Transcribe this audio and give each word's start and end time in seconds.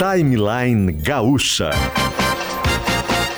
Timeline 0.00 0.92
Gaúcha. 0.92 1.72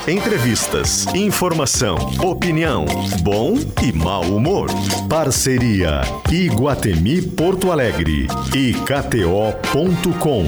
Entrevistas, 0.07 1.13
informação, 1.13 1.97
opinião, 2.23 2.87
bom 3.25 3.55
e 3.83 3.93
mau 3.93 4.23
humor. 4.23 4.69
Parceria 5.09 6.03
Iguatemi 6.31 7.21
Porto 7.21 7.73
Alegre 7.73 8.29
e 8.55 8.75
KTO.com. 8.75 10.45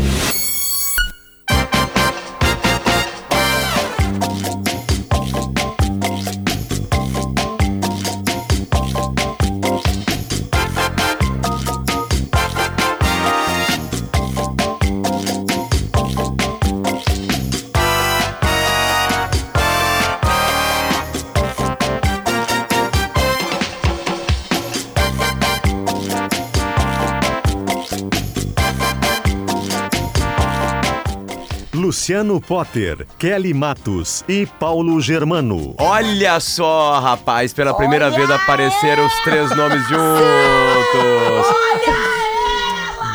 Luciano 32.05 32.39
Potter, 32.39 33.07
Kelly 33.19 33.55
Matos 33.55 34.23
e 34.29 34.45
Paulo 34.45 35.01
Germano. 35.01 35.75
Olha 35.79 36.39
só, 36.39 37.01
rapaz, 37.01 37.55
pela 37.55 37.73
primeira 37.73 38.11
vez 38.11 38.31
apareceram 38.31 39.07
os 39.07 39.15
três 39.23 39.49
nomes 39.57 39.81
juntos. 39.89 40.05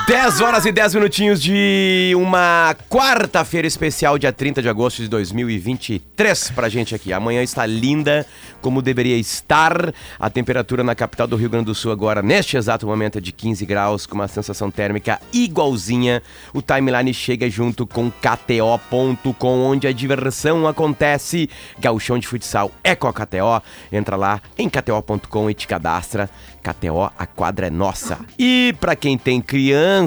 10 0.09 0.41
horas 0.41 0.65
e 0.65 0.71
10 0.71 0.95
minutinhos 0.95 1.39
de 1.39 2.13
uma 2.15 2.75
quarta-feira 2.89 3.67
especial, 3.67 4.17
dia 4.17 4.33
30 4.33 4.59
de 4.59 4.67
agosto 4.67 5.03
de 5.03 5.07
2023, 5.07 6.49
pra 6.49 6.67
gente 6.67 6.95
aqui. 6.95 7.13
Amanhã 7.13 7.43
está 7.43 7.63
linda, 7.63 8.25
como 8.59 8.81
deveria 8.81 9.15
estar. 9.17 9.93
A 10.19 10.27
temperatura 10.27 10.83
na 10.83 10.95
capital 10.95 11.27
do 11.27 11.35
Rio 11.35 11.51
Grande 11.51 11.65
do 11.65 11.75
Sul 11.75 11.91
agora, 11.91 12.23
neste 12.23 12.57
exato 12.57 12.87
momento, 12.87 13.19
é 13.19 13.21
de 13.21 13.31
15 13.31 13.63
graus, 13.67 14.07
com 14.07 14.15
uma 14.15 14.27
sensação 14.27 14.71
térmica 14.71 15.21
igualzinha. 15.31 16.23
O 16.55 16.61
timeline 16.63 17.13
chega 17.13 17.47
junto 17.47 17.85
com 17.85 18.09
KTO.com, 18.09 19.59
onde 19.59 19.85
a 19.85 19.91
diversão 19.91 20.65
acontece. 20.65 21.47
Gauchão 21.77 22.17
de 22.17 22.27
futsal 22.27 22.71
é 22.83 22.95
com 22.95 23.07
a 23.07 23.13
KTO. 23.13 23.61
Entra 23.91 24.15
lá 24.15 24.41
em 24.57 24.67
KTO.com 24.67 25.51
e 25.51 25.53
te 25.53 25.67
cadastra. 25.67 26.27
KTO, 26.63 27.11
a 27.17 27.25
quadra 27.25 27.67
é 27.67 27.69
nossa. 27.69 28.19
E 28.37 28.75
para 28.81 28.95
quem 28.95 29.17
tem 29.17 29.39
criança, 29.39 29.98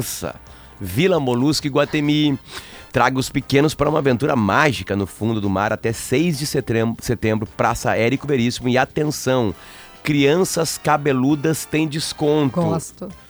Vila 0.80 1.20
Molusco 1.20 1.66
e 1.66 1.70
Guatemi. 1.70 2.38
Traga 2.92 3.18
os 3.18 3.30
pequenos 3.30 3.74
para 3.74 3.88
uma 3.88 4.00
aventura 4.00 4.36
mágica 4.36 4.94
no 4.94 5.06
fundo 5.06 5.40
do 5.40 5.48
mar 5.48 5.72
até 5.72 5.92
6 5.92 6.38
de 6.38 6.46
setembro, 6.46 7.02
setembro 7.02 7.48
Praça 7.56 7.96
Érico 7.96 8.26
Veríssimo. 8.26 8.68
E 8.68 8.76
atenção, 8.76 9.54
crianças 10.02 10.76
cabeludas 10.76 11.64
têm 11.64 11.88
desconto. 11.88 12.60
Gosto. 12.60 13.08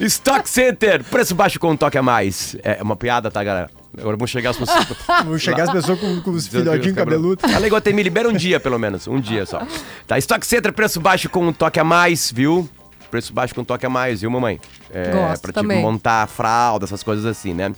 Stock 0.00 0.48
Center, 0.48 1.04
preço 1.04 1.34
baixo 1.34 1.60
com 1.60 1.70
um 1.70 1.76
toque 1.76 1.96
a 1.96 2.02
mais. 2.02 2.56
É 2.62 2.82
uma 2.82 2.96
piada, 2.96 3.30
tá, 3.30 3.42
galera? 3.42 3.70
Agora 3.96 4.16
vão 4.16 4.26
chegar 4.26 4.50
as 4.50 4.56
pessoas. 4.56 4.86
Vão 5.24 5.38
chegar 5.38 5.64
as 5.64 5.72
pessoas 5.72 6.00
com, 6.00 6.20
com 6.22 6.30
os 6.30 6.46
filhotinhos 6.46 6.96
cabeludos. 6.96 7.52
A 7.52 7.58
Leguatemi 7.58 8.02
libera 8.02 8.28
um 8.28 8.32
dia, 8.32 8.58
pelo 8.58 8.78
menos. 8.78 9.06
Um 9.06 9.20
dia 9.20 9.46
só. 9.46 9.62
Tá, 10.06 10.18
Stock 10.18 10.44
Center, 10.46 10.72
preço 10.72 11.00
baixo 11.00 11.28
com 11.28 11.46
um 11.46 11.52
toque 11.52 11.78
a 11.78 11.84
mais, 11.84 12.32
viu? 12.32 12.68
Preço 13.12 13.30
baixo 13.30 13.54
com 13.54 13.60
um 13.60 13.64
toque 13.64 13.84
a 13.84 13.90
mais, 13.90 14.22
viu, 14.22 14.30
mamãe? 14.30 14.58
É, 14.90 15.10
Gosto 15.10 15.42
pra 15.42 15.52
também. 15.52 15.76
tipo 15.76 15.86
montar 15.86 16.26
fralda, 16.26 16.86
essas 16.86 17.02
coisas 17.02 17.26
assim, 17.26 17.52
né? 17.52 17.70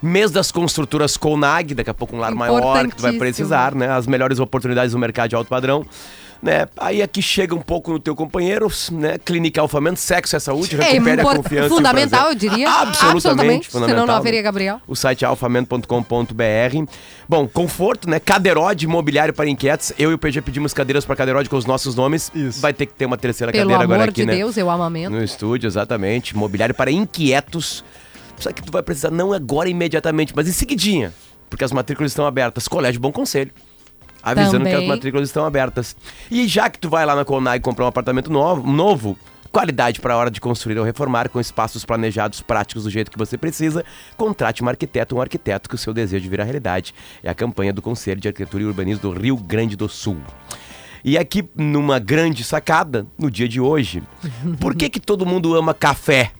Mês 0.00 0.30
das 0.30 0.50
construtoras 0.50 1.14
Colnag, 1.14 1.74
daqui 1.74 1.90
a 1.90 1.94
pouco 1.94 2.16
um 2.16 2.18
lar 2.18 2.34
maior 2.34 2.88
que 2.88 2.96
tu 2.96 3.02
vai 3.02 3.12
precisar, 3.12 3.74
né? 3.74 3.90
As 3.90 4.06
melhores 4.06 4.38
oportunidades 4.38 4.94
no 4.94 4.98
mercado 4.98 5.28
de 5.28 5.36
alto 5.36 5.48
padrão. 5.48 5.84
Né? 6.40 6.68
Aí 6.76 7.02
aqui 7.02 7.20
chega 7.20 7.52
um 7.52 7.60
pouco 7.60 7.90
no 7.90 7.98
teu 7.98 8.14
companheiro, 8.14 8.68
né? 8.92 9.18
Clínica 9.18 9.60
Alfamento, 9.60 9.98
sexo 9.98 10.36
é 10.36 10.38
saúde, 10.38 10.76
É 10.76 10.92
recupere 10.92 11.20
a 11.20 11.24
confiança. 11.24 11.66
e 11.66 11.66
o 11.66 11.76
fundamental, 11.76 12.28
eu 12.28 12.34
diria. 12.36 12.70
Absolutamente, 12.70 13.68
fundamental. 13.68 13.88
Senão 13.88 14.06
não 14.06 14.14
haveria 14.14 14.40
Gabriel. 14.40 14.80
O 14.86 14.94
site 14.94 15.24
é 15.24 15.28
alfamento.com.br. 15.28 16.92
Bom, 17.28 17.48
conforto, 17.48 18.08
né? 18.08 18.20
Cadeirode 18.20 18.84
imobiliário 18.84 19.34
para 19.34 19.48
inquietos. 19.48 19.92
Eu 19.98 20.12
e 20.12 20.14
o 20.14 20.18
PG 20.18 20.42
pedimos 20.42 20.72
cadeiras 20.72 21.04
para 21.04 21.16
Cadeirode 21.16 21.48
com 21.48 21.56
os 21.56 21.66
nossos 21.66 21.96
nomes. 21.96 22.30
Isso. 22.34 22.60
Vai 22.60 22.72
ter 22.72 22.86
que 22.86 22.94
ter 22.94 23.06
uma 23.06 23.18
terceira 23.18 23.52
Pelo 23.52 23.64
cadeira 23.64 23.84
amor 23.84 23.94
agora 23.94 24.10
aqui, 24.10 24.20
de 24.20 24.26
né? 24.26 24.36
Deus, 24.36 24.56
eu 24.56 24.70
amamento. 24.70 25.10
No 25.10 25.22
estúdio, 25.22 25.66
exatamente. 25.66 26.36
Mobiliário 26.36 26.74
para 26.74 26.90
inquietos. 26.90 27.84
Só 28.38 28.52
que 28.52 28.62
tu 28.62 28.70
vai 28.70 28.82
precisar 28.82 29.10
não 29.10 29.32
agora 29.32 29.68
imediatamente, 29.68 30.32
mas 30.36 30.48
em 30.48 30.52
seguidinha. 30.52 31.12
Porque 31.50 31.64
as 31.64 31.72
matrículas 31.72 32.12
estão 32.12 32.26
abertas. 32.26 32.68
Colégio 32.68 33.00
Bom 33.00 33.10
Conselho. 33.10 33.50
Avisando 34.22 34.64
que 34.64 34.70
as 34.70 34.74
Também. 34.74 34.88
matrículas 34.88 35.28
estão 35.28 35.44
abertas. 35.44 35.96
E 36.30 36.46
já 36.46 36.68
que 36.68 36.78
tu 36.78 36.88
vai 36.88 37.06
lá 37.06 37.14
na 37.14 37.24
Conag 37.24 37.62
comprar 37.62 37.84
um 37.84 37.88
apartamento 37.88 38.30
novo, 38.30 38.70
novo 38.70 39.18
qualidade 39.50 40.00
para 40.00 40.14
a 40.14 40.16
hora 40.16 40.30
de 40.30 40.40
construir 40.40 40.78
ou 40.78 40.84
reformar, 40.84 41.28
com 41.28 41.40
espaços 41.40 41.84
planejados 41.84 42.40
práticos 42.40 42.84
do 42.84 42.90
jeito 42.90 43.10
que 43.10 43.18
você 43.18 43.36
precisa, 43.36 43.84
contrate 44.16 44.62
um 44.62 44.68
arquiteto, 44.68 45.16
um 45.16 45.20
arquiteto 45.20 45.68
que 45.68 45.74
o 45.74 45.78
seu 45.78 45.92
desejo 45.92 46.28
vira 46.28 46.44
realidade. 46.44 46.94
É 47.22 47.30
a 47.30 47.34
campanha 47.34 47.72
do 47.72 47.82
Conselho 47.82 48.20
de 48.20 48.28
Arquitetura 48.28 48.62
e 48.62 48.66
Urbanismo 48.66 49.02
do 49.02 49.18
Rio 49.18 49.36
Grande 49.36 49.76
do 49.76 49.88
Sul. 49.88 50.18
E 51.04 51.16
aqui, 51.16 51.48
numa 51.56 51.98
grande 51.98 52.44
sacada, 52.44 53.06
no 53.18 53.30
dia 53.30 53.48
de 53.48 53.60
hoje, 53.60 54.02
por 54.60 54.74
que 54.74 54.88
que 54.88 55.00
todo 55.00 55.24
mundo 55.24 55.54
ama 55.54 55.72
café? 55.72 56.32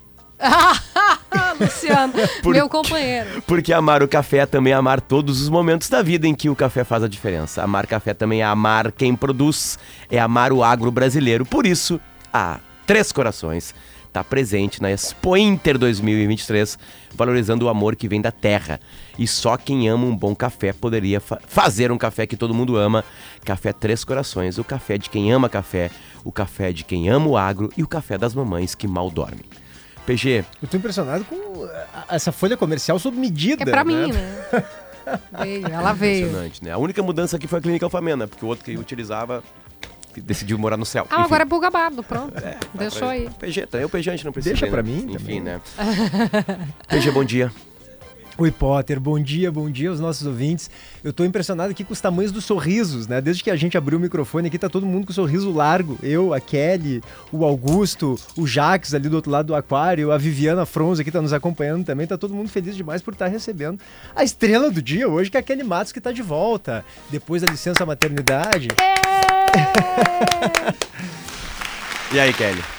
Luciano, 1.60 2.12
Por- 2.42 2.54
meu 2.54 2.68
companheiro. 2.68 3.42
Porque 3.46 3.72
amar 3.72 4.02
o 4.02 4.08
café 4.08 4.38
é 4.38 4.46
também 4.46 4.72
amar 4.72 5.00
todos 5.00 5.40
os 5.42 5.48
momentos 5.48 5.88
da 5.88 6.02
vida 6.02 6.26
em 6.26 6.34
que 6.34 6.48
o 6.48 6.56
café 6.56 6.84
faz 6.84 7.02
a 7.02 7.08
diferença. 7.08 7.62
Amar 7.62 7.86
café 7.86 8.14
também 8.14 8.40
é 8.40 8.44
amar 8.44 8.92
quem 8.92 9.14
produz, 9.14 9.78
é 10.10 10.18
amar 10.18 10.52
o 10.52 10.62
agro 10.62 10.90
brasileiro. 10.90 11.44
Por 11.44 11.66
isso, 11.66 12.00
a 12.32 12.58
Três 12.86 13.12
Corações 13.12 13.74
está 14.06 14.24
presente 14.24 14.80
na 14.80 14.90
Expo 14.90 15.36
Inter 15.36 15.76
2023, 15.76 16.78
valorizando 17.14 17.66
o 17.66 17.68
amor 17.68 17.94
que 17.94 18.08
vem 18.08 18.20
da 18.22 18.32
terra. 18.32 18.80
E 19.18 19.26
só 19.26 19.56
quem 19.58 19.86
ama 19.88 20.06
um 20.06 20.16
bom 20.16 20.34
café 20.34 20.72
poderia 20.72 21.20
fa- 21.20 21.38
fazer 21.46 21.92
um 21.92 21.98
café 21.98 22.26
que 22.26 22.36
todo 22.36 22.54
mundo 22.54 22.76
ama. 22.76 23.04
Café 23.44 23.72
Três 23.72 24.04
Corações, 24.04 24.56
o 24.56 24.64
café 24.64 24.96
de 24.96 25.10
quem 25.10 25.30
ama 25.30 25.48
café, 25.48 25.90
o 26.24 26.32
café 26.32 26.72
de 26.72 26.84
quem 26.84 27.08
ama 27.10 27.26
o 27.28 27.36
agro 27.36 27.70
e 27.76 27.82
o 27.82 27.86
café 27.86 28.16
das 28.16 28.34
mamães 28.34 28.74
que 28.74 28.88
mal 28.88 29.10
dormem. 29.10 29.44
PG, 30.08 30.42
Eu 30.62 30.68
tô 30.68 30.76
impressionado 30.78 31.22
com 31.26 31.36
a- 32.08 32.14
essa 32.16 32.32
folha 32.32 32.56
comercial 32.56 32.98
sob 32.98 33.14
medida. 33.18 33.62
É 33.62 33.66
pra 33.66 33.84
né? 33.84 34.06
mim, 34.06 34.12
né? 34.12 34.38
Veio, 35.42 35.66
ela 35.68 35.92
veio. 35.92 36.26
Impressionante, 36.26 36.64
né? 36.64 36.70
A 36.72 36.78
única 36.78 37.02
mudança 37.02 37.36
aqui 37.36 37.46
foi 37.46 37.58
a 37.58 37.62
clínica 37.62 37.84
Alfamena, 37.86 38.26
porque 38.26 38.44
o 38.44 38.48
outro 38.48 38.64
que 38.64 38.76
utilizava 38.76 39.42
decidiu 40.16 40.58
morar 40.58 40.76
no 40.76 40.84
céu. 40.84 41.06
Ah, 41.10 41.22
agora 41.22 41.42
é 41.42 41.46
bugabardo, 41.46 42.02
pronto. 42.02 42.34
Deixou 42.74 43.08
aí. 43.08 43.28
PG, 43.38 43.66
também 43.66 43.86
o 43.86 43.88
PG 43.88 44.10
a 44.10 44.12
gente 44.16 44.24
não 44.24 44.32
precisa. 44.32 44.54
Deixa 44.54 44.66
né? 44.66 44.72
pra 44.72 44.82
mim 44.82 45.06
Enfim, 45.10 45.16
também. 45.16 45.40
né? 45.40 45.60
PG, 46.88 47.10
bom 47.10 47.24
dia. 47.24 47.52
Oi, 48.40 48.52
Potter, 48.52 49.00
bom 49.00 49.18
dia, 49.18 49.50
bom 49.50 49.68
dia 49.68 49.90
aos 49.90 49.98
nossos 49.98 50.24
ouvintes. 50.24 50.70
Eu 51.02 51.12
tô 51.12 51.24
impressionado 51.24 51.72
aqui 51.72 51.82
com 51.82 51.92
os 51.92 52.00
tamanhos 52.00 52.30
dos 52.30 52.44
sorrisos, 52.44 53.08
né? 53.08 53.20
Desde 53.20 53.42
que 53.42 53.50
a 53.50 53.56
gente 53.56 53.76
abriu 53.76 53.98
o 53.98 54.00
microfone 54.00 54.46
aqui, 54.46 54.56
tá 54.56 54.68
todo 54.68 54.86
mundo 54.86 55.08
com 55.08 55.12
sorriso 55.12 55.50
largo. 55.50 55.98
Eu, 56.04 56.32
a 56.32 56.38
Kelly, 56.38 57.02
o 57.32 57.44
Augusto, 57.44 58.16
o 58.36 58.46
Jax 58.46 58.94
ali 58.94 59.08
do 59.08 59.16
outro 59.16 59.32
lado 59.32 59.46
do 59.46 59.56
aquário, 59.56 60.12
a 60.12 60.16
Viviana 60.16 60.64
Fronza 60.64 61.02
que 61.02 61.10
tá 61.10 61.20
nos 61.20 61.32
acompanhando 61.32 61.84
também. 61.84 62.06
Tá 62.06 62.16
todo 62.16 62.32
mundo 62.32 62.48
feliz 62.48 62.76
demais 62.76 63.02
por 63.02 63.12
estar 63.12 63.26
recebendo 63.26 63.80
a 64.14 64.22
estrela 64.22 64.70
do 64.70 64.80
dia 64.80 65.08
hoje, 65.08 65.32
que 65.32 65.36
é 65.36 65.40
a 65.40 65.42
Kelly 65.42 65.64
Matos, 65.64 65.90
que 65.90 66.00
tá 66.00 66.12
de 66.12 66.22
volta. 66.22 66.84
Depois 67.10 67.42
da 67.42 67.50
licença 67.50 67.84
maternidade. 67.84 68.68
E 72.10 72.18
aí, 72.18 72.32
Kelly? 72.32 72.77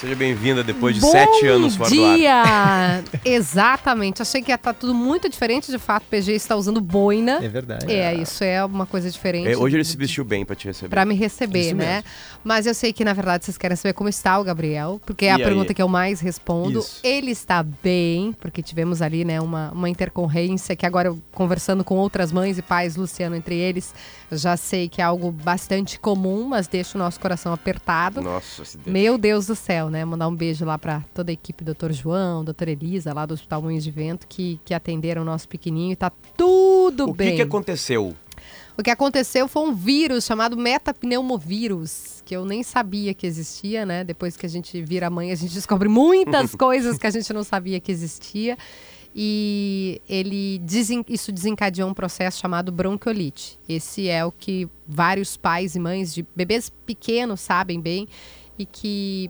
Seja 0.00 0.14
bem-vinda 0.14 0.62
depois 0.62 0.94
de 0.94 1.00
Bom 1.00 1.10
sete 1.10 1.44
anos 1.48 1.74
fora 1.74 1.90
do 1.90 2.04
ar. 2.04 2.16
dia! 2.16 3.04
Exatamente. 3.24 4.22
Achei 4.22 4.40
que 4.40 4.52
ia 4.52 4.54
estar 4.54 4.72
tudo 4.72 4.94
muito 4.94 5.28
diferente. 5.28 5.72
De 5.72 5.78
fato, 5.78 6.04
o 6.04 6.06
PG 6.06 6.34
está 6.34 6.54
usando 6.54 6.80
boina. 6.80 7.40
É 7.42 7.48
verdade. 7.48 7.92
É, 7.92 8.14
isso 8.14 8.44
é 8.44 8.64
uma 8.64 8.86
coisa 8.86 9.10
diferente. 9.10 9.48
É, 9.50 9.56
hoje 9.56 9.74
ele 9.76 9.82
se 9.82 9.96
vestiu 9.96 10.24
bem 10.24 10.44
pra 10.44 10.54
te 10.54 10.68
receber. 10.68 10.88
Pra 10.88 11.04
me 11.04 11.16
receber, 11.16 11.60
Isso 11.66 11.74
né? 11.74 11.94
mesmo. 11.96 12.04
Mas 12.44 12.66
eu 12.66 12.74
sei 12.74 12.92
que, 12.92 13.04
na 13.04 13.12
verdade, 13.12 13.44
vocês 13.44 13.58
querem 13.58 13.76
saber 13.76 13.92
como 13.92 14.08
está 14.08 14.38
o 14.38 14.44
Gabriel, 14.44 15.00
porque 15.04 15.24
é 15.24 15.30
E 15.30 15.30
a 15.32 15.36
aí? 15.36 15.42
pergunta 15.42 15.74
que 15.74 15.82
eu 15.82 15.88
mais 15.88 16.20
respondo. 16.20 16.78
Isso. 16.78 17.00
Ele 17.02 17.32
está 17.32 17.60
bem, 17.64 18.32
porque 18.38 18.62
tivemos 18.62 19.02
ali, 19.02 19.24
né, 19.24 19.40
uma, 19.40 19.72
uma 19.72 19.88
intercorrência 19.90 20.76
que 20.76 20.86
agora, 20.86 21.08
eu, 21.08 21.18
conversando 21.32 21.82
com 21.82 21.96
outras 21.96 22.30
mães 22.30 22.56
e 22.56 22.62
pais, 22.62 22.94
Luciano 22.94 23.34
entre 23.34 23.56
eles, 23.56 23.92
já 24.30 24.56
sei 24.56 24.88
que 24.88 25.00
é 25.00 25.04
algo 25.04 25.32
bastante 25.32 25.98
comum, 25.98 26.44
mas 26.44 26.68
deixa 26.68 26.96
o 26.96 27.00
nosso 27.00 27.18
coração 27.18 27.52
apertado. 27.52 28.20
Nossa, 28.22 28.64
se 28.64 28.78
Deus. 28.78 28.86
Meu 28.92 29.18
Deus 29.18 29.46
do 29.48 29.56
céu, 29.56 29.87
né? 29.90 30.04
Mandar 30.04 30.28
um 30.28 30.34
beijo 30.34 30.64
lá 30.64 30.78
pra 30.78 31.02
toda 31.14 31.30
a 31.30 31.34
equipe, 31.34 31.64
doutor 31.64 31.92
João, 31.92 32.44
doutora 32.44 32.70
Elisa, 32.70 33.12
lá 33.12 33.24
do 33.26 33.34
Hospital 33.34 33.62
Moinhos 33.62 33.84
de 33.84 33.90
Vento, 33.90 34.26
que, 34.28 34.60
que 34.64 34.72
atenderam 34.74 35.22
o 35.22 35.24
nosso 35.24 35.48
pequenininho 35.48 35.92
e 35.92 35.96
tá 35.96 36.10
tudo 36.36 37.08
O 37.10 37.14
bem. 37.14 37.30
que, 37.30 37.36
que 37.36 37.42
aconteceu? 37.42 38.14
O 38.76 38.82
que 38.82 38.90
aconteceu 38.90 39.48
foi 39.48 39.62
um 39.68 39.74
vírus 39.74 40.24
chamado 40.24 40.56
metapneumovírus, 40.56 42.22
que 42.24 42.34
eu 42.36 42.44
nem 42.44 42.62
sabia 42.62 43.12
que 43.12 43.26
existia, 43.26 43.84
né? 43.84 44.04
Depois 44.04 44.36
que 44.36 44.46
a 44.46 44.48
gente 44.48 44.80
vira 44.82 45.10
mãe, 45.10 45.32
a 45.32 45.34
gente 45.34 45.52
descobre 45.54 45.88
muitas 45.88 46.54
coisas 46.56 46.96
que 46.98 47.06
a 47.06 47.10
gente 47.10 47.32
não 47.32 47.42
sabia 47.42 47.80
que 47.80 47.90
existia. 47.90 48.56
E 49.20 50.00
ele 50.08 50.58
desen- 50.60 51.04
isso 51.08 51.32
desencadeou 51.32 51.88
um 51.90 51.94
processo 51.94 52.38
chamado 52.38 52.70
bronquiolite. 52.70 53.58
Esse 53.68 54.08
é 54.08 54.24
o 54.24 54.30
que 54.30 54.68
vários 54.86 55.36
pais 55.36 55.74
e 55.74 55.80
mães 55.80 56.14
de 56.14 56.24
bebês 56.36 56.70
pequenos 56.86 57.40
sabem 57.40 57.80
bem 57.80 58.06
e 58.56 58.64
que 58.64 59.28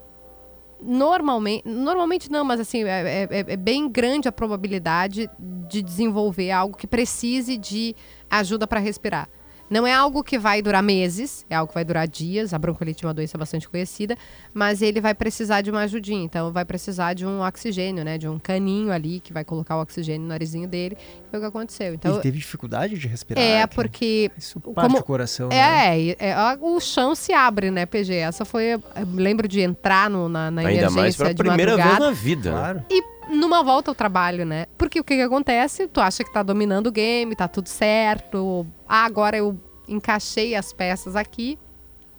normalmente, 0.81 1.67
normalmente 1.69 2.31
não, 2.31 2.45
mas 2.45 2.61
assim, 2.61 2.85
é, 2.85 3.29
é- 3.31 3.45
é 3.49 3.57
bem 3.57 3.89
grande 3.89 4.29
a 4.29 4.33
probabilidade 4.33 5.29
de 5.39 5.83
desenvolver 5.83 6.51
algo 6.51 6.77
que 6.77 6.87
precise 6.87 7.57
de 7.57 7.95
ajuda 8.31 8.67
para 8.67 8.81
respirar. 8.81 9.29
Não 9.71 9.87
é 9.87 9.93
algo 9.93 10.25
que 10.25 10.39
vai 10.39 10.63
durar 10.63 10.83
meses, 10.83 11.45
é 11.51 11.55
algo 11.55 11.69
que 11.69 11.75
vai 11.75 11.85
durar 11.85 12.09
dias. 12.09 12.55
A 12.55 12.59
bronquiolite 12.59 13.05
é 13.05 13.09
uma 13.09 13.13
doença 13.15 13.37
bastante 13.37 13.69
conhecida, 13.69 14.17
mas 14.55 14.81
ele 14.81 15.01
vai 15.01 15.15
precisar 15.15 15.61
de 15.61 15.71
uma 15.71 15.81
ajudinha. 15.81 16.25
Então, 16.25 16.51
vai 16.53 16.65
precisar 16.65 17.13
de 17.15 17.27
um 17.27 17.41
oxigênio, 17.43 18.05
né? 18.05 18.17
De 18.17 18.27
um 18.29 18.39
caninho 18.39 18.91
ali 18.91 19.21
que 19.21 19.33
vai 19.33 19.45
colocar 19.45 19.77
o 19.77 19.83
oxigênio 19.83 20.23
no 20.23 20.29
narizinho 20.29 20.67
dele. 20.67 20.97
Foi 21.31 21.39
o 21.39 21.43
que 21.43 21.49
aconteceu. 21.49 21.95
Então, 21.95 22.13
Ele 22.15 22.21
teve 22.23 22.39
dificuldade 22.39 22.97
de 22.99 23.07
respirar. 23.07 23.43
é, 23.45 23.67
porque 23.67 24.31
Isso 24.39 24.59
parte 24.61 24.89
como- 24.89 24.99
o 24.99 25.03
coração. 25.03 25.49
né? 25.49 25.57
é, 25.57 26.01
e- 26.01 26.17
é, 26.19 26.33
a- 26.33 26.57
o 26.61 26.81
chão 26.81 27.15
se 27.15 27.33
abre, 27.33 27.71
né, 27.71 27.85
PG? 27.85 28.15
Essa 28.15 28.45
foi. 28.45 28.75
Eu 28.75 28.83
lembro 29.15 29.47
de 29.47 29.61
entrar 29.61 30.09
no- 30.09 30.29
na, 30.29 30.51
na 30.51 30.61
Ainda 30.63 30.73
emergência 30.73 31.01
mais 31.03 31.17
pela 31.17 31.35
de 31.35 31.37
primeira 31.43 31.75
vez 31.77 31.85
madrugada. 31.87 32.07
na 32.07 32.13
vida. 32.17 32.51
né? 32.53 32.57
Claro. 32.59 32.83
E 32.91 33.18
numa 33.29 33.63
volta 33.63 33.91
ao 33.91 33.95
trabalho, 33.95 34.45
né? 34.45 34.67
Porque 34.77 35.01
o 35.01 35.05
que, 35.05 35.17
que 35.17 35.23
acontece? 35.23 35.87
Tu 35.87 36.01
acha 36.01 36.25
que 36.25 36.33
tá 36.33 36.43
dominando 36.43 36.89
o 36.89 36.93
game, 36.93 37.37
tá 37.37 37.47
tudo 37.47 37.69
certo. 37.69 38.67
Ah, 38.89 39.05
agora 39.05 39.37
eu 39.37 39.59
encaixei 39.87 40.55
as 40.55 40.73
peças 40.73 41.17
aqui. 41.17 41.59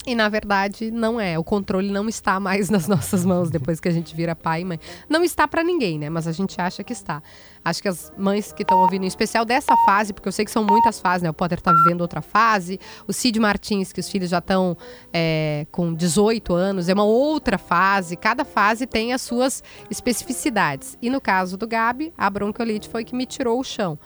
E 0.10 0.16
na 0.16 0.28
verdade 0.28 0.90
não 0.90 1.22
é. 1.22 1.38
O 1.38 1.44
controle 1.44 1.92
não 1.92 2.10
está 2.10 2.40
mais 2.40 2.68
nas 2.72 2.88
nossas 2.88 3.24
mãos 3.24 3.52
depois 3.52 3.80
que 3.80 3.88
a 3.88 3.92
gente 3.92 4.16
vira 4.16 4.36
pai 4.36 4.62
e 4.62 4.66
mãe. 4.66 4.80
Não 5.08 5.24
está 5.24 5.48
para 5.48 5.64
ninguém, 5.64 6.00
né? 6.00 6.10
Mas 6.10 6.26
a 6.28 6.32
gente 6.32 6.60
acha 6.60 6.84
que 6.84 6.92
está. 6.92 7.22
Acho 7.64 7.80
que 7.80 7.88
as 7.88 8.12
mães 8.18 8.52
que 8.52 8.64
estão 8.64 8.80
ouvindo, 8.80 9.04
em 9.04 9.08
especial 9.08 9.46
dessa 9.46 9.76
fase, 9.86 10.12
porque 10.12 10.28
eu 10.28 10.32
sei 10.32 10.46
que 10.46 10.50
são 10.50 10.64
muitas 10.64 11.00
fases, 11.00 11.22
né? 11.22 11.30
O 11.30 11.34
Potter 11.34 11.62
tá 11.62 11.72
vivendo 11.72 12.02
outra 12.02 12.24
fase. 12.24 12.80
O 13.08 13.14
Cid 13.14 13.40
Martins, 13.40 13.94
que 13.94 14.00
os 14.00 14.10
filhos 14.10 14.32
já 14.32 14.40
estão 14.40 14.76
é, 15.14 15.68
com 15.72 15.94
18 15.94 16.56
anos, 16.56 16.90
é 16.90 16.94
uma 16.94 17.04
outra 17.04 17.60
fase. 17.60 18.18
Cada 18.18 18.44
fase 18.44 18.88
tem 18.88 19.14
as 19.14 19.22
suas 19.22 19.64
especificidades. 19.92 20.98
E 21.00 21.12
no 21.12 21.22
caso 21.22 21.56
do 21.56 21.68
Gabi, 21.68 22.12
a 22.18 22.28
bronquiolite 22.32 22.90
foi 22.90 23.04
que 23.04 23.16
me 23.16 23.28
tirou 23.28 23.60
o 23.60 23.64
chão. 23.64 24.00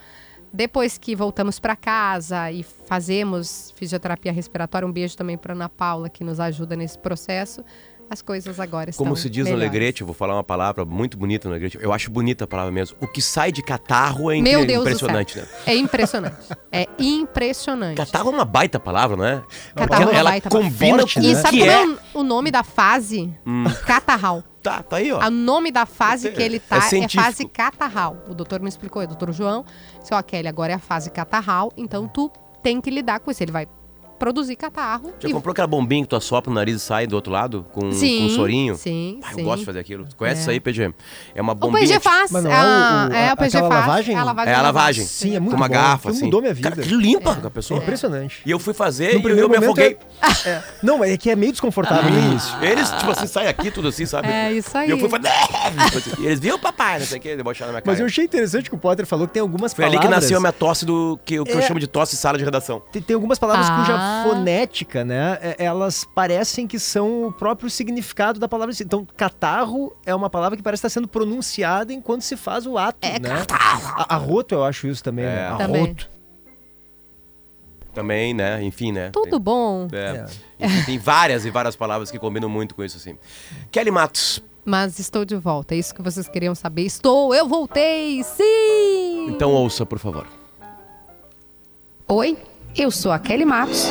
Depois 0.53 0.97
que 1.00 1.15
voltamos 1.15 1.59
para 1.59 1.75
casa 1.75 2.51
e 2.51 2.61
fazemos 2.63 3.73
fisioterapia 3.75 4.31
respiratória, 4.31 4.88
um 4.88 4.91
beijo 4.91 5.17
também 5.17 5.35
para 5.38 5.53
Ana 5.53 5.67
Paula, 5.67 6.09
que 6.09 6.23
nos 6.23 6.39
ajuda 6.39 6.75
nesse 6.75 6.97
processo, 7.00 7.63
as 8.07 8.21
coisas 8.21 8.59
agora 8.59 8.91
estão 8.91 9.03
Como 9.03 9.15
se 9.17 9.27
diz 9.29 9.45
no 9.45 9.51
melhores. 9.53 9.69
Alegrete, 9.71 10.01
eu 10.01 10.05
vou 10.05 10.13
falar 10.13 10.35
uma 10.35 10.44
palavra 10.44 10.85
muito 10.85 11.17
bonita 11.17 11.47
no 11.50 11.55
Alegrete. 11.55 11.79
Eu 11.81 11.91
acho 11.91 12.11
bonita 12.11 12.44
a 12.44 12.47
palavra 12.47 12.71
mesmo. 12.71 12.95
O 13.01 13.07
que 13.07 13.19
sai 13.19 13.51
de 13.51 13.63
catarro 13.63 14.29
é 14.29 14.39
Meu 14.39 14.63
Deus 14.67 14.81
impressionante, 14.81 15.39
né? 15.39 15.47
É 15.65 15.75
impressionante. 15.75 16.35
É 16.71 16.88
impressionante. 17.00 17.97
Catarro 17.97 18.29
é 18.29 18.33
uma 18.33 18.45
baita 18.45 18.79
palavra, 18.79 19.17
não 19.17 19.25
é? 19.25 19.41
Catarro 19.73 20.03
é 20.03 20.05
uma 20.05 20.19
ela 20.19 20.29
baita 20.29 20.50
combina 20.50 20.97
forte, 21.00 21.15
com 21.15 21.21
E 21.25 21.33
o 21.33 21.35
sabe 21.38 21.50
que 21.57 21.59
como 21.59 21.71
é. 21.71 21.83
é 21.83 21.88
o- 21.88 21.97
o 22.19 22.23
nome 22.23 22.51
da 22.51 22.61
fase? 22.63 23.33
Catarral. 23.88 24.44
Tá, 24.63 24.81
tá 24.81 24.95
aí, 24.95 25.12
ó. 25.12 25.19
O 25.27 25.30
nome 25.30 25.71
da 25.71 25.86
fase 25.86 26.31
que 26.31 26.42
ele 26.42 26.57
tá 26.57 26.77
É 26.77 27.00
é, 27.00 27.10
fase 27.10 27.45
catarral. 27.45 28.18
O 28.30 28.33
doutor 28.33 28.62
me 28.62 28.69
explicou, 28.69 29.01
é 29.01 29.06
o 29.06 29.07
doutor 29.10 29.33
João. 29.33 29.65
Disse, 30.00 30.13
ó, 30.13 30.21
Kelly, 30.24 30.48
agora 30.48 30.71
é 30.71 30.75
a 30.75 30.80
fase 30.80 31.12
catarral, 31.12 31.71
então 31.75 32.07
tu 32.07 32.31
tem 32.63 32.80
que 32.80 32.89
lidar 32.89 33.19
com 33.19 33.30
isso. 33.30 33.44
Ele 33.44 33.51
vai 33.51 33.68
produzir 34.24 34.56
catarro. 34.56 35.12
Já 35.20 35.28
e- 35.28 35.34
comprou 35.34 35.52
aquela 35.52 35.68
bombinha 35.68 36.02
que 36.04 36.08
tu 36.10 36.16
assopra 36.16 36.50
no 36.50 36.56
nariz 36.56 36.78
e 36.78 36.80
sai 36.80 37.06
do 37.06 37.16
outro 37.16 37.31
lado? 37.31 37.66
Com, 37.74 37.92
sim, 37.92 38.20
com 38.20 38.25
um 38.25 38.30
sorinho? 38.30 38.75
Sim, 38.78 39.20
Ah, 39.22 39.34
sim. 39.34 39.40
eu 39.42 39.46
gosto 39.46 39.60
de 39.60 39.66
fazer 39.66 39.80
aquilo. 39.80 40.06
Tu 40.06 40.16
conhece 40.16 40.38
É. 40.38 40.42
isso 40.42 40.50
aí, 40.52 40.60
PG? 40.62 40.94
É 41.36 41.42
uma 41.42 41.52
O 41.52 41.56
bombinha... 41.56 41.81
PG 41.81 41.94
tipo- 41.96 42.04
faz. 42.10 42.31
Mas 42.31 42.44
não 42.44 42.52
é 42.52 42.54
ah, 42.56 43.08
o- 43.10 43.14
é, 43.14 43.30
a- 43.30 43.34
o 43.34 43.38
PG 43.38 43.58
faz. 43.60 43.70
lavagem? 43.70 44.16
É 44.16 44.20
a 44.20 44.24
lavagem. 44.24 44.54
É 44.54 44.56
a 44.56 44.62
lavagem. 44.62 45.06
Sim, 45.06 45.36
é 45.36 45.40
muito 45.42 45.52
Com 45.52 45.58
uma 45.58 45.68
bom. 45.68 45.74
garrafa, 45.74 46.10
assim. 46.12 46.24
mudou 46.25 46.42
minha 46.42 46.54
vida. 46.54 46.70
Cara, 46.72 46.81
que 46.81 46.94
limpa 46.96 47.31
a 47.44 47.50
pessoa. 47.50 47.80
É 47.80 47.84
impressionante. 47.84 48.42
E 48.46 48.52
eu 48.52 48.60
fui 48.60 48.74
fazer 48.74 49.14
No 49.14 49.20
e 49.20 49.24
primeiro 49.24 49.46
eu 49.46 49.50
me 49.50 49.58
afoguei. 49.58 49.98
é- 50.22 50.28
é- 50.50 50.64
Não, 50.81 50.98
mas 51.00 51.12
é 51.12 51.18
que 51.18 51.30
é 51.30 51.36
meio 51.36 51.52
desconfortável 51.52 52.10
no 52.10 52.18
início. 52.18 52.54
Eles, 52.64 52.90
tipo 52.92 53.12
assim, 53.12 53.28
saem 53.28 53.50
aqui, 53.50 53.70
tudo 53.72 53.90
assim, 53.90 54.06
sabe? 54.06 54.30
É, 54.30 54.54
isso 54.54 54.78
aí. 54.78 54.88
E 54.88 54.92
eu 54.92 54.98
fui 55.00 55.10
fazer... 55.10 55.28
Assim, 55.28 56.22
e 56.22 56.25
eles 56.28 56.40
viram 56.40 56.56
o 56.56 56.60
papai, 56.60 57.00
não 57.00 57.06
sei 57.06 57.18
o 57.18 57.22
que, 57.22 57.36
debocharam 57.36 57.72
na 57.72 57.74
minha 57.74 57.81
cara. 57.81 57.92
Mas 57.92 58.00
eu 58.00 58.06
achei 58.06 58.24
interessante 58.24 58.70
que 58.70 58.75
o 58.75 58.80
Potter 58.80 59.06
falou 59.06 59.28
que 59.28 59.34
tem 59.34 59.42
algumas 59.42 59.74
Foi 59.74 59.84
ali 59.84 59.96
palavras... 59.98 60.16
que 60.16 60.22
nasceu 60.22 60.38
a 60.38 60.40
minha 60.40 60.54
tosse 60.54 60.86
do... 60.86 61.20
Que, 61.25 61.40
o 61.40 61.44
que 61.44 61.52
eu 61.52 61.60
É. 61.60 61.62
chamo 61.62 61.80
de 61.80 61.88
tosse 61.88 62.16
sala 62.16 62.38
de 62.38 62.44
redação. 62.46 62.81
Tem, 62.92 63.04
algumas 63.14 63.38
palavras 63.40 63.68
Ah. 63.70 63.75
Cuja 64.21 64.36
fonética, 64.36 65.04
né? 65.04 65.38
é- 65.42 65.65
Elas 65.65 66.04
parecem 66.15 66.68
que 66.68 66.77
são 66.80 67.27
o 67.27 67.31
próprio 67.31 67.69
significado 67.69 68.39
da 68.39 68.48
palavra. 68.48 68.74
Então, 68.81 69.06
catarro 69.18 69.95
é 70.06 70.13
uma 70.13 70.30
palavra 70.30 70.56
que 70.57 70.63
parece 70.63 70.80
estar 70.80 70.89
sendo 70.89 71.07
pronunciada 71.07 71.92
enquanto 71.94 72.21
se 72.21 72.36
faz 72.38 72.65
o 72.68 72.77
ato, 72.77 73.00
É 73.01 73.19
né? 73.19 73.30
catarro. 73.45 73.94
A- 73.98 74.15
Arroto, 74.15 74.56
eu 74.56 74.63
acho 74.63 74.88
isso 74.88 75.04
também, 75.04 75.25
É. 75.25 75.27
né? 75.51 75.56
Também. 75.57 75.83
Arroto. 75.83 76.10
Também, 77.94 78.33
né? 78.33 78.63
Enfim, 78.63 78.92
né? 78.92 79.12
Tudo 79.12 79.38
bom. 79.39 79.88
Tem, 79.88 80.00
é. 80.00 80.25
É. 80.60 80.65
Enfim, 80.65 80.83
tem 80.86 80.98
várias 80.98 81.45
e 81.45 81.51
várias 81.51 81.75
palavras 81.75 82.10
que 82.10 82.18
combinam 82.18 82.50
muito 82.50 82.74
com 82.74 82.83
isso, 82.83 82.98
assim. 82.98 83.18
Kelly 83.71 83.92
Matos, 83.92 84.44
Mas 84.65 84.98
estou 84.98 85.24
de 85.25 85.36
volta. 85.36 85.75
É 85.75 85.77
isso 85.77 85.94
que 85.94 86.01
vocês 86.01 86.27
queriam 86.27 86.56
saber. 86.56 86.83
Estou, 86.83 87.36
eu 87.36 87.48
voltei, 87.48 88.24
sim! 88.24 89.27
então 89.30 89.51
ouça, 89.51 89.86
por 89.86 90.00
favor. 90.00 90.25
Oi, 92.07 92.38
eu 92.75 92.90
sou 92.90 93.12
a 93.12 93.20
Kelly 93.20 93.46
Matos. 93.46 93.88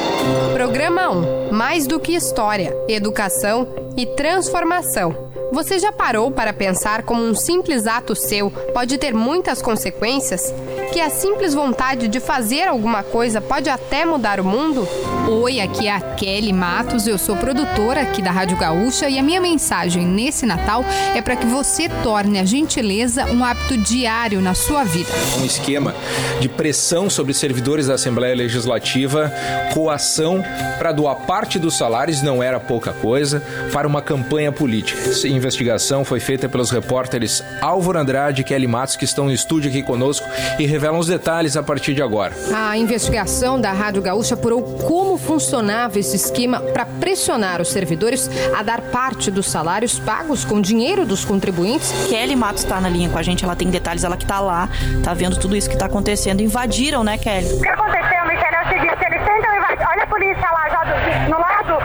Programa 0.53 1.09
1: 1.11 1.53
Mais 1.53 1.87
do 1.87 2.01
que 2.01 2.15
história, 2.15 2.77
educação 2.89 3.67
e 3.97 4.07
transformação. 4.07 5.33
Você 5.53 5.79
já 5.79 5.93
parou 5.93 6.31
para 6.31 6.51
pensar 6.51 7.03
como 7.03 7.23
um 7.23 7.35
simples 7.35 7.87
ato 7.87 8.15
seu 8.15 8.51
pode 8.73 8.97
ter 8.97 9.13
muitas 9.13 9.61
consequências? 9.61 10.53
Que 10.91 10.99
a 10.99 11.11
simples 11.11 11.53
vontade 11.53 12.09
de 12.09 12.21
fazer 12.21 12.69
alguma 12.69 13.03
coisa 13.03 13.39
pode 13.39 13.69
até 13.69 14.07
mudar 14.07 14.41
o 14.41 14.45
mundo? 14.45 14.89
Oi, 15.29 15.61
aqui 15.61 15.89
é 15.89 15.93
a 15.93 16.01
Kelly 16.01 16.55
Matos, 16.55 17.07
eu 17.07 17.19
sou 17.19 17.37
produtora 17.37 18.01
aqui 18.01 18.23
da 18.23 18.31
Rádio 18.31 18.57
Gaúcha 18.57 19.11
e 19.11 19.19
a 19.19 19.23
minha 19.23 19.43
mensagem 19.43 20.07
nesse 20.07 20.47
Natal 20.47 20.85
é 21.15 21.21
para 21.21 21.37
que 21.37 21.47
você 21.47 21.87
torne 22.03 22.39
a 22.39 22.47
gentileza 22.47 23.27
um 23.27 23.45
hábito 23.45 23.77
diário 23.77 24.41
na 24.41 24.55
sua 24.55 24.85
vida. 24.85 25.11
um 25.39 25.45
esquema 25.45 25.95
de 26.41 26.49
pressão 26.49 27.11
sobre 27.11 27.35
servidores 27.35 27.89
da 27.89 27.95
Assembleia 27.95 28.35
Legislativa, 28.35 29.31
coação 29.75 30.43
para 30.79 30.93
doar 30.93 31.17
parte 31.27 31.59
dos 31.59 31.77
salários, 31.77 32.23
não 32.23 32.43
era 32.43 32.59
pouca 32.59 32.93
coisa, 32.93 33.43
para 33.83 33.89
uma 33.89 34.01
campanha 34.01 34.53
política. 34.53 35.11
Essa 35.11 35.27
investigação 35.27 36.05
foi 36.05 36.21
feita 36.21 36.49
pelos 36.49 36.71
repórteres 36.71 37.43
Álvaro 37.61 37.99
Andrade 37.99 38.43
e 38.43 38.45
Kelly 38.45 38.69
Matos, 38.69 38.95
que 38.95 39.05
estão 39.05 39.25
no 39.25 39.33
estúdio 39.33 39.69
aqui 39.71 39.83
conosco 39.83 40.25
e 40.57 40.65
revelam 40.67 41.01
os 41.01 41.09
detalhes 41.09 41.57
a 41.57 41.65
partir 41.65 41.93
de 41.93 42.01
agora. 42.01 42.33
A 42.55 42.79
investigação 42.79 43.61
da 43.61 43.73
Rádio 43.73 44.01
Gaúcha 44.01 44.35
apurou 44.35 44.63
como 44.63 45.19
funcionava 45.19 45.99
esse 45.99 46.15
esquema 46.15 46.61
para 46.61 46.87
pressionar 46.87 47.61
os 47.61 47.73
servidores 47.73 48.31
a 48.57 48.63
dar 48.63 48.81
parte 48.83 49.33
dos 49.33 49.47
salários 49.51 49.99
pagos 49.99 50.45
com 50.45 50.61
dinheiro 50.61 51.05
dos 51.05 51.25
contribuintes 51.25 51.91
Kelly 52.09 52.37
Matos 52.37 52.63
tá 52.63 52.81
na 52.81 52.89
linha 52.89 53.09
com 53.09 53.19
a 53.19 53.23
gente, 53.25 53.43
ela 53.45 53.57
tem 53.57 53.69
detalhes, 53.69 54.05
ela 54.05 54.17
que 54.17 54.25
tá 54.27 54.39
lá, 54.39 54.69
tá 55.03 55.13
vendo 55.13 55.37
tudo 55.41 55.57
isso 55.57 55.69
que 55.69 55.77
tá 55.77 55.87
acontecendo. 55.87 56.41
Invadiram, 56.41 57.03
né, 57.03 57.19
Kelly? 57.19 57.53
O 57.55 57.61
que 57.61 57.69
aconteceu, 57.69 58.25
Michele, 58.29 58.55
é 58.55 58.63
o 58.65 58.69
seguinte, 58.69 59.05
eles 59.07 59.27
tentam 59.27 59.57
invadir. 59.57 59.87
Olha 59.91 60.05
a 60.05 60.07
polícia 60.07 60.51
lá, 60.53 60.69
já 60.69 60.85
do- 60.85 61.31
no 61.31 61.39
lado, 61.41 61.83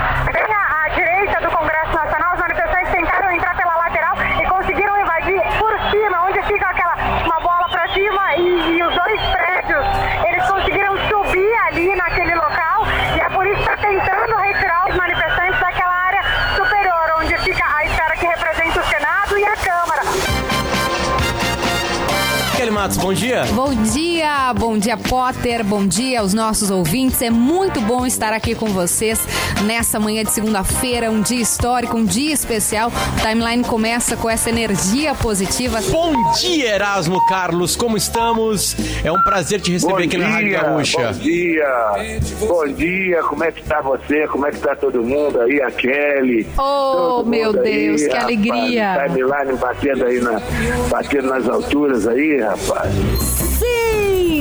Matos, 22.87 22.97
bom 23.03 23.13
dia. 23.13 23.43
Bom 23.53 23.75
dia, 23.83 24.16
bom 24.53 24.77
dia 24.77 24.97
Potter, 24.97 25.63
bom 25.63 25.85
dia 25.87 26.19
aos 26.19 26.33
nossos 26.33 26.69
ouvintes. 26.69 27.21
É 27.21 27.29
muito 27.29 27.79
bom 27.81 28.05
estar 28.05 28.33
aqui 28.33 28.53
com 28.55 28.67
vocês 28.67 29.19
nessa 29.65 29.99
manhã 29.99 30.23
de 30.23 30.31
segunda-feira, 30.31 31.09
um 31.09 31.21
dia 31.21 31.41
histórico, 31.41 31.97
um 31.97 32.03
dia 32.03 32.33
especial. 32.33 32.89
O 32.89 33.21
timeline 33.21 33.63
começa 33.63 34.17
com 34.17 34.29
essa 34.29 34.49
energia 34.49 35.15
positiva. 35.15 35.79
Bom 35.89 36.31
dia, 36.33 36.75
Erasmo 36.75 37.25
Carlos, 37.27 37.75
como 37.75 37.95
estamos? 37.95 38.75
É 39.03 39.11
um 39.11 39.21
prazer 39.23 39.61
te 39.61 39.71
receber 39.71 40.03
aqui 40.03 40.17
na 40.17 40.27
Rádio 40.27 40.51
Gaúcha. 40.51 41.13
Bom 41.13 41.19
dia, 41.19 42.25
bom 42.39 42.67
dia, 42.67 43.23
como 43.23 43.43
é 43.43 43.51
que 43.51 43.63
tá 43.63 43.81
você? 43.81 44.27
Como 44.27 44.45
é 44.45 44.51
que 44.51 44.59
tá 44.59 44.75
todo 44.75 45.01
mundo 45.03 45.39
aí? 45.39 45.61
A 45.61 45.71
Kelly. 45.71 46.47
Oh, 46.57 47.23
meu 47.25 47.53
Deus, 47.53 48.01
que 48.01 48.07
rapaz, 48.07 48.23
alegria. 48.23 49.07
Timeline 49.07 49.57
batendo 49.57 50.05
aí, 50.05 50.19
na, 50.19 50.41
batendo 50.89 51.29
nas 51.29 51.47
alturas 51.47 52.07
aí, 52.07 52.41
rapaz. 52.41 53.46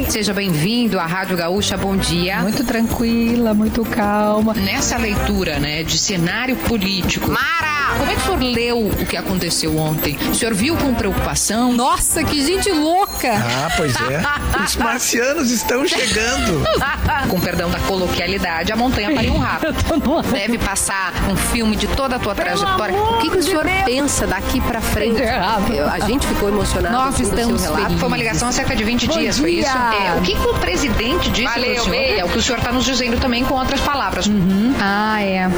Seja 0.09 0.33
bem-vindo 0.33 0.99
à 0.99 1.05
Rádio 1.05 1.37
Gaúcha, 1.37 1.77
bom 1.77 1.97
dia. 1.97 2.39
Muito 2.41 2.65
tranquila, 2.65 3.53
muito 3.53 3.85
calma. 3.85 4.55
Nessa 4.55 4.97
leitura, 4.97 5.59
né, 5.59 5.83
de 5.83 5.99
cenário 5.99 6.57
político. 6.57 7.31
Mara! 7.31 7.77
Como 7.99 8.11
é 8.11 8.15
que 8.15 8.21
o 8.21 8.25
senhor 8.25 8.41
leu 8.41 8.87
o 8.89 9.07
que 9.07 9.17
aconteceu 9.17 9.77
ontem? 9.79 10.17
O 10.31 10.35
senhor 10.35 10.55
viu 10.55 10.77
com 10.77 10.95
preocupação? 10.95 11.73
Nossa, 11.73 12.23
que 12.25 12.45
gente 12.45 12.71
louca! 12.71 13.33
Ah, 13.33 13.69
pois 13.77 13.95
é. 13.97 14.23
Os 14.65 14.77
marcianos 14.77 15.51
estão 15.51 15.87
chegando. 15.87 16.65
com 17.31 17.41
perdão 17.41 17.71
da 17.71 17.79
coloquialidade, 17.81 18.73
a 18.73 18.77
montanha 18.77 19.13
pariu 19.15 19.35
um 19.35 19.39
rato. 19.39 19.67
Deve 20.33 20.59
passar 20.59 21.13
um 21.31 21.37
filme 21.37 21.77
de 21.77 21.87
toda 21.89 22.17
a 22.17 22.19
tua 22.19 22.35
trajetória. 22.35 22.95
O 22.97 23.19
que, 23.19 23.31
que 23.31 23.39
o 23.39 23.43
senhor 23.43 23.65
pensa 23.85 24.27
daqui 24.27 24.61
pra 24.61 24.81
frente? 24.81 25.21
Eu- 25.75 25.89
a 25.89 25.99
gente 26.01 26.27
ficou 26.27 26.49
emocionado. 26.49 26.95
Nós 26.95 27.19
estamos. 27.21 27.65
Foi 27.99 28.09
uma 28.09 28.17
ligação 28.17 28.49
há 28.49 28.53
cerca 28.53 28.75
de 28.77 28.85
20 28.85 29.07
Bom 29.07 29.19
dias, 29.19 29.39
foi 29.39 29.53
dia. 29.53 29.61
isso? 29.63 29.96
É, 29.97 30.15
o 30.15 30.23
que, 30.23 30.35
que 30.35 30.47
o 30.47 30.55
presidente 30.55 31.31
disse 31.31 31.45
Valeu, 31.45 31.75
pro 31.75 31.85
senhor? 31.85 32.19
É 32.19 32.25
o 32.25 32.29
que 32.29 32.38
o 32.38 32.43
senhor 32.43 32.59
está 32.59 32.73
nos 32.73 32.85
dizendo 32.85 33.19
também 33.19 33.45
com 33.45 33.55
outras 33.55 33.81
palavras. 33.81 34.29
Ah, 34.81 35.23
é. 35.23 35.49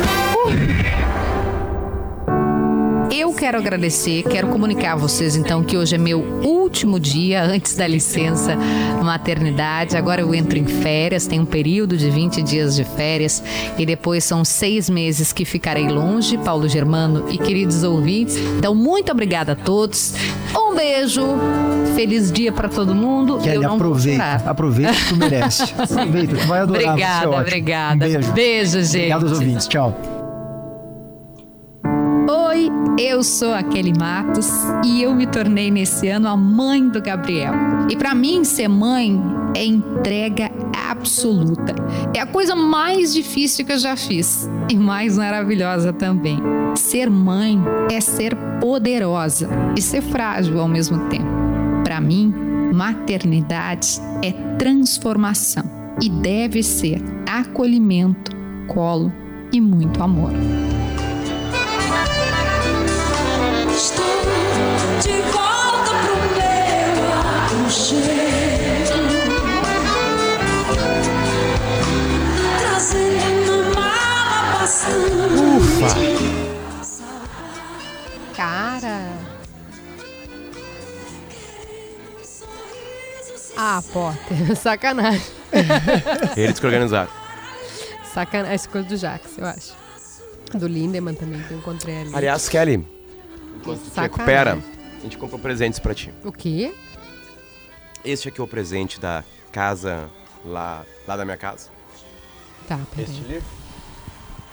Eu 3.11 3.33
quero 3.33 3.57
agradecer, 3.57 4.23
quero 4.25 4.49
comunicar 4.49 4.93
a 4.93 4.97
vocês 4.97 5.35
então 5.35 5.65
que 5.65 5.77
hoje 5.79 5.95
é 5.95 5.99
meu 5.99 6.21
último 6.45 7.00
dia 7.00 7.43
antes 7.45 7.75
da 7.75 7.87
licença 7.87 8.57
maternidade. 9.03 9.97
Agora 9.97 10.21
eu 10.21 10.35
entro 10.35 10.59
em 10.59 10.67
férias, 10.67 11.27
tem 11.27 11.41
um 11.41 11.47
período 11.47 11.97
de 11.97 12.11
20 12.11 12.43
dias 12.43 12.77
de 12.77 12.85
férias 12.85 13.43
e 13.79 13.87
depois 13.87 14.25
são 14.25 14.45
seis 14.45 14.91
meses 14.91 15.33
que 15.33 15.45
ficarei 15.45 15.88
longe, 15.88 16.37
Paulo 16.38 16.69
Germano 16.69 17.25
e 17.31 17.38
queridos 17.38 17.83
ouvintes. 17.83 18.37
Então, 18.37 18.75
muito 18.75 19.11
obrigada 19.11 19.53
a 19.53 19.57
todos. 19.57 20.15
Um 20.55 20.75
beijo, 20.75 21.23
feliz 21.95 22.31
dia 22.31 22.53
para 22.53 22.69
todo 22.69 22.95
mundo. 22.95 23.41
Eu 23.45 23.62
não 23.62 23.79
vou 23.79 23.88
aproveita. 23.88 24.43
Aproveita 24.47 24.93
que 24.93 25.09
tu 25.09 25.17
merece. 25.17 25.62
Aproveita, 25.79 26.37
tu 26.37 26.47
vai 26.47 26.61
adorar. 26.61 26.91
Obrigada, 26.91 27.29
ótimo. 27.31 27.41
obrigada. 27.41 27.95
Um 27.95 27.99
beijo. 27.99 28.33
Beijo, 28.33 28.83
gente. 28.83 28.97
Obrigado 28.97 29.23
aos 29.23 29.33
ouvintes. 29.33 29.67
Tchau. 29.67 30.17
Eu 33.18 33.25
sou 33.25 33.52
a 33.52 33.64
Kelly 33.64 33.92
Matos 33.98 34.46
e 34.84 35.02
eu 35.02 35.12
me 35.12 35.26
tornei 35.26 35.72
nesse 35.72 36.06
ano 36.06 36.28
a 36.28 36.37
mãe 36.37 36.88
do 36.88 37.02
Gabriel. 37.02 37.52
E 37.90 37.96
pra 37.96 38.14
mim, 38.14 38.44
ser 38.44 38.68
mãe 38.68 39.20
é 39.56 39.64
entrega 39.64 40.48
absoluta. 40.88 41.75
É 42.14 42.20
a 42.20 42.26
coisa 42.26 42.54
mais 42.54 43.12
difícil 43.12 43.66
que 43.66 43.72
eu 43.72 43.78
já 43.78 43.96
fiz 43.96 44.48
e 44.70 44.76
mais 44.76 45.18
maravilhosa 45.18 45.92
também. 45.92 46.38
Ser 46.76 47.10
mãe 47.10 47.60
é 47.90 48.00
ser 48.00 48.37
poderosa 48.60 49.48
e 49.76 49.82
ser 49.82 50.00
frágil 50.00 50.60
ao 50.60 50.68
mesmo 50.68 51.08
tempo. 51.08 51.26
Pra 51.82 52.00
mim, 52.00 52.32
maternidade 52.72 54.00
é 54.22 54.30
transformação 54.56 55.64
e 56.00 56.08
deve 56.08 56.62
ser 56.62 57.02
acolhimento, 57.28 58.30
colo 58.68 59.12
e 59.52 59.60
muito 59.60 60.00
amor. 60.04 60.30
Bastante 63.78 65.08
Cara. 78.35 79.12
Ah, 83.56 83.82
Potter, 83.92 84.56
sacanagem. 84.58 85.20
Eles 86.37 86.58
que 86.58 86.66
organizaram. 86.66 87.11
Sacanagem. 88.12 88.54
Essa 88.54 88.68
coisa 88.68 88.88
do 88.88 88.97
Jax, 88.97 89.38
eu 89.38 89.47
acho. 89.47 89.76
Do 90.54 90.66
Lindemann 90.66 91.14
também, 91.14 91.40
que 91.42 91.52
eu 91.52 91.58
encontrei 91.58 92.00
ali. 92.00 92.14
Aliás, 92.14 92.49
Kelly, 92.49 92.98
enquanto 93.61 93.81
tu 93.81 93.91
te 93.91 94.00
recupera, 94.00 94.59
a 94.99 95.03
gente 95.03 95.19
comprou 95.19 95.38
presentes 95.38 95.79
pra 95.79 95.95
ti. 95.95 96.12
O 96.25 96.33
quê? 96.33 96.73
Este 98.05 98.29
aqui 98.29 98.41
é 98.41 98.45
o 98.45 98.47
presente 98.47 98.99
da 99.00 99.23
casa 99.53 100.09
lá, 100.45 100.85
lá 101.07 101.17
da 101.17 101.25
minha 101.25 101.37
casa. 101.37 101.69
Tá, 102.67 102.79
Este 102.99 103.12
peraí. 103.12 103.33
livro. 103.35 103.59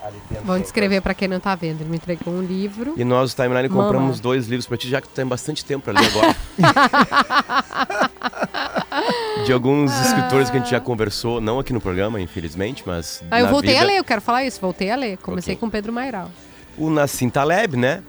Ali 0.04 0.18
dentro 0.30 0.46
Vamos 0.46 0.62
descrever 0.62 1.02
pra 1.02 1.16
quem 1.16 1.28
não 1.28 1.40
tá 1.40 1.56
vendo. 1.56 1.82
Ele 1.82 1.90
me 1.90 1.96
entregou 1.98 2.32
um 2.32 2.44
livro. 2.44 2.94
E 2.96 3.04
nós, 3.04 3.34
do 3.34 3.42
Timeline, 3.42 3.68
Mama. 3.70 3.84
compramos 3.84 4.20
dois 4.20 4.46
livros 4.48 4.68
pra 4.68 4.78
ti, 4.78 4.88
já 4.88 5.02
que 5.02 5.08
tu 5.08 5.14
tem 5.16 5.26
bastante 5.26 5.66
tempo 5.66 5.84
pra 5.86 5.94
ler 6.00 6.06
agora. 6.08 6.36
De 9.46 9.52
alguns 9.54 9.92
escritores 10.06 10.50
que 10.50 10.58
a 10.58 10.60
gente 10.60 10.70
já 10.70 10.80
conversou, 10.80 11.42
não 11.42 11.60
aqui 11.60 11.74
no 11.74 11.82
programa, 11.82 12.22
infelizmente, 12.22 12.84
mas. 12.86 13.22
Ah, 13.30 13.40
eu 13.40 13.46
na 13.46 13.52
voltei 13.52 13.72
vida. 13.74 13.84
a 13.84 13.88
ler, 13.88 13.98
eu 13.98 14.04
quero 14.04 14.22
falar 14.22 14.44
isso. 14.46 14.60
Voltei 14.62 14.90
a 14.92 14.96
ler. 14.96 15.18
Comecei 15.18 15.54
Ok. 15.56 15.60
com 15.60 15.70
Pedro 15.70 15.92
Mairal. 15.92 16.32
O 16.78 16.90
Nassim 16.90 17.30
Taleb, 17.30 17.76
né? 17.76 18.02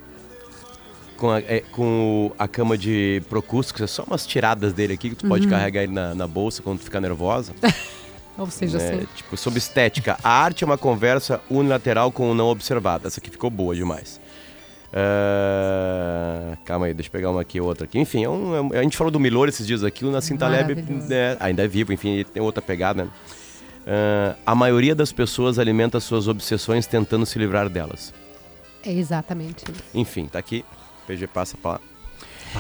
Com 1.17 1.31
a, 1.31 1.41
é, 1.41 1.63
com 1.73 2.31
a 2.39 2.47
cama 2.47 2.77
de 2.77 3.23
Procuscus, 3.29 3.81
é 3.81 3.87
só 3.87 4.03
umas 4.05 4.27
tiradas 4.27 4.73
dele 4.75 4.93
aqui 4.95 5.09
que 5.11 5.17
tu 5.17 5.27
pode 5.27 5.45
Uhum. 5.45 5.51
carregar 5.51 5.83
ele 5.83 5.93
na, 5.93 6.15
na 6.15 6.27
bolsa 6.27 6.63
quando 6.63 6.79
tu 6.79 6.85
ficar 6.85 7.01
nervosa. 7.01 7.53
Ou 8.39 8.51
seja, 8.51 8.77
né? 8.77 8.85
assim. 8.97 9.07
Tipo, 9.15 9.35
sobre 9.37 9.59
estética. 9.59 10.19
A 10.23 10.29
arte 10.31 10.63
é 10.63 10.67
uma 10.67 10.77
conversa 10.77 11.41
unilateral 11.49 12.13
com 12.13 12.31
o 12.31 12.35
não 12.35 12.49
observado. 12.49 13.07
Essa 13.07 13.19
aqui 13.19 13.31
ficou 13.31 13.49
boa 13.49 13.75
demais. 13.75 14.21
Ah, 14.93 16.57
calma 16.65 16.87
aí, 16.87 16.95
deixa 16.95 17.09
eu 17.09 17.13
pegar 17.13 17.31
uma 17.31 17.41
aqui 17.41 17.61
outra 17.61 17.85
aqui. 17.85 17.99
Enfim, 17.99 18.25
é 18.25 18.29
um- 18.29 18.75
é 18.75 18.79
a 18.79 18.83
gente 18.83 18.97
falou 18.97 19.11
do 19.11 19.19
Milor 19.21 19.49
esses 19.49 19.67
dias 19.67 19.83
aqui. 19.85 20.05
O 20.05 20.11
Nassim 20.11 20.37
Taleb 20.37 20.75
né, 21.09 21.37
ainda 21.41 21.65
é 21.65 21.69
vivo, 21.69 21.93
enfim, 21.93 22.25
tem 22.33 22.43
outra 22.43 22.61
pegada. 22.63 23.05
né? 23.05 23.11
Ah, 23.87 24.35
a 24.45 24.55
maioria 24.55 24.95
das 24.95 25.13
pessoas 25.13 25.59
alimenta 25.59 25.99
suas 26.01 26.29
obsessões 26.29 26.87
tentando 26.87 27.25
se 27.25 27.39
livrar 27.39 27.69
delas. 27.69 28.13
É 28.85 28.93
exatamente. 28.93 29.65
Enfim, 29.95 30.27
tá 30.27 30.39
aqui. 30.39 30.65
PG 31.07 31.27
passa 31.29 31.57
pra 31.57 31.73
lá. 31.73 31.81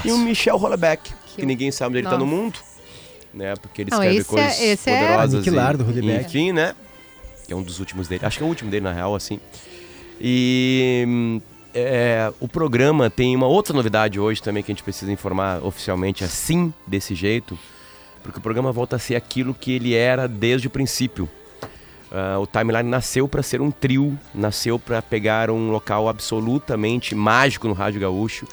E 0.04 0.12
o 0.12 0.18
Michel 0.18 0.56
Houellebecq, 0.56 1.12
que, 1.34 1.46
ninguém 1.46 1.70
sabe 1.70 1.90
onde 1.90 1.98
ele 1.98 2.08
tá 2.08 2.18
no 2.18 2.26
mundo. 2.26 2.58
Né? 3.32 3.54
Porque 3.56 3.82
ele 3.82 3.90
Não, 3.90 4.02
escreve 4.02 4.18
esse 4.18 4.28
é- 4.28 4.32
coisas 4.32 4.60
esse 4.60 4.90
é- 4.90 5.00
poderosas. 5.00 5.34
Aniquilar 5.34 5.76
do 5.76 5.84
e, 5.84 5.86
Houellebecq. 5.86 6.26
Enfim, 6.26 6.52
né? 6.52 6.74
Que 7.46 7.52
é 7.52 7.56
um 7.56 7.62
dos 7.62 7.78
últimos 7.80 8.08
dele. 8.08 8.24
Acho 8.24 8.38
que 8.38 8.42
é 8.42 8.46
o 8.46 8.48
último 8.48 8.70
dele, 8.70 8.84
na 8.84 8.92
real, 8.92 9.14
assim. 9.14 9.38
E 10.20 11.40
é, 11.74 12.32
o 12.40 12.48
programa 12.48 13.10
tem 13.10 13.36
uma 13.36 13.46
outra 13.46 13.74
novidade 13.74 14.18
hoje 14.18 14.42
também 14.42 14.62
que 14.62 14.70
a 14.72 14.74
gente 14.74 14.82
precisa 14.82 15.12
informar 15.12 15.62
oficialmente 15.62 16.24
assim, 16.24 16.72
desse 16.86 17.14
jeito. 17.14 17.58
Porque 18.22 18.38
o 18.38 18.42
programa 18.42 18.72
volta 18.72 18.96
a 18.96 18.98
ser 18.98 19.14
aquilo 19.14 19.54
que 19.54 19.72
ele 19.72 19.94
era 19.94 20.26
desde 20.26 20.66
o 20.66 20.70
princípio. 20.70 21.28
Ah, 22.18 22.38
o 22.38 22.46
Timeline 22.46 22.88
nasceu 22.88 23.28
para 23.28 23.42
ser 23.42 23.60
um 23.60 23.70
trio, 23.70 24.18
nasceu 24.34 24.78
para 24.78 25.02
pegar 25.02 25.50
um 25.50 25.70
local 25.70 26.08
absolutamente 26.08 27.14
mágico 27.14 27.68
no 27.68 27.74
Rádio 27.74 28.00
Gaúcho, 28.00 28.46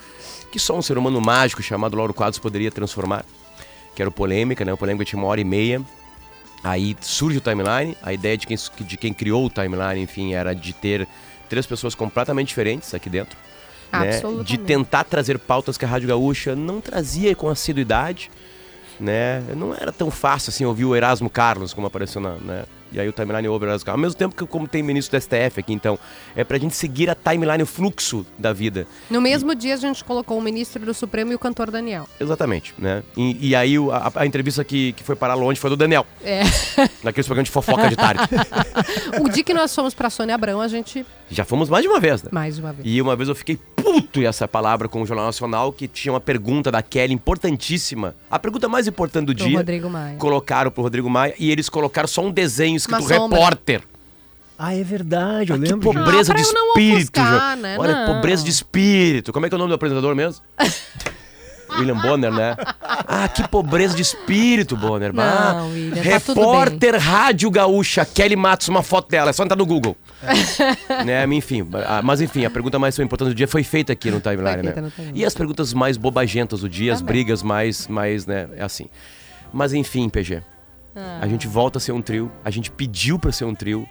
que 0.51 0.59
só 0.59 0.77
um 0.77 0.81
ser 0.81 0.97
humano 0.97 1.21
mágico 1.21 1.63
chamado 1.63 1.95
Lauro 1.95 2.13
Quadros 2.13 2.39
poderia 2.39 2.69
transformar, 2.69 3.23
que 3.95 4.01
era 4.01 4.09
o 4.09 4.11
Polêmica, 4.11 4.65
né? 4.65 4.73
O 4.73 4.77
Polêmica 4.77 5.05
tinha 5.05 5.17
uma 5.17 5.29
hora 5.29 5.39
e 5.39 5.45
meia. 5.45 5.81
Aí 6.61 6.93
surge 6.99 7.37
o 7.37 7.41
Timeline, 7.41 7.95
a 8.03 8.11
ideia 8.11 8.37
de 8.37 8.45
quem, 8.45 8.57
de 8.81 8.97
quem 8.97 9.13
criou 9.13 9.45
o 9.45 9.49
Timeline, 9.49 10.01
enfim, 10.01 10.33
era 10.33 10.53
de 10.53 10.73
ter 10.73 11.07
três 11.47 11.65
pessoas 11.65 11.95
completamente 11.95 12.49
diferentes 12.49 12.93
aqui 12.93 13.09
dentro. 13.09 13.37
Né? 13.93 14.43
De 14.43 14.57
tentar 14.57 15.05
trazer 15.05 15.39
pautas 15.39 15.77
que 15.77 15.85
a 15.85 15.87
Rádio 15.87 16.09
Gaúcha 16.09 16.53
não 16.53 16.81
trazia 16.81 17.33
com 17.33 17.47
assiduidade, 17.47 18.29
né? 18.99 19.41
Não 19.55 19.73
era 19.73 19.93
tão 19.93 20.11
fácil 20.11 20.49
assim 20.49 20.65
ouvir 20.65 20.83
o 20.83 20.93
Erasmo 20.93 21.29
Carlos 21.29 21.73
como 21.73 21.87
apareceu 21.87 22.19
na, 22.19 22.31
né? 22.35 22.65
E 22.93 22.99
aí 22.99 23.07
o 23.07 23.11
timeline 23.11 23.47
ouve 23.47 23.65
o 23.65 23.67
Erasmo 23.67 23.85
Carlos. 23.85 23.99
Ao 23.99 24.01
mesmo 24.01 24.17
tempo 24.17 24.35
que 24.35 24.45
como 24.45 24.67
tem 24.67 24.83
ministro 24.83 25.17
do 25.17 25.21
STF 25.21 25.59
aqui, 25.59 25.73
então, 25.73 25.97
é 26.35 26.43
pra 26.43 26.57
gente 26.57 26.75
seguir 26.75 27.09
a 27.09 27.15
timeline, 27.15 27.63
o 27.63 27.65
fluxo 27.65 28.25
da 28.37 28.53
vida. 28.53 28.85
No 29.09 29.19
mesmo 29.19 29.53
dia, 29.55 29.73
a 29.73 29.77
gente 29.77 30.03
colocou 30.03 30.37
o 30.37 30.41
ministro 30.41 30.85
do 30.85 30.93
Supremo 30.93 31.31
e 31.31 31.35
o 31.35 31.39
cantor 31.39 31.71
Daniel. 31.71 32.07
Exatamente, 32.19 32.73
né? 32.77 33.03
E, 33.17 33.49
e 33.49 33.55
aí 33.55 33.75
a, 33.91 34.11
a 34.21 34.25
entrevista 34.25 34.63
que, 34.63 34.93
que 34.93 35.03
foi 35.03 35.15
parar 35.15 35.33
longe 35.33 35.59
foi 35.59 35.69
do 35.69 35.77
Daniel, 35.77 36.05
É. 36.23 36.41
naqueles 37.03 37.25
programas 37.25 37.47
de 37.47 37.51
fofoca 37.51 37.87
de 37.89 37.95
tarde. 37.95 38.23
o 39.19 39.29
dia 39.29 39.43
que 39.43 39.53
nós 39.53 39.73
fomos 39.73 39.93
pra 39.93 40.09
Sônia 40.09 40.35
Abrão, 40.35 40.61
a 40.61 40.67
gente. 40.67 41.05
Já 41.29 41.43
fomos 41.43 41.69
mais 41.69 41.83
de 41.83 41.89
uma 41.89 41.99
vez, 41.99 42.21
né? 42.21 42.29
Mais 42.31 42.55
de 42.55 42.61
uma 42.61 42.73
vez. 42.73 42.87
E 42.87 43.01
uma 43.01 43.15
vez 43.15 43.27
eu 43.29 43.35
fiquei 43.35 43.57
puto 43.83 44.21
e 44.21 44.25
essa 44.25 44.47
palavra 44.47 44.87
com 44.87 45.01
o 45.01 45.05
Jornal 45.05 45.25
Nacional, 45.25 45.73
que 45.73 45.87
tinha 45.87 46.13
uma 46.13 46.21
pergunta 46.21 46.71
da 46.71 46.81
Kelly 46.81 47.13
importantíssima. 47.13 48.15
A 48.31 48.39
pergunta 48.39 48.69
mais 48.69 48.87
importante 48.87 49.25
do 49.27 49.35
Pro 49.35 49.45
dia. 49.45 49.57
Rodrigo 49.57 49.89
Maia. 49.89 50.15
Colocaram 50.17 50.71
pro 50.71 50.81
Rodrigo 50.83 51.09
Maia 51.09 51.33
e 51.37 51.51
eles 51.51 51.67
colocaram 51.69 52.07
só 52.07 52.21
um 52.21 52.31
desenho 52.31 52.75
escrito 52.77 53.03
repórter. 53.05 53.81
Ah, 54.57 54.73
é 54.75 54.83
verdade, 54.83 55.51
eu 55.51 55.57
Que 55.59 55.63
lembro. 55.67 55.91
disso. 55.91 56.03
pobreza 56.05 56.31
Ah, 56.31 56.35
pra 56.35 56.43
de 56.43 56.47
eu 56.49 56.53
não 56.53 56.67
espírito, 56.69 56.97
ofuscar, 57.19 57.55
Jo- 57.57 57.61
né? 57.61 57.75
Olha, 57.77 58.05
Não. 58.07 58.13
pobreza 58.15 58.43
de 58.43 58.49
espírito. 58.51 59.33
Como 59.33 59.45
é 59.45 59.49
que 59.49 59.55
é 59.55 59.57
o 59.57 59.59
nome 59.59 59.69
do 59.69 59.75
apresentador 59.75 60.15
mesmo? 60.15 60.41
William 61.77 61.97
Bonner, 61.97 62.31
né? 62.31 62.55
Ah, 62.81 63.27
que 63.27 63.47
pobreza 63.47 63.95
de 63.95 64.01
espírito, 64.01 64.75
Bonner. 64.75 65.13
Não, 65.13 65.23
Ah, 65.23 65.65
William, 65.65 65.95
tá 65.95 66.01
repórter 66.01 66.95
Rádio 66.99 67.49
Gaúcha, 67.51 68.05
Kelly 68.05 68.35
Matos, 68.35 68.67
uma 68.67 68.83
foto 68.83 69.09
dela. 69.09 69.29
É 69.29 69.33
só 69.33 69.43
entrar 69.43 69.57
no 69.57 69.65
Google. 69.65 69.95
né? 71.05 71.25
Enfim, 71.25 71.67
ah, 71.87 72.01
mas 72.01 72.21
enfim, 72.21 72.45
a 72.45 72.49
pergunta 72.49 72.79
mais 72.79 72.97
importante 72.99 73.29
do 73.29 73.35
dia 73.35 73.47
foi 73.47 73.63
feita 73.63 73.93
aqui 73.93 74.09
no 74.09 74.19
timeline, 74.19 74.63
né? 74.63 74.73
no. 74.75 74.91
E 75.13 75.25
as 75.25 75.33
perguntas 75.33 75.73
mais 75.73 75.97
bobagentas 75.97 76.61
do 76.61 76.69
dia, 76.69 76.93
as 76.93 76.99
Também. 76.99 77.13
brigas 77.15 77.43
mais, 77.43 77.87
mais, 77.87 78.25
né? 78.25 78.47
É 78.55 78.63
assim. 78.63 78.87
Mas 79.51 79.73
enfim, 79.73 80.09
PG. 80.09 80.41
Ah. 80.95 81.19
A 81.21 81.27
gente 81.27 81.47
volta 81.47 81.77
a 81.77 81.81
ser 81.81 81.91
um 81.91 82.01
trio. 82.01 82.31
A 82.43 82.49
gente 82.49 82.71
pediu 82.71 83.19
pra 83.19 83.31
ser 83.31 83.45
um 83.45 83.55
trio. 83.55 83.87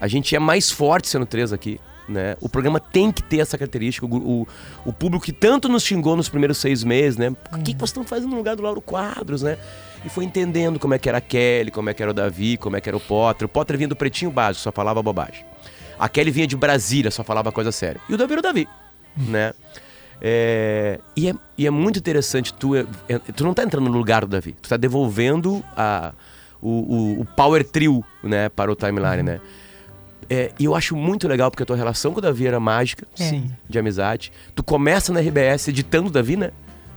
A 0.00 0.08
gente 0.08 0.34
é 0.34 0.38
mais 0.38 0.70
forte 0.70 1.08
sendo 1.08 1.26
três 1.26 1.52
aqui. 1.52 1.80
Né? 2.10 2.36
O 2.40 2.48
programa 2.48 2.80
tem 2.80 3.12
que 3.12 3.22
ter 3.22 3.38
essa 3.38 3.56
característica. 3.56 4.04
O, 4.04 4.40
o, 4.42 4.48
o 4.84 4.92
público 4.92 5.24
que 5.24 5.32
tanto 5.32 5.68
nos 5.68 5.84
xingou 5.84 6.16
nos 6.16 6.28
primeiros 6.28 6.58
seis 6.58 6.82
meses, 6.82 7.16
né? 7.16 7.28
O 7.52 7.58
que, 7.58 7.72
que 7.72 7.78
vocês 7.78 7.90
estão 7.90 8.02
fazendo 8.02 8.30
no 8.30 8.36
lugar 8.36 8.56
do 8.56 8.62
Lauro 8.64 8.80
Quadros, 8.80 9.42
né? 9.42 9.56
E 10.04 10.08
foi 10.08 10.24
entendendo 10.24 10.76
como 10.80 10.92
é 10.92 10.98
que 10.98 11.08
era 11.08 11.18
a 11.18 11.20
Kelly, 11.20 11.70
como 11.70 11.88
é 11.88 11.94
que 11.94 12.02
era 12.02 12.10
o 12.10 12.14
Davi, 12.14 12.56
como 12.56 12.76
é 12.76 12.80
que 12.80 12.88
era 12.88 12.96
o 12.96 13.00
Potter. 13.00 13.46
O 13.46 13.48
Potter 13.48 13.76
vinha 13.76 13.86
do 13.86 13.94
pretinho 13.94 14.30
básico, 14.32 14.64
só 14.64 14.72
falava 14.72 15.00
bobagem. 15.00 15.44
A 15.96 16.08
Kelly 16.08 16.32
vinha 16.32 16.46
de 16.48 16.56
Brasília, 16.56 17.12
só 17.12 17.22
falava 17.22 17.52
coisa 17.52 17.70
séria. 17.70 18.00
E 18.08 18.14
o 18.14 18.16
Davi 18.16 18.32
era 18.32 18.40
o 18.40 18.42
Davi, 18.42 18.68
né? 19.16 19.52
É, 20.20 20.98
e, 21.16 21.28
é, 21.30 21.34
e 21.56 21.66
é 21.66 21.70
muito 21.70 21.98
interessante, 21.98 22.52
tu, 22.52 22.74
é- 22.74 22.84
é- 23.08 23.18
tu 23.18 23.44
não 23.44 23.54
tá 23.54 23.62
entrando 23.62 23.88
no 23.88 23.96
lugar 23.96 24.22
do 24.22 24.26
Davi, 24.28 24.54
tu 24.60 24.68
tá 24.68 24.76
devolvendo 24.76 25.64
a, 25.76 26.12
o, 26.60 26.68
o, 26.68 27.20
o 27.20 27.24
power 27.24 27.64
trio, 27.64 28.04
né, 28.22 28.48
para 28.50 28.70
o 28.70 28.74
timeline, 28.76 29.22
né? 29.22 29.40
É, 30.32 30.52
e 30.60 30.64
eu 30.64 30.76
acho 30.76 30.94
muito 30.94 31.26
legal 31.26 31.50
porque 31.50 31.64
a 31.64 31.66
tua 31.66 31.74
relação 31.76 32.12
com 32.12 32.18
o 32.18 32.22
Davi 32.22 32.46
era 32.46 32.60
mágica, 32.60 33.04
É. 33.18 33.24
Sim. 33.24 33.50
de 33.68 33.78
amizade. 33.80 34.30
Tu 34.54 34.62
começa 34.62 35.12
na 35.12 35.18
RBS 35.20 35.66
editando 35.68 36.06
o 36.08 36.10
Davi, 36.10 36.36
né? 36.36 36.52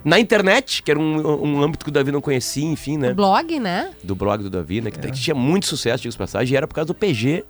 Na 0.05 0.19
internet, 0.19 0.83
que 0.83 0.91
era 0.91 0.99
um, 0.99 1.43
um 1.43 1.63
âmbito 1.63 1.83
que 1.85 1.89
o 1.89 1.91
Davi 1.93 2.11
não 2.11 2.21
conhecia, 2.21 2.63
enfim, 2.65 2.97
né? 2.97 3.11
O 3.11 3.15
blog, 3.15 3.59
né? 3.59 3.89
do 4.03 4.13
blog 4.13 4.43
do 4.43 4.49
Davi, 4.49 4.81
né? 4.81 4.91
Que, 4.91 4.99
que 4.99 5.11
tinha 5.19 5.33
muito 5.33 5.65
sucesso, 5.65 6.03
digo 6.03 6.11
de 6.11 6.17
passagem, 6.17 6.53
e 6.53 6.57
era 6.57 6.67
por 6.67 6.75
causa 6.75 6.87
do 6.87 6.93
PG. 6.93 7.43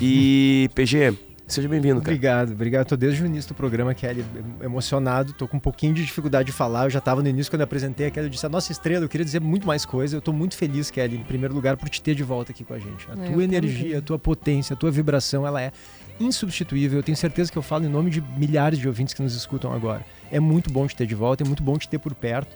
E, 0.00 0.70
PG, 0.74 1.12
seja 1.52 1.68
bem-vindo, 1.68 2.00
cara. 2.00 2.10
Obrigado, 2.12 2.52
obrigado. 2.52 2.86
Tô 2.86 2.96
desde 2.96 3.22
o 3.22 3.26
início 3.26 3.48
do 3.48 3.54
programa, 3.54 3.94
Kelly, 3.94 4.24
emocionado. 4.62 5.32
Tô 5.32 5.46
com 5.46 5.56
um 5.56 5.60
pouquinho 5.60 5.94
de 5.94 6.04
dificuldade 6.04 6.46
de 6.46 6.52
falar. 6.52 6.84
Eu 6.86 6.90
já 6.90 7.00
tava 7.00 7.22
no 7.22 7.28
início 7.28 7.50
quando 7.50 7.60
eu 7.60 7.64
apresentei 7.64 8.06
a 8.06 8.10
Kelly. 8.10 8.26
Eu 8.26 8.30
disse, 8.30 8.46
a 8.46 8.48
nossa 8.48 8.72
estrela, 8.72 9.04
eu 9.04 9.08
queria 9.08 9.24
dizer 9.24 9.40
muito 9.40 9.66
mais 9.66 9.84
coisa. 9.84 10.16
Eu 10.16 10.20
tô 10.20 10.32
muito 10.32 10.56
feliz, 10.56 10.90
Kelly, 10.90 11.16
em 11.16 11.22
primeiro 11.24 11.54
lugar, 11.54 11.76
por 11.76 11.88
te 11.88 12.00
ter 12.02 12.14
de 12.14 12.22
volta 12.22 12.52
aqui 12.52 12.64
com 12.64 12.74
a 12.74 12.78
gente. 12.78 13.06
A 13.08 13.12
Eu 13.12 13.16
tua 13.16 13.26
também. 13.26 13.44
energia, 13.44 13.98
a 13.98 14.02
tua 14.02 14.18
potência, 14.18 14.74
a 14.74 14.76
tua 14.76 14.90
vibração, 14.90 15.46
ela 15.46 15.60
é 15.62 15.72
insubstituível. 16.20 16.98
Eu 16.98 17.02
tenho 17.02 17.16
certeza 17.16 17.50
que 17.50 17.58
eu 17.58 17.62
falo 17.62 17.84
em 17.84 17.88
nome 17.88 18.10
de 18.10 18.20
milhares 18.36 18.78
de 18.78 18.86
ouvintes 18.88 19.14
que 19.14 19.22
nos 19.22 19.34
escutam 19.34 19.72
agora. 19.72 20.04
É 20.30 20.40
muito 20.40 20.70
bom 20.72 20.86
te 20.86 20.94
ter 20.96 21.06
de 21.06 21.14
volta, 21.14 21.42
é 21.42 21.46
muito 21.46 21.62
bom 21.62 21.76
te 21.78 21.88
ter 21.88 21.98
por 21.98 22.14
perto. 22.14 22.54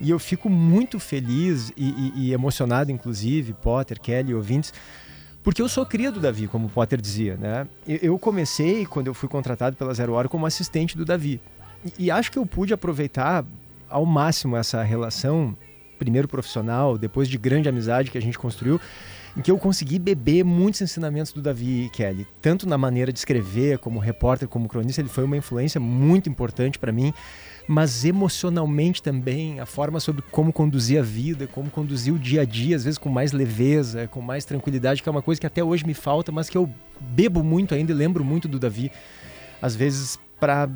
E 0.00 0.10
eu 0.10 0.18
fico 0.18 0.48
muito 0.50 0.98
feliz 0.98 1.72
e, 1.76 1.90
e- 1.90 2.12
e 2.28 2.32
emocionado, 2.32 2.90
inclusive, 2.90 3.52
Potter, 3.52 4.00
Kelly, 4.00 4.34
ouvintes, 4.34 4.72
porque 5.42 5.60
eu 5.62 5.68
sou 5.68 5.84
cria 5.84 6.10
do 6.12 6.20
Davi, 6.20 6.46
como 6.46 6.66
o 6.66 6.70
Potter 6.70 7.00
dizia, 7.00 7.36
né? 7.36 7.66
Eu- 7.86 8.18
comecei, 8.18 8.86
quando 8.86 9.06
eu 9.08 9.14
fui 9.14 9.28
contratado 9.28 9.76
pela 9.76 9.92
Zero 9.94 10.12
Hora, 10.12 10.28
como 10.28 10.46
assistente 10.46 10.96
do 10.96 11.04
Davi. 11.04 11.40
E 11.98 12.10
acho 12.10 12.30
que 12.30 12.38
eu 12.38 12.46
pude 12.46 12.72
aproveitar 12.72 13.44
ao 13.88 14.06
máximo 14.06 14.56
essa 14.56 14.82
relação, 14.82 15.56
primeiro 15.98 16.28
profissional, 16.28 16.96
depois 16.96 17.28
de 17.28 17.36
grande 17.38 17.68
amizade 17.68 18.10
que 18.10 18.18
a 18.18 18.22
gente 18.22 18.38
construiu, 18.38 18.80
em 19.36 19.40
que 19.40 19.50
eu 19.50 19.58
consegui 19.58 19.98
beber 19.98 20.44
muitos 20.44 20.80
ensinamentos 20.82 21.32
do 21.32 21.40
Davi 21.40 21.90
Kelly, 21.92 22.26
tanto 22.40 22.68
na 22.68 22.76
maneira 22.76 23.12
de 23.12 23.18
escrever, 23.18 23.78
como 23.78 23.98
repórter, 23.98 24.46
como 24.46 24.68
cronista, 24.68 25.00
ele 25.00 25.08
foi 25.08 25.24
uma 25.24 25.36
influência 25.36 25.80
muito 25.80 26.28
importante 26.28 26.78
para 26.78 26.92
mim, 26.92 27.14
mas 27.66 28.04
emocionalmente 28.04 29.02
também, 29.02 29.60
a 29.60 29.66
forma 29.66 30.00
sobre 30.00 30.22
como 30.30 30.52
conduzir 30.52 30.98
a 30.98 31.02
vida, 31.02 31.46
como 31.46 31.70
conduzir 31.70 32.12
o 32.12 32.18
dia 32.18 32.42
a 32.42 32.44
dia, 32.44 32.76
às 32.76 32.84
vezes 32.84 32.98
com 32.98 33.08
mais 33.08 33.32
leveza, 33.32 34.06
com 34.08 34.20
mais 34.20 34.44
tranquilidade, 34.44 35.02
que 35.02 35.08
é 35.08 35.12
uma 35.12 35.22
coisa 35.22 35.40
que 35.40 35.46
até 35.46 35.64
hoje 35.64 35.86
me 35.86 35.94
falta, 35.94 36.30
mas 36.30 36.50
que 36.50 36.58
eu 36.58 36.68
bebo 37.00 37.42
muito 37.42 37.74
ainda 37.74 37.92
e 37.92 37.94
lembro 37.94 38.22
muito 38.24 38.46
do 38.46 38.58
Davi, 38.58 38.90
às 39.60 39.74
vezes 39.74 40.18
para 40.38 40.68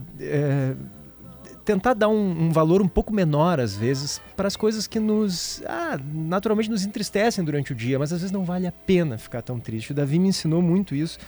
tentar 1.67 1.95
dar 1.95 2.09
um, 2.09 2.47
um 2.47 2.51
valor 2.51 2.81
um 2.81 2.87
pouco 2.87 3.13
menor, 3.13 3.59
às 3.59 3.75
vezes, 3.75 4.21
para 4.37 4.47
as 4.47 4.57
coisas 4.57 4.87
que 4.87 5.01
nos, 5.01 5.63
ah, 5.67 5.99
naturalmente 6.15 6.71
nos 6.71 6.87
entristecem 6.87 7.45
durante 7.45 7.73
o 7.73 7.75
dia, 7.75 7.99
mas 7.99 8.13
às 8.13 8.21
vezes 8.21 8.33
não 8.33 8.45
vale 8.45 8.69
a 8.69 8.73
pena 8.73 9.19
ficar 9.19 9.43
tão 9.43 9.59
triste. 9.59 9.91
O 9.91 9.95
Davi 9.95 10.19
me 10.19 10.29
ensinou 10.29 10.63
muito 10.63 10.95
isso. 10.95 11.19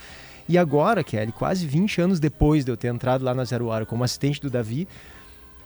E 0.49 0.57
agora, 0.57 1.03
Kelly, 1.03 1.33
quase 1.33 1.67
20 1.67 2.01
anos 2.01 2.21
depois 2.21 2.65
de 2.65 2.71
eu 2.71 2.77
ter 2.77 2.89
entrado 2.89 3.25
lá 3.25 3.35
na 3.35 3.45
Zero 3.45 3.67
Hora 3.67 3.85
como 3.85 4.05
assistente 4.05 4.41
do 4.41 4.49
Davi, 4.49 4.89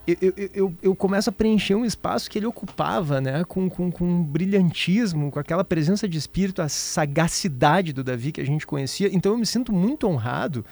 eu, 0.07 0.17
eu, 0.21 0.51
eu, 0.55 0.75
eu 0.83 0.97
começo 0.97 1.31
a 1.31 1.33
preencher 1.33 1.77
um 1.77 1.85
espaço 1.85 2.29
que 2.29 2.39
ele 2.39 2.47
ocupava, 2.47 3.21
né? 3.21 3.45
Com, 3.45 3.71
com, 3.71 3.93
com 3.93 4.05
um 4.05 4.25
brilhantismo, 4.25 5.31
com 5.31 5.39
aquela 5.39 5.63
presença 5.63 6.09
de 6.09 6.19
espírito, 6.19 6.61
a 6.61 6.69
sagacidade 6.69 7.93
do 7.93 8.03
Davi 8.03 8.33
que 8.33 8.41
a 8.41 8.47
gente 8.47 8.67
conhecia. 8.67 9.09
Então 9.13 9.33
eu 9.33 9.39
me 9.39 9.47
sinto 9.47 9.73
muito 9.73 10.09
honrado, 10.09 10.65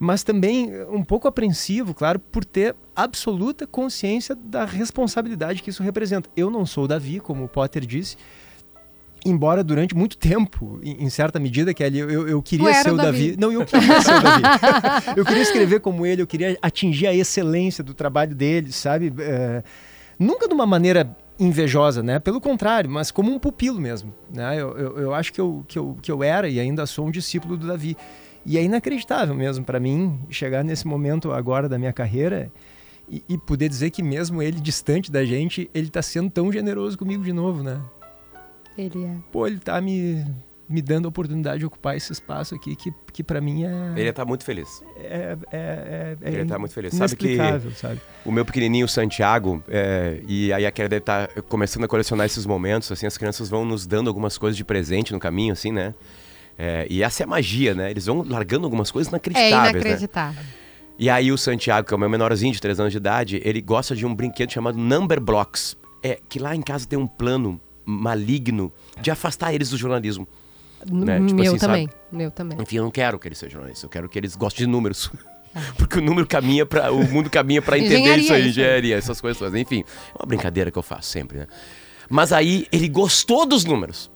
mas 0.00 0.22
também 0.22 0.72
um 0.90 1.04
pouco 1.04 1.28
apreensivo, 1.28 1.92
claro, 1.92 2.18
por 2.18 2.42
ter 2.42 2.74
absoluta 2.96 3.66
consciência 3.66 4.34
da 4.34 4.64
responsabilidade 4.64 5.62
que 5.62 5.68
isso 5.68 5.82
representa. 5.82 6.30
Eu 6.34 6.50
não 6.50 6.64
sou 6.64 6.84
o 6.84 6.88
Davi, 6.88 7.20
como 7.20 7.44
o 7.44 7.48
Potter 7.48 7.84
disse. 7.84 8.16
Embora 9.26 9.62
durante 9.62 9.94
muito 9.94 10.16
tempo, 10.16 10.80
em 10.82 11.10
certa 11.10 11.38
medida, 11.38 11.74
Kelly, 11.74 11.98
eu, 11.98 12.10
eu, 12.10 12.28
eu 12.28 12.42
queria 12.42 12.72
ser 12.72 12.92
o 12.92 12.94
o 12.94 12.96
Davi. 12.96 13.32
Davi. 13.32 13.36
Não, 13.38 13.52
eu 13.52 13.66
queria 13.66 14.00
ser 14.00 14.14
o 14.14 14.22
Davi. 14.22 14.42
eu 15.16 15.24
queria 15.26 15.42
escrever 15.42 15.80
como 15.80 16.06
ele, 16.06 16.22
eu 16.22 16.26
queria 16.26 16.56
atingir 16.62 17.06
a 17.06 17.14
excelência 17.14 17.84
do 17.84 17.92
trabalho 17.92 18.34
dele, 18.34 18.72
sabe? 18.72 19.12
É, 19.18 19.62
nunca 20.18 20.48
de 20.48 20.54
uma 20.54 20.64
maneira 20.64 21.14
invejosa, 21.38 22.02
né? 22.02 22.18
Pelo 22.18 22.40
contrário, 22.40 22.88
mas 22.88 23.10
como 23.10 23.30
um 23.30 23.38
pupilo 23.38 23.78
mesmo, 23.78 24.14
né? 24.32 24.58
Eu, 24.58 24.78
eu, 24.78 24.98
eu 24.98 25.14
acho 25.14 25.30
que 25.30 25.40
eu, 25.42 25.62
que, 25.68 25.78
eu, 25.78 25.98
que 26.00 26.10
eu 26.10 26.22
era 26.24 26.48
e 26.48 26.58
ainda 26.58 26.86
sou 26.86 27.06
um 27.06 27.10
discípulo 27.10 27.58
do 27.58 27.66
Davi. 27.66 27.98
E 28.44 28.56
é 28.56 28.62
inacreditável 28.62 29.34
mesmo 29.34 29.64
para 29.64 29.78
mim 29.78 30.18
chegar 30.30 30.64
nesse 30.64 30.86
momento 30.86 31.32
agora 31.32 31.68
da 31.68 31.78
minha 31.78 31.92
carreira 31.92 32.50
e, 33.08 33.22
e 33.28 33.36
poder 33.36 33.68
dizer 33.68 33.90
que 33.90 34.02
mesmo 34.02 34.42
ele 34.42 34.60
distante 34.60 35.10
da 35.10 35.24
gente, 35.24 35.68
ele 35.74 35.90
tá 35.90 36.00
sendo 36.00 36.30
tão 36.30 36.52
generoso 36.52 36.96
comigo 36.96 37.22
de 37.22 37.32
novo, 37.32 37.62
né? 37.62 37.80
Ele 38.78 39.04
é. 39.04 39.16
Pô, 39.30 39.46
ele 39.46 39.58
tá 39.58 39.80
me, 39.80 40.24
me 40.68 40.80
dando 40.80 41.06
a 41.06 41.08
oportunidade 41.08 41.58
de 41.58 41.66
ocupar 41.66 41.96
esse 41.96 42.12
espaço 42.12 42.54
aqui 42.54 42.76
que, 42.76 42.94
que 43.12 43.24
para 43.24 43.40
mim 43.40 43.64
é... 43.64 43.92
Ele 43.96 44.12
tá 44.12 44.24
muito 44.24 44.44
feliz. 44.44 44.82
É, 44.96 45.36
é, 45.50 45.58
é, 45.58 46.16
é 46.22 46.32
Ele 46.32 46.44
tá 46.46 46.58
muito 46.58 46.72
feliz. 46.72 46.94
Sabe 46.94 47.16
que 47.16 47.36
sabe? 47.74 48.00
o 48.24 48.30
meu 48.30 48.44
pequenininho 48.44 48.88
Santiago, 48.88 49.62
é, 49.68 50.20
e 50.26 50.52
aí 50.52 50.64
a 50.64 50.70
Kelly 50.70 50.88
deve 50.88 51.02
estar 51.02 51.28
começando 51.42 51.84
a 51.84 51.88
colecionar 51.88 52.24
esses 52.24 52.46
momentos, 52.46 52.90
assim, 52.92 53.06
as 53.06 53.18
crianças 53.18 53.50
vão 53.50 53.64
nos 53.64 53.86
dando 53.86 54.06
algumas 54.06 54.38
coisas 54.38 54.56
de 54.56 54.64
presente 54.64 55.12
no 55.12 55.18
caminho, 55.18 55.52
assim, 55.52 55.72
né? 55.72 55.92
É, 56.62 56.86
e 56.90 57.02
essa 57.02 57.22
é 57.22 57.24
a 57.24 57.26
magia, 57.26 57.74
né? 57.74 57.90
Eles 57.90 58.04
vão 58.04 58.22
largando 58.28 58.66
algumas 58.66 58.90
coisas 58.90 59.10
É 59.10 59.16
inacreditáveis, 59.16 59.72
né? 59.72 59.80
inacreditável. 59.80 60.44
E 60.98 61.08
aí 61.08 61.32
o 61.32 61.38
Santiago, 61.38 61.88
que 61.88 61.94
é 61.94 61.96
o 61.96 61.98
meu 62.00 62.10
menorzinho 62.10 62.52
de 62.52 62.60
3 62.60 62.78
anos 62.80 62.92
de 62.92 62.98
idade, 62.98 63.40
ele 63.42 63.62
gosta 63.62 63.96
de 63.96 64.04
um 64.04 64.14
brinquedo 64.14 64.52
chamado 64.52 64.76
Number 64.76 65.18
Blocks. 65.18 65.74
É 66.02 66.18
que 66.28 66.38
lá 66.38 66.54
em 66.54 66.60
casa 66.60 66.86
tem 66.86 66.98
um 66.98 67.06
plano 67.06 67.58
maligno 67.86 68.70
de 69.00 69.10
afastar 69.10 69.54
eles 69.54 69.70
do 69.70 69.78
jornalismo. 69.78 70.28
né? 70.86 71.18
Tipo 71.20 71.34
Meu 71.40 71.52
assim, 71.52 71.58
também. 71.58 71.86
sabe? 71.88 71.98
Meu 72.12 72.30
também. 72.30 72.58
Enfim, 72.60 72.76
eu 72.76 72.84
não 72.84 72.90
quero 72.90 73.18
que 73.18 73.26
eles 73.28 73.38
sejam 73.38 73.52
jornalistas, 73.54 73.84
eu 73.84 73.88
quero 73.88 74.06
que 74.08 74.18
eles 74.18 74.36
gostem 74.36 74.66
de 74.66 74.70
números. 74.70 75.10
Porque 75.78 75.98
o 75.98 76.02
número 76.02 76.26
caminha 76.26 76.66
para 76.66 76.92
o 76.92 77.02
mundo 77.10 77.30
caminha 77.30 77.62
para 77.62 77.78
entender 77.78 77.96
Engenharia, 78.00 78.22
isso 78.22 78.32
aí, 78.34 78.40
isso 78.40 78.46
aí. 78.46 78.48
engenharia, 78.50 78.96
essas 78.96 79.18
coisas 79.20 79.38
todas. 79.38 79.54
Enfim, 79.58 79.82
é 80.14 80.22
uma 80.22 80.26
brincadeira 80.26 80.70
que 80.70 80.78
eu 80.78 80.82
faço 80.82 81.08
sempre, 81.08 81.38
né? 81.38 81.46
Mas 82.08 82.32
aí 82.32 82.66
ele 82.70 82.88
gostou 82.88 83.46
dos 83.46 83.64
números. 83.64 84.10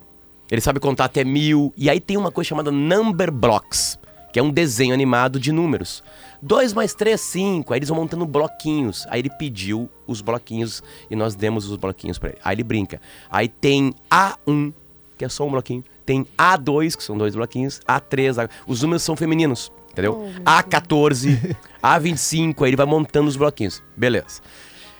Ele 0.50 0.60
sabe 0.60 0.80
contar 0.80 1.06
até 1.06 1.24
mil. 1.24 1.72
E 1.76 1.88
aí 1.88 2.00
tem 2.00 2.16
uma 2.16 2.30
coisa 2.30 2.48
chamada 2.48 2.70
Number 2.70 3.30
Blocks, 3.30 3.98
que 4.32 4.38
é 4.38 4.42
um 4.42 4.50
desenho 4.50 4.92
animado 4.92 5.38
de 5.38 5.52
números. 5.52 6.02
2 6.42 6.74
mais 6.74 6.94
3, 6.94 7.18
5. 7.20 7.72
Aí 7.72 7.78
eles 7.78 7.88
vão 7.88 7.98
montando 7.98 8.26
bloquinhos. 8.26 9.06
Aí 9.08 9.20
ele 9.20 9.30
pediu 9.30 9.88
os 10.06 10.20
bloquinhos 10.20 10.82
e 11.10 11.16
nós 11.16 11.34
demos 11.34 11.70
os 11.70 11.76
bloquinhos 11.76 12.18
pra 12.18 12.30
ele. 12.30 12.38
Aí 12.44 12.54
ele 12.54 12.62
brinca. 12.62 13.00
Aí 13.30 13.48
tem 13.48 13.94
A1, 14.10 14.72
que 15.16 15.24
é 15.24 15.28
só 15.28 15.46
um 15.46 15.50
bloquinho. 15.50 15.82
Tem 16.04 16.26
A2, 16.36 16.96
que 16.96 17.02
são 17.02 17.16
dois 17.16 17.34
bloquinhos. 17.34 17.80
A3, 17.88 18.44
A... 18.44 18.48
os 18.66 18.82
números 18.82 19.02
são 19.02 19.16
femininos, 19.16 19.72
entendeu? 19.90 20.30
A14, 20.44 21.56
A25. 21.82 22.60
Aí 22.62 22.68
ele 22.68 22.76
vai 22.76 22.86
montando 22.86 23.28
os 23.28 23.36
bloquinhos. 23.36 23.82
Beleza. 23.96 24.42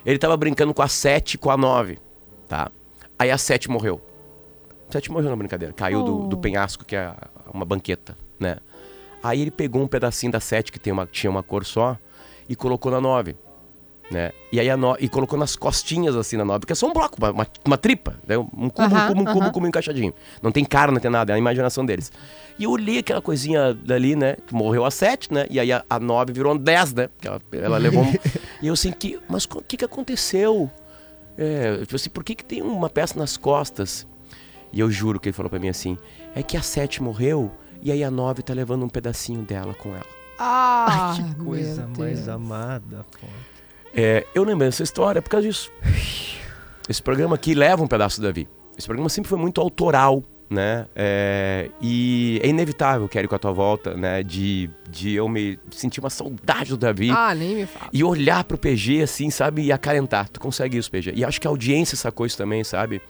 Ele 0.07 0.19
tava 0.19 0.37
brincando 0.37 0.73
com 0.73 0.83
a 0.83 0.89
7 0.89 1.35
e 1.35 1.39
com 1.39 1.51
a 1.51 1.57
9, 1.57 1.99
tá? 2.49 2.71
Aí 3.19 3.31
a 3.31 3.39
7 3.39 3.71
morreu. 3.71 4.01
7 4.95 5.11
morreu 5.11 5.31
na 5.31 5.37
brincadeira. 5.37 5.75
Caiu 5.75 6.03
do, 6.03 6.29
do 6.29 6.39
penhasco, 6.39 6.85
que 6.85 6.95
é 6.95 7.13
uma 7.53 7.65
banqueta, 7.65 8.17
né? 8.39 8.59
Aí 9.23 9.41
ele 9.41 9.51
pegou 9.51 9.83
um 9.83 9.89
pedacinho 9.89 10.31
da 10.31 10.39
7 10.39 10.71
que 10.71 10.79
tem 10.79 10.93
uma, 10.93 11.07
tinha 11.07 11.31
uma 11.31 11.43
cor 11.43 11.65
só 11.65 11.99
e 12.49 12.55
colocou 12.55 12.93
na 12.93 13.01
9. 13.01 13.35
Né? 14.11 14.33
E 14.53 14.61
aí 14.61 14.69
a 14.69 14.77
no... 14.77 14.95
e 15.01 15.09
colocou 15.09 15.39
nas 15.39 15.57
costinhas 15.57 16.15
assim 16.15 16.37
na 16.37 16.45
9, 16.45 16.61
porque 16.61 16.75
é 16.75 16.77
só 16.77 16.87
um 16.87 16.93
bloco, 16.93 17.17
uma, 17.19 17.47
uma, 17.65 17.79
tripa, 17.79 18.21
né? 18.27 18.37
um 18.37 18.69
cubo, 18.69 18.83
Aham, 18.83 19.05
um 19.05 19.09
cubo, 19.09 19.21
um 19.21 19.25
cubo, 19.25 19.47
um 19.47 19.51
cubo 19.51 19.67
encaixadinho. 19.67 20.13
Não 20.43 20.53
tem 20.53 20.63
cara, 20.63 20.93
não 20.93 21.01
tem 21.01 21.11
nada, 21.11 21.33
é 21.33 21.35
a 21.35 21.39
imaginação 21.39 21.87
deles. 21.87 22.13
E 22.59 22.65
eu 22.65 22.71
olhei 22.71 22.99
aquela 22.99 23.23
coisinha 23.23 23.73
dali, 23.73 24.15
né? 24.15 24.37
Que 24.47 24.55
morreu 24.55 24.85
a 24.85 24.91
7, 24.91 25.33
né? 25.33 25.47
E 25.51 25.59
aí 25.59 25.73
a, 25.73 25.83
a 25.89 25.99
9 25.99 26.33
virou 26.35 26.53
um 26.53 26.59
10, 26.59 26.93
né? 26.93 27.09
Porque 27.09 27.27
ela, 27.27 27.41
ela 27.53 27.79
levou. 27.79 28.05
um- 28.05 28.13
e 28.63 28.67
eu 28.69 28.75
assim, 28.75 28.93
que, 28.93 29.19
mas 29.27 29.47
o 29.47 29.63
que, 29.63 29.79
que 29.79 29.85
aconteceu? 29.85 30.71
É, 31.39 31.79
tipo 31.79 31.97
assim, 31.97 32.11
por 32.11 32.23
que, 32.23 32.35
que 32.35 32.45
tem 32.45 32.61
uma 32.63 32.91
peça 32.91 33.19
nas 33.19 33.39
costas? 33.39 34.07
E 34.75 34.81
eu 34.81 34.91
juro 34.91 35.21
que 35.21 35.29
ele 35.29 35.33
falou 35.35 35.49
pra 35.49 35.59
mim 35.59 35.69
assim: 35.69 35.97
é 36.35 36.43
que 36.43 36.57
a 36.57 36.63
7 36.63 37.03
morreu 37.03 37.51
e 37.81 37.93
aí 37.93 38.03
a 38.03 38.11
9 38.11 38.43
tá 38.43 38.53
levando 38.53 38.85
um 38.85 38.89
pedacinho 38.89 39.43
dela 39.43 39.73
com 39.73 39.91
ela. 39.91 40.07
Ah, 40.39 41.15
que 41.17 41.45
coisa 41.45 41.87
meu 41.87 41.99
mais 41.99 42.29
amada, 42.29 43.07
pô. 43.21 43.27
É, 43.95 44.27
eu 44.35 44.43
lembrei 44.43 44.69
dessa 44.69 44.83
história 44.83 45.23
por 45.23 45.31
causa 45.31 45.47
disso. 45.47 45.71
Esse 46.89 47.01
programa 47.01 47.37
aqui 47.37 47.55
leva 47.55 47.83
um 47.83 47.87
pedaço 47.87 48.21
do 48.21 48.27
Davi. 48.27 48.49
esse 48.77 48.87
programa 48.87 49.09
sempre 49.09 49.29
foi 49.29 49.39
muito 49.39 49.61
autoral, 49.61 50.25
né? 50.51 50.87
É, 50.97 51.71
e 51.81 52.41
é 52.43 52.49
inevitável, 52.49 53.09
Kelly, 53.09 53.29
com 53.29 53.37
a 53.37 53.39
tua 53.39 53.53
volta, 53.53 53.95
né? 53.95 54.25
De, 54.25 54.69
de 54.91 55.15
eu 55.15 55.29
me 55.29 55.57
sentir 55.71 56.01
uma 56.01 56.11
saudade 56.11 56.71
do 56.71 56.77
Davi. 56.77 57.11
Ah, 57.11 57.33
nem 57.33 57.55
me 57.55 57.67
fala. 57.67 57.91
E 57.93 58.03
olhar 58.03 58.43
pro 58.43 58.59
PG 58.59 59.03
assim, 59.03 59.31
sabe? 59.31 59.63
E 59.63 59.71
acalentar. 59.73 60.29
Tu 60.29 60.41
consegue 60.41 60.77
isso, 60.77 60.91
PG. 60.91 61.13
E 61.15 61.25
acho 61.25 61.41
que 61.41 61.47
a 61.47 61.51
audiência 61.51 61.97
sacou 61.97 62.27
isso 62.27 62.37
também, 62.37 62.65
sabe? 62.65 63.01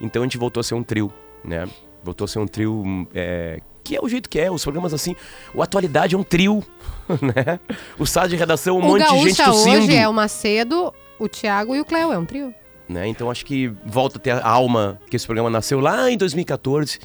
Então 0.00 0.22
a 0.22 0.24
gente 0.24 0.38
voltou 0.38 0.60
a 0.60 0.64
ser 0.64 0.74
um 0.74 0.82
trio, 0.82 1.12
né? 1.44 1.68
Voltou 2.02 2.24
a 2.24 2.28
ser 2.28 2.38
um 2.38 2.46
trio 2.46 3.08
é, 3.14 3.60
que 3.82 3.96
é 3.96 4.00
o 4.00 4.08
jeito 4.08 4.28
que 4.28 4.38
é. 4.40 4.50
Os 4.50 4.62
programas 4.62 4.92
assim, 4.94 5.14
o 5.54 5.62
Atualidade 5.62 6.14
é 6.14 6.18
um 6.18 6.22
trio, 6.22 6.62
né? 7.20 7.60
O 7.98 8.06
sala 8.06 8.28
de 8.28 8.36
redação, 8.36 8.76
um 8.76 8.80
o 8.80 8.82
monte 8.82 9.04
de 9.08 9.18
gente 9.20 9.42
tossindo. 9.42 9.78
hoje 9.84 9.94
é 9.96 10.08
o 10.08 10.12
Macedo, 10.12 10.92
o 11.18 11.28
Thiago 11.28 11.74
e 11.74 11.80
o 11.80 11.84
Cléo, 11.84 12.12
é 12.12 12.18
um 12.18 12.24
trio. 12.24 12.54
né? 12.88 13.06
Então 13.06 13.30
acho 13.30 13.44
que 13.46 13.68
volta 13.86 14.18
a 14.18 14.20
ter 14.20 14.32
a 14.32 14.46
alma 14.48 14.98
que 15.08 15.16
esse 15.16 15.26
programa 15.26 15.50
nasceu 15.50 15.80
lá 15.80 16.10
em 16.10 16.16
2014, 16.16 16.98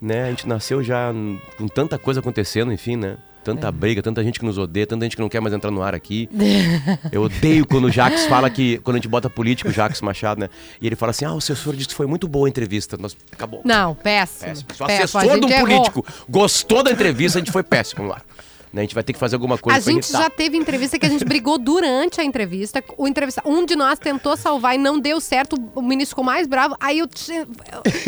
né? 0.00 0.24
A 0.24 0.30
gente 0.30 0.46
nasceu 0.46 0.82
já 0.82 1.10
hum, 1.10 1.38
com 1.56 1.66
tanta 1.68 1.98
coisa 1.98 2.20
acontecendo, 2.20 2.72
enfim, 2.72 2.96
né? 2.96 3.16
Tanta 3.46 3.70
briga, 3.70 4.02
tanta 4.02 4.24
gente 4.24 4.40
que 4.40 4.44
nos 4.44 4.58
odeia, 4.58 4.86
tanta 4.86 5.04
gente 5.04 5.14
que 5.14 5.22
não 5.22 5.28
quer 5.28 5.40
mais 5.40 5.54
entrar 5.54 5.70
no 5.70 5.80
ar 5.80 5.94
aqui. 5.94 6.28
Eu 7.12 7.22
odeio 7.22 7.64
quando 7.64 7.84
o 7.84 7.90
Jax 7.90 8.26
fala 8.26 8.50
que, 8.50 8.78
quando 8.78 8.96
a 8.96 8.98
gente 8.98 9.06
bota 9.06 9.30
político, 9.30 9.70
o 9.70 9.72
Jax 9.72 10.00
Machado, 10.00 10.40
né? 10.40 10.50
E 10.80 10.86
ele 10.86 10.96
fala 10.96 11.10
assim: 11.10 11.24
ah, 11.24 11.32
o 11.32 11.38
assessor 11.38 11.76
disse 11.76 11.90
que 11.90 11.94
foi 11.94 12.06
muito 12.06 12.26
boa 12.26 12.48
a 12.48 12.50
entrevista. 12.50 12.96
Nós, 12.98 13.16
acabou. 13.30 13.60
Não, 13.64 13.94
péssimo. 13.94 14.48
Péssimo. 14.48 14.74
Se 14.74 14.82
o 14.82 14.86
Péssimo, 14.86 15.20
assessor 15.20 15.38
de 15.38 15.46
um 15.46 15.48
gente 15.48 15.52
errou. 15.52 15.66
político 15.66 16.06
gostou 16.28 16.82
da 16.82 16.90
entrevista, 16.90 17.38
a 17.38 17.40
gente 17.40 17.52
foi 17.52 17.62
péssimo 17.62 18.04
no 18.04 18.12
ar. 18.12 18.24
Né? 18.72 18.80
A 18.80 18.84
gente 18.84 18.94
vai 18.96 19.04
ter 19.04 19.12
que 19.12 19.18
fazer 19.18 19.36
alguma 19.36 19.56
coisa 19.56 19.78
A 19.78 19.80
gente 19.80 20.04
irritar. 20.04 20.22
já 20.24 20.28
teve 20.28 20.56
entrevista 20.56 20.98
que 20.98 21.06
a 21.06 21.08
gente 21.08 21.24
brigou 21.24 21.56
durante 21.56 22.20
a 22.20 22.24
entrevista. 22.24 22.82
O 22.98 23.06
entrevista, 23.06 23.42
um 23.46 23.64
de 23.64 23.76
nós 23.76 23.96
tentou 23.98 24.36
salvar 24.36 24.74
e 24.74 24.78
não 24.78 24.98
deu 24.98 25.20
certo. 25.20 25.56
O 25.72 25.80
ministro 25.80 26.10
ficou 26.10 26.24
mais 26.24 26.48
bravo. 26.48 26.76
Aí 26.80 26.98
eu 26.98 27.08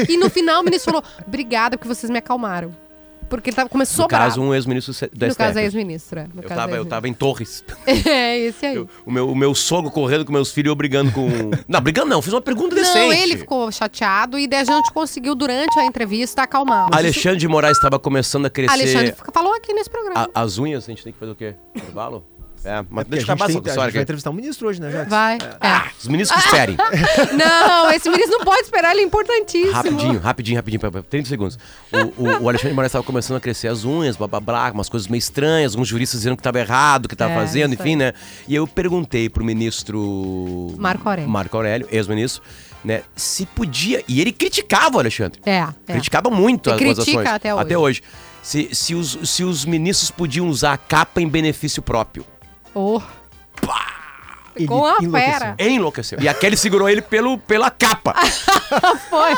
e 0.09 0.17
no 0.17 0.29
final 0.29 0.63
o 0.63 0.65
ministro 0.65 0.93
falou: 0.93 1.05
"Obrigada 1.25 1.79
porque 1.79 1.89
vocês 1.89 2.11
me 2.11 2.19
acalmaram". 2.19 2.88
Porque 3.29 3.51
ele 3.51 3.57
tava, 3.57 3.69
começou 3.69 4.05
No 4.05 4.09
caso, 4.09 4.41
um 4.41 4.55
ex-ministro 4.55 4.93
do 5.13 5.27
No 5.27 5.35
caso, 5.37 5.51
STF. 5.51 5.59
é 5.59 5.63
ex-ministro. 5.65 6.19
é. 6.21 6.23
No 6.35 6.43
Eu 6.43 6.49
caso, 6.49 6.61
tava, 6.61 6.77
é 6.77 6.79
eu 6.79 6.85
tava 6.85 7.09
em 7.09 7.13
Torres. 7.15 7.65
É, 8.09 8.39
esse 8.39 8.65
aí. 8.67 8.79
O 9.05 9.11
meu, 9.11 9.29
o 9.31 9.35
meu 9.37 9.55
sogro 9.55 9.91
correndo 9.91 10.25
com 10.25 10.33
meus 10.33 10.51
filhos 10.51 10.69
e 10.69 10.73
eu 10.73 10.77
brigando 10.77 11.13
com. 11.13 11.29
Não, 11.69 11.81
brigando 11.81 12.09
não, 12.09 12.23
fiz 12.23 12.33
uma 12.33 12.41
pergunta 12.41 12.75
decente. 12.75 12.99
Não, 12.99 13.13
ele 13.13 13.37
ficou 13.37 13.71
chateado 13.71 14.39
e 14.39 14.47
daí 14.47 14.61
a 14.61 14.65
gente 14.65 14.93
conseguiu, 14.93 15.35
durante 15.35 15.79
a 15.79 15.85
entrevista, 15.85 16.43
acalmar. 16.43 16.89
Alexandre 16.93 17.39
de 17.39 17.49
Moraes 17.49 17.77
estava 17.77 17.99
começando 17.99 18.47
a 18.47 18.51
crescer. 18.51 18.73
Alexandre 18.73 19.15
falou 19.33 19.53
aqui 19.55 19.73
nesse 19.75 19.91
programa. 19.91 20.29
a- 20.35 20.43
as 20.43 20.59
unhas, 20.59 20.85
a 20.85 20.87
gente 20.89 21.05
tem 21.05 21.13
que 21.13 21.19
fazer 21.19 21.33
o 21.33 21.35
quê? 21.37 21.55
Intervalo? 21.77 22.25
É, 22.65 22.77
mas 22.91 23.05
Porque 23.05 23.11
deixa 23.11 23.27
a 23.27 23.31
eu 23.31 23.35
acabar 23.35 23.47
gente, 23.47 23.57
essa 23.57 23.63
tem, 23.63 23.71
a 23.71 23.73
história 23.73 23.91
gente 23.91 23.95
vai 23.95 24.03
entrevistar 24.03 24.31
um 24.31 24.33
ministro 24.33 24.69
hoje, 24.69 24.81
né, 24.81 24.91
Jax? 24.91 25.09
Vai. 25.11 25.39
Ah, 25.61 25.89
os 26.01 26.09
ministros 26.09 26.41
que 26.43 26.49
esperem. 26.49 26.77
Não, 27.37 27.91
esse 27.91 28.09
ministro 28.11 28.39
não 28.39 28.45
pode 28.45 28.63
esperar, 28.63 28.93
ele 28.93 29.01
é 29.01 29.05
importantíssimo. 29.05 29.73
Rapidinho, 29.73 30.19
rapidinho, 30.19 30.57
rapidinho, 30.57 30.81
pra- 30.81 30.91
pra- 30.91 31.03
30 31.03 31.29
segundos. 31.29 31.59
O, 31.93 32.23
o- 32.25 32.43
o 32.45 32.49
Alexandre 32.49 32.75
Moraes 32.75 32.91
estava 32.91 33.05
começando 33.05 33.37
a 33.37 33.41
crescer 33.41 33.69
as 33.69 33.85
unhas, 33.85 34.17
blá 34.17 34.27
blá 34.27 34.41
blá, 34.41 34.71
umas 34.73 34.89
coisas 34.89 35.09
meio 35.09 35.19
estranhas, 35.19 35.73
alguns 35.75 35.89
juristas 35.89 36.21
dizendo 36.21 36.37
que 36.37 36.41
estava 36.41 36.59
errado, 36.59 37.07
o 37.07 37.09
que 37.09 37.15
estava 37.15 37.33
É, 37.33 37.37
fazendo, 37.37 37.75
enfim, 37.75 37.91
aí. 37.91 37.97
né? 37.97 38.13
E 38.47 38.55
eu 38.55 38.67
perguntei 38.67 39.29
pro 39.29 39.45
ministro. 39.45 40.75
Marco 40.79 41.09
Aurélio. 41.09 41.31
Marco 41.31 41.57
Aurélio, 41.57 41.87
ex-ministro, 41.91 42.43
né? 42.85 43.03
Se 43.17 43.47
podia. 43.47 44.03
E 44.09 44.21
ele 44.21 44.33
criticava 44.33 44.97
o 44.97 45.01
Alexandre. 45.01 45.41
É, 45.45 45.59
é. 45.87 45.93
Criticava 45.93 46.31
muito 46.31 46.71
E 46.71 46.73
as, 46.73 46.79
critica 46.79 47.03
ações. 47.35 47.59
até 47.59 47.79
hoje. 47.79 48.03
Se, 48.43 48.69
se, 48.75 48.95
os, 48.95 49.19
se 49.25 49.45
os 49.45 49.65
ministros 49.65 50.11
podiam 50.11 50.49
usar 50.49 50.73
a 50.73 50.79
capa 50.79 51.21
em 51.21 51.29
benefício 51.29 51.83
próprio. 51.83 52.25
Oh. 52.75 53.01
Ficou 54.57 54.79
uma 54.79 54.97
enlouqueceu. 55.01 55.11
fera. 55.39 55.55
Enlouqueceu. 55.59 56.19
E 56.21 56.29
aquele 56.29 56.57
segurou 56.57 56.89
ele 56.89 57.01
pelo, 57.01 57.39
pela 57.39 57.71
capa. 57.71 58.15
Foi. 59.09 59.33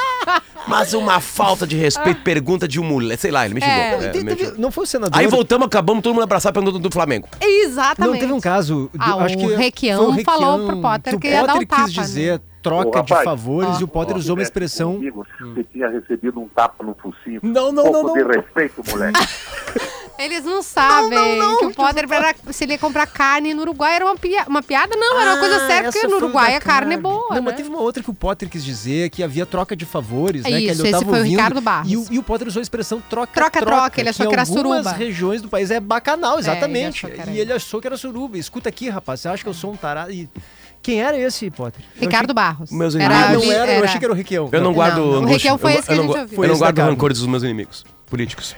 Mas 0.66 0.95
uma 0.95 1.21
falta 1.21 1.66
de 1.66 1.77
respeito, 1.77 2.23
pergunta 2.23 2.66
de 2.66 2.81
um 2.81 2.85
moleque. 2.85 3.21
Sei 3.21 3.31
lá, 3.31 3.45
ele 3.45 3.55
me 3.55 3.61
xingou. 3.61 3.77
É. 3.77 3.99
Teve- 4.09 4.25
Me 4.25 4.31
teve- 4.31 4.45
xingou. 4.47 4.61
não 4.61 4.71
foi 4.71 4.85
o 4.85 4.87
senador. 4.87 5.19
Aí 5.21 5.27
voltamos, 5.27 5.66
acabamos, 5.66 6.03
todo 6.03 6.14
mundo 6.14 6.23
abraçado 6.23 6.55
perguntando 6.55 6.79
do 6.79 6.90
Flamengo. 6.90 7.29
Exatamente. 7.40 8.12
Não, 8.14 8.19
teve 8.19 8.33
um 8.33 8.40
caso. 8.40 8.90
do- 8.95 9.03
Ah, 9.03 9.14
acho 9.25 9.35
o 9.37 9.38
que 9.38 9.55
Requião 9.57 10.12
foi 10.14 10.23
o 10.23 10.25
falou 10.25 10.66
pro 10.66 10.81
Potter 10.81 11.14
que 11.14 11.21
que 11.21 11.29
o 11.29 11.31
ia 11.31 11.40
dar 11.47 11.53
Potter 11.55 11.62
um 11.62 11.66
tapa, 11.66 11.83
quis 11.85 11.93
dizer 11.93 12.38
né? 12.38 12.45
Troca 12.62 13.01
Ô, 13.01 13.03
de 13.03 13.12
rapaz, 13.12 13.25
favores 13.25 13.77
ó, 13.77 13.81
e 13.81 13.85
o 13.85 13.88
Potter 13.88 14.16
usou 14.16 14.33
uma 14.35 14.42
tivesse 14.44 14.51
expressão. 14.51 14.94
comigo, 14.94 15.27
Você 15.40 15.64
tinha 15.64 15.88
recebido 15.88 16.40
um 16.40 16.49
tapa 16.49 16.85
no 16.85 16.94
focinho. 16.94 17.40
Não, 17.42 17.73
não, 17.73 17.85
um 17.87 17.92
não, 17.92 18.03
pouco 18.05 18.18
não. 18.18 18.29
de 18.29 18.37
respeito, 18.37 18.83
moleque. 18.88 19.18
Eles 20.18 20.44
não 20.44 20.62
sabem 20.62 21.38
que 21.61 21.64
o 21.64 21.75
Potter, 21.75 22.07
era, 22.12 22.35
se 22.51 22.64
ele 22.64 22.75
ia 22.75 22.79
comprar 22.79 23.07
carne 23.07 23.55
no 23.55 23.62
Uruguai, 23.62 23.94
era 23.94 24.05
uma, 24.05 24.14
pia- 24.16 24.44
uma 24.46 24.62
piada. 24.62 24.94
Não, 24.94 25.18
era 25.18 25.31
uma 25.33 25.38
coisa 25.40 25.57
Ah, 25.57 25.66
séria, 25.66 25.90
porque 25.90 26.07
no 26.07 26.16
Uruguai 26.16 26.55
a 26.57 26.61
carne 26.61 26.92
é 26.94 26.99
boa, 26.99 27.29
Não, 27.31 27.37
né? 27.37 27.40
mas 27.40 27.55
teve 27.57 27.70
uma 27.70 27.81
outra 27.81 28.03
que 28.03 28.11
o 28.11 28.12
Potter 28.12 28.51
quis 28.51 28.62
dizer 28.62 29.09
que 29.09 29.23
havia 29.23 29.46
troca 29.46 29.75
de 29.75 29.87
favores, 29.87 30.42
né? 30.42 30.51
que 30.51 30.57
Isso, 30.66 30.83
ele 30.83 30.90
esse 30.90 30.90
tava 30.90 31.05
foi 31.07 31.14
o 31.14 31.16
ouvindo, 31.16 31.31
Ricardo 31.38 31.61
Barros. 31.62 31.90
E 31.90 31.96
o, 31.96 32.07
e 32.11 32.18
o 32.18 32.23
Potter 32.23 32.49
usou 32.49 32.61
a 32.61 32.62
expressão 32.62 33.01
troca 33.09 33.33
Troca-troca, 33.33 33.99
ele 33.99 34.11
achou 34.11 34.27
que 34.27 34.33
era 34.35 34.42
em 34.42 34.46
algumas 34.46 34.79
suruba. 34.85 34.90
regiões 34.92 35.40
do 35.40 35.49
país 35.49 35.70
é 35.70 35.81
bacanal, 35.81 36.38
exatamente. 36.38 37.07
ele 37.07 37.14
que 37.14 37.20
era 37.23 37.31
e 37.31 37.38
ele 37.40 37.53
achou 37.55 37.81
que 37.81 37.87
era 37.87 37.96
suruba. 37.96 38.37
Escuta 38.37 38.68
aqui, 38.68 38.90
rapaz, 38.90 39.20
você 39.20 39.29
acha 39.29 39.42
que 39.42 39.49
eu 39.49 39.55
sou 39.55 39.73
um 39.73 39.77
tarado? 39.77 40.12
E 40.12 40.29
quem 40.83 41.03
era 41.03 41.19
esse, 41.19 41.51
Potter? 41.51 41.83
Eu 41.97 42.03
Ricardo 42.03 42.33
Barros. 42.33 42.71
Meus 42.71 42.95
inimigos. 42.95 43.16
Ah, 43.23 43.33
não 43.33 43.53
era, 43.53 43.75
eu 43.75 43.85
achei 43.85 43.99
que 43.99 44.05
era 44.05 44.12
o 44.12 44.16
Requião. 44.16 44.49
Eu 44.51 44.62
não 44.62 44.73
guardo 44.73 44.99
Não, 44.99 45.23
o. 45.23 45.25
Requião 45.27 45.59
foi 45.59 45.75
eu, 45.75 45.79
esse 45.79 45.88
que 45.88 45.93
eu 45.93 45.95
a 45.95 45.99
não, 45.99 46.07
gente 46.07 46.21
ouviu. 46.21 46.37
Eu 46.38 46.49
não 46.49 46.55
esse 46.55 46.61
da 46.61 46.73
guardo 46.73 46.90
rancores 46.90 47.19
dos 47.19 47.27
meus 47.27 47.43
inimigos 47.43 47.85
políticos. 48.11 48.57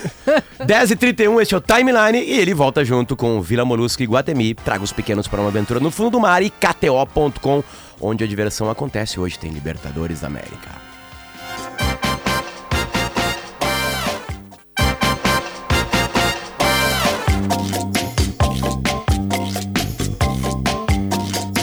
10h31, 0.58 1.42
este 1.42 1.54
é 1.54 1.58
o 1.58 1.60
Timeline 1.60 2.18
e 2.18 2.40
ele 2.40 2.54
volta 2.54 2.82
junto 2.84 3.14
com 3.14 3.40
Vila 3.42 3.64
Molusco 3.64 4.02
e 4.02 4.06
Guatemi. 4.06 4.54
Traga 4.54 4.82
os 4.82 4.92
pequenos 4.92 5.28
para 5.28 5.40
uma 5.40 5.50
aventura 5.50 5.78
no 5.78 5.90
fundo 5.90 6.10
do 6.10 6.20
mar 6.20 6.42
e 6.42 6.50
KTO.com, 6.50 7.62
onde 8.00 8.24
a 8.24 8.26
diversão 8.26 8.70
acontece. 8.70 9.20
Hoje 9.20 9.38
tem 9.38 9.50
Libertadores 9.50 10.20
da 10.20 10.28
América. 10.28 10.85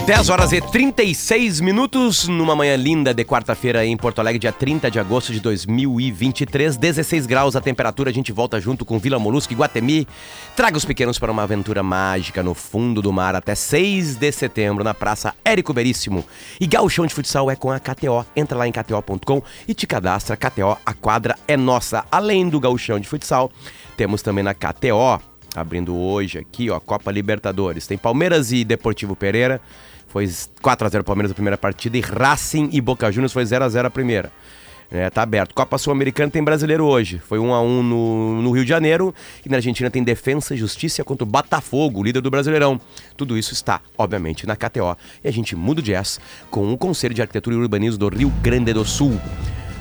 Dez 0.06 0.28
horas 0.28 0.52
e 0.52 0.60
36 0.60 1.62
minutos 1.62 2.28
numa 2.28 2.54
manhã 2.54 2.76
linda 2.76 3.14
de 3.14 3.24
quarta-feira 3.24 3.86
em 3.86 3.96
Porto 3.96 4.20
Alegre, 4.20 4.38
dia 4.38 4.52
30 4.52 4.92
de 4.92 5.00
agosto 5.00 5.32
de 5.32 5.40
2023, 5.40 6.76
16 6.76 7.26
graus 7.26 7.56
a 7.56 7.62
temperatura. 7.62 8.10
A 8.10 8.14
gente 8.14 8.30
volta 8.34 8.60
junto 8.60 8.84
com 8.84 9.00
Vila 9.00 9.18
Molusco 9.18 9.54
e 9.54 9.56
Guatemi. 9.56 10.06
Traga 10.58 10.76
os 10.76 10.84
pequenos 10.84 11.18
para 11.18 11.32
uma 11.32 11.44
aventura 11.44 11.82
mágica 11.82 12.44
no 12.44 12.54
fundo 12.54 13.02
do 13.02 13.14
mar 13.14 13.34
até 13.34 13.56
6 13.56 14.18
de 14.18 14.30
setembro 14.34 14.84
na 14.84 14.94
Praça 14.94 15.34
Érico 15.46 15.74
Veríssimo. 15.74 16.26
E 16.60 16.68
Gauchão 16.68 17.06
de 17.06 17.14
Futsal 17.14 17.50
é 17.50 17.56
com 17.56 17.72
a 17.72 17.80
KTO. 17.80 18.26
Entra 18.36 18.58
lá 18.58 18.68
em 18.68 18.74
KTO.com 18.74 19.42
e 19.66 19.74
te 19.74 19.88
cadastra. 19.88 20.36
KTO, 20.36 20.78
a 20.86 20.94
quadra 20.94 21.38
é 21.48 21.56
nossa. 21.56 22.04
Além 22.12 22.50
do 22.50 22.60
Gauchão 22.60 23.00
de 23.00 23.08
Futsal, 23.08 23.50
temos 23.96 24.22
também 24.22 24.44
na 24.44 24.54
KTO. 24.54 25.22
Abrindo 25.56 25.96
hoje 25.96 26.40
aqui, 26.40 26.70
ó, 26.70 26.80
Copa 26.80 27.10
Libertadores. 27.10 27.88
Tem 27.88 27.98
Palmeiras 27.98 28.52
e 28.52 28.66
Deportivo 28.66 29.16
Pereira. 29.16 29.62
Foi 30.14 30.26
4x0 30.26 31.02
Palmeiras 31.02 31.32
a 31.32 31.34
primeira 31.34 31.58
partida 31.58 31.98
e 31.98 32.02
Racing 32.02 32.70
e 32.72 32.80
Boca 32.80 33.12
Juniors 33.12 33.34
foi 33.34 33.44
0x0 33.44 33.86
a 33.86 33.90
primeira. 33.90 34.32
É, 34.92 35.10
tá 35.10 35.24
aberto. 35.24 35.56
Copa 35.56 35.76
Sul-Americana 35.76 36.30
tem 36.30 36.44
brasileiro 36.44 36.86
hoje. 36.86 37.18
Foi 37.18 37.40
1x1 37.40 37.82
no, 37.82 38.42
no 38.44 38.52
Rio 38.52 38.62
de 38.64 38.70
Janeiro. 38.70 39.12
E 39.44 39.50
na 39.50 39.56
Argentina 39.56 39.90
tem 39.90 40.04
Defensa 40.04 40.54
e 40.54 40.58
Justiça 40.58 41.04
contra 41.04 41.24
o 41.24 41.26
Botafogo, 41.26 42.04
líder 42.04 42.22
do 42.22 42.30
Brasileirão. 42.30 42.80
Tudo 43.18 43.36
isso 43.36 43.54
está, 43.54 43.82
obviamente, 43.98 44.46
na 44.46 44.56
KTO. 44.56 44.96
E 45.24 45.28
a 45.28 45.32
gente 45.32 45.56
muda 45.56 45.82
o 45.82 45.84
jazz 45.84 46.20
com 46.52 46.72
o 46.72 46.78
Conselho 46.78 47.16
de 47.16 47.22
Arquitetura 47.24 47.56
e 47.56 47.58
Urbanismo 47.58 47.98
do 47.98 48.16
Rio 48.16 48.30
Grande 48.44 48.72
do 48.72 48.86
Sul. 48.86 49.20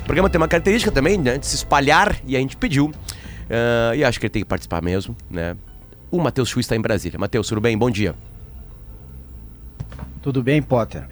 O 0.01 0.05
programa 0.05 0.31
tem 0.31 0.41
uma 0.41 0.47
característica 0.47 0.91
também, 0.91 1.15
né? 1.15 1.37
De 1.37 1.45
se 1.45 1.57
espalhar, 1.57 2.19
e 2.25 2.35
a 2.35 2.39
gente 2.39 2.57
pediu. 2.57 2.91
Ah, 3.51 3.95
e 3.95 4.03
acho 4.03 4.19
que 4.19 4.25
ele 4.25 4.31
tem 4.31 4.41
que 4.41 4.49
participar 4.49 4.81
mesmo, 4.81 5.15
né? 5.29 5.55
O 6.09 6.17
Matheus 6.17 6.49
Chu 6.49 6.59
está 6.59 6.75
em 6.75 6.81
Brasília. 6.81 7.19
Matheus, 7.19 7.47
tudo 7.47 7.61
bem? 7.61 7.77
Bom 7.77 7.91
dia. 7.91 8.15
Tudo 10.23 10.41
bem, 10.41 10.61
Potter? 10.61 11.03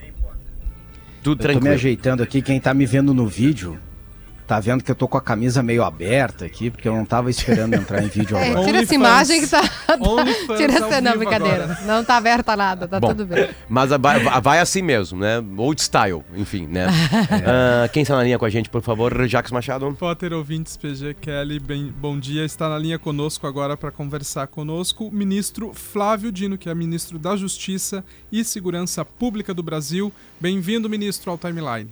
Tudo 1.22 1.44
eu 1.44 1.48
tô 1.48 1.48
me 1.48 1.54
tranquilo. 1.54 1.76
ajeitando 1.76 2.24
aqui. 2.24 2.42
Quem 2.42 2.62
tá 2.62 2.74
me 2.74 2.86
vendo 2.86 3.14
no 3.14 3.28
vídeo 3.28 3.78
tá 4.52 4.60
vendo 4.60 4.84
que 4.84 4.92
eu 4.92 4.96
tô 4.96 5.08
com 5.08 5.18
a 5.18 5.22
camisa 5.22 5.64
meio 5.64 5.82
aberta 5.82 6.44
aqui, 6.44 6.70
porque 6.70 6.86
eu 6.86 6.94
não 6.94 7.06
tava 7.06 7.30
esperando 7.30 7.74
entrar 7.74 8.04
em 8.04 8.08
vídeo 8.12 8.36
É, 8.36 8.50
agora. 8.50 8.66
tira 8.66 8.82
essa 8.82 8.94
imagem 8.96 9.40
que 9.40 9.48
tá. 9.48 9.62
OnlyFans 9.98 10.58
tira 10.60 10.74
essa. 10.74 11.00
Não, 11.00 11.18
brincadeira. 11.18 11.64
agora. 11.64 11.80
Não 11.86 12.04
tá 12.04 12.18
aberta 12.18 12.54
nada, 12.58 12.86
tá 12.86 13.00
Bom, 13.00 13.08
tudo 13.08 13.26
bem. 13.26 13.48
Mas 13.70 13.94
a- 13.94 13.98
vai, 13.98 14.20
vai 14.42 14.60
assim 14.60 14.82
mesmo, 14.82 15.18
né? 15.20 15.42
Old 15.56 15.82
style, 15.82 16.22
enfim, 16.36 16.68
né? 16.68 16.88
Ah, 17.48 17.88
quem 17.94 18.04
está 18.04 18.14
na 18.18 18.24
linha 18.24 18.38
com 18.38 18.44
a 18.44 18.50
gente, 18.50 18.70
por 18.70 18.82
favor? 18.82 19.26
Jacques 19.26 19.54
Machado. 19.54 19.90
Potter 19.98 20.34
ouvintes 20.34 20.76
PG 20.76 21.14
Kelly, 21.22 21.58
bem, 21.58 21.86
bom 21.98 22.20
dia. 22.20 22.44
Está 22.44 22.68
na 22.68 22.78
linha 22.78 23.00
conosco 23.00 23.48
agora 23.48 23.78
para 23.78 23.90
conversar 23.90 24.48
conosco 24.48 25.06
o 25.08 25.12
ministro 25.12 25.72
Flávio 25.74 26.30
Dino, 26.30 26.58
que 26.58 26.70
é 26.70 26.76
ministro 26.76 27.18
da 27.18 27.38
Justiça 27.38 28.04
e 28.30 28.44
Segurança 28.44 29.06
Pública 29.06 29.54
do 29.54 29.64
Brasil. 29.64 30.12
Bem-vindo, 30.42 30.90
ministro, 30.90 31.32
ao 31.32 31.38
Timeline. 31.38 31.90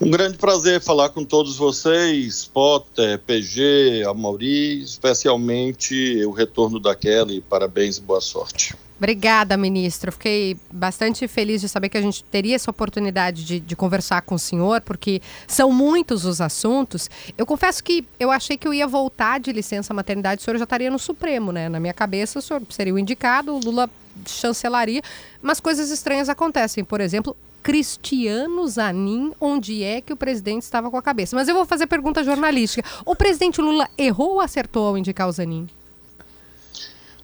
Um 0.00 0.10
grande 0.10 0.38
prazer 0.38 0.80
falar 0.80 1.10
com 1.10 1.22
todos 1.22 1.58
vocês, 1.58 2.46
Potter, 2.46 3.18
PG, 3.18 4.04
Amauri, 4.08 4.82
especialmente 4.82 6.24
o 6.24 6.30
retorno 6.30 6.80
da 6.80 6.94
Kelly. 6.94 7.42
Parabéns 7.42 7.98
e 7.98 8.00
boa 8.00 8.20
sorte. 8.22 8.74
Obrigada, 8.96 9.58
ministro. 9.58 10.10
Fiquei 10.10 10.56
bastante 10.72 11.28
feliz 11.28 11.60
de 11.60 11.68
saber 11.68 11.90
que 11.90 11.98
a 11.98 12.00
gente 12.00 12.24
teria 12.24 12.56
essa 12.56 12.70
oportunidade 12.70 13.44
de, 13.44 13.60
de, 13.60 13.76
conversar 13.76 14.22
com 14.22 14.36
o 14.36 14.38
senhor, 14.38 14.80
porque 14.80 15.20
são 15.46 15.70
muitos 15.70 16.24
os 16.24 16.40
assuntos. 16.40 17.10
Eu 17.36 17.44
confesso 17.44 17.84
que 17.84 18.06
eu 18.18 18.30
achei 18.30 18.56
que 18.56 18.66
eu 18.66 18.72
ia 18.72 18.86
voltar 18.86 19.38
de 19.38 19.52
licença 19.52 19.92
maternidade, 19.92 20.40
o 20.40 20.44
senhor 20.44 20.56
já 20.56 20.64
estaria 20.64 20.90
no 20.90 20.98
Supremo, 20.98 21.52
né? 21.52 21.68
Na 21.68 21.78
minha 21.78 21.94
cabeça, 21.94 22.38
o 22.38 22.42
senhor 22.42 22.62
seria 22.70 22.94
o 22.94 22.98
indicado, 22.98 23.54
o 23.54 23.60
Lula 23.60 23.88
chancelaria, 24.26 25.02
mas 25.42 25.60
coisas 25.60 25.90
estranhas 25.90 26.30
acontecem. 26.30 26.84
Por 26.84 27.02
exemplo, 27.02 27.36
Cristiano 27.62 28.66
Zanin, 28.66 29.32
onde 29.40 29.82
é 29.82 30.00
que 30.00 30.12
o 30.12 30.16
presidente 30.16 30.62
estava 30.62 30.90
com 30.90 30.96
a 30.96 31.02
cabeça? 31.02 31.36
Mas 31.36 31.48
eu 31.48 31.54
vou 31.54 31.64
fazer 31.64 31.86
pergunta 31.86 32.24
jornalística. 32.24 32.88
O 33.04 33.14
presidente 33.14 33.60
Lula 33.60 33.88
errou 33.98 34.34
ou 34.34 34.40
acertou 34.40 34.86
ao 34.86 34.98
indicar 34.98 35.28
o 35.28 35.32
Zanin? 35.32 35.68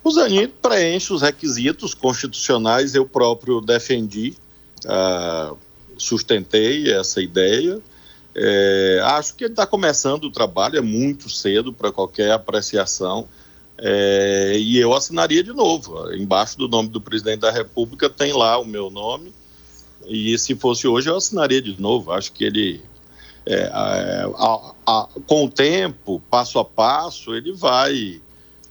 O 0.05 0.11
Zanin 0.11 0.49
preenche 0.49 1.13
os 1.13 1.23
requisitos 1.23 1.95
constitucionais, 1.95 2.95
eu 2.95 3.09
próprio 3.09 3.61
defendi, 3.61 4.35
uh, 4.85 5.57
sustentei 5.99 6.93
essa 6.93 7.21
ideia. 7.21 7.81
É, 8.39 9.01
acho 9.03 9.35
que 9.35 9.45
ele 9.45 9.55
está 9.55 9.67
começando 9.67 10.25
o 10.25 10.31
trabalho, 10.31 10.77
é 10.77 10.83
muito 10.83 11.31
cedo 11.31 11.73
para 11.73 11.91
qualquer 11.91 12.31
apreciação. 12.31 13.27
É, 13.79 14.57
e 14.59 14.79
eu 14.79 14.95
assinaria 14.95 15.43
de 15.43 15.53
novo. 15.53 16.13
Embaixo 16.15 16.59
do 16.59 16.69
nome 16.69 16.89
do 16.89 17.01
presidente 17.01 17.41
da 17.41 17.51
República 17.51 18.09
tem 18.09 18.33
lá 18.33 18.59
o 18.59 18.65
meu 18.65 18.91
nome. 18.91 19.33
E 20.09 20.39
se 20.39 20.55
fosse 20.55 20.87
hoje, 20.87 21.09
eu 21.09 21.17
assinaria 21.17 21.61
de 21.61 21.81
novo. 21.81 22.13
Acho 22.13 22.33
que 22.33 22.45
ele, 22.45 22.83
é, 23.45 23.71
a, 23.73 24.75
a, 24.87 25.09
com 25.27 25.45
o 25.45 25.51
tempo, 25.51 26.23
passo 26.31 26.59
a 26.59 26.65
passo, 26.65 27.35
ele 27.35 27.53
vai 27.53 28.21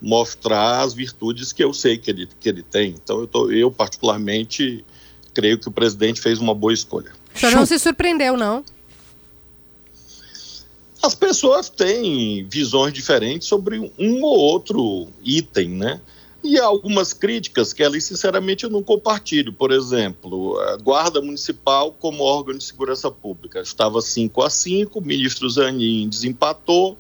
mostrar 0.01 0.81
as 0.81 0.93
virtudes 0.93 1.51
que 1.51 1.63
eu 1.63 1.73
sei 1.73 1.97
que 1.97 2.11
ele, 2.11 2.29
que 2.39 2.47
ele 2.47 2.63
tem. 2.63 2.91
Então, 2.91 3.19
eu, 3.19 3.27
tô, 3.27 3.51
eu 3.51 3.71
particularmente 3.71 4.83
creio 5.33 5.59
que 5.59 5.67
o 5.67 5.71
presidente 5.71 6.21
fez 6.21 6.39
uma 6.39 6.53
boa 6.53 6.73
escolha. 6.73 7.11
O 7.33 7.39
senhor 7.39 7.53
não 7.53 7.65
se 7.65 7.77
surpreendeu, 7.77 8.37
não? 8.37 8.63
As 11.03 11.13
pessoas 11.13 11.69
têm 11.69 12.47
visões 12.49 12.93
diferentes 12.93 13.47
sobre 13.47 13.91
um 13.99 14.23
ou 14.23 14.37
outro 14.39 15.07
item, 15.23 15.69
né? 15.69 16.01
E 16.47 16.59
há 16.59 16.65
algumas 16.65 17.11
críticas 17.11 17.73
que 17.73 17.83
ali, 17.83 17.99
sinceramente, 17.99 18.65
eu 18.65 18.69
não 18.69 18.83
compartilho. 18.83 19.51
Por 19.51 19.71
exemplo, 19.71 20.59
a 20.59 20.77
Guarda 20.77 21.19
Municipal 21.19 21.91
como 21.91 22.23
órgão 22.23 22.55
de 22.55 22.63
segurança 22.63 23.09
pública. 23.09 23.59
Estava 23.61 23.99
5 23.99 24.43
a 24.43 24.49
5, 24.49 24.99
o 24.99 25.01
ministro 25.01 25.49
Zanin 25.49 26.07
desempatou, 26.07 26.95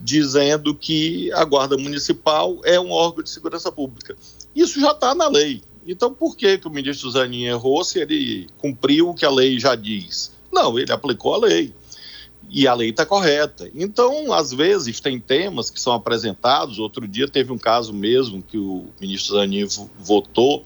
dizendo 0.00 0.74
que 0.74 1.30
a 1.32 1.44
Guarda 1.44 1.76
Municipal 1.76 2.58
é 2.64 2.80
um 2.80 2.90
órgão 2.90 3.22
de 3.22 3.28
segurança 3.28 3.70
pública. 3.70 4.16
Isso 4.56 4.80
já 4.80 4.92
está 4.92 5.14
na 5.14 5.28
lei. 5.28 5.62
Então, 5.86 6.14
por 6.14 6.34
que, 6.34 6.56
que 6.56 6.66
o 6.66 6.70
ministro 6.70 7.10
Zanin 7.10 7.44
errou 7.44 7.84
se 7.84 8.00
ele 8.00 8.48
cumpriu 8.56 9.10
o 9.10 9.14
que 9.14 9.26
a 9.26 9.30
lei 9.30 9.58
já 9.58 9.74
diz? 9.74 10.32
Não, 10.50 10.78
ele 10.78 10.90
aplicou 10.90 11.34
a 11.34 11.38
lei. 11.38 11.74
E 12.50 12.66
a 12.66 12.74
lei 12.74 12.90
está 12.90 13.06
correta. 13.06 13.70
Então, 13.74 14.32
às 14.32 14.52
vezes, 14.52 14.98
tem 14.98 15.20
temas 15.20 15.70
que 15.70 15.80
são 15.80 15.92
apresentados. 15.92 16.78
Outro 16.78 17.06
dia 17.06 17.28
teve 17.28 17.52
um 17.52 17.58
caso 17.58 17.92
mesmo 17.92 18.42
que 18.42 18.58
o 18.58 18.86
ministro 19.00 19.36
Zanin 19.36 19.66
votou 19.98 20.64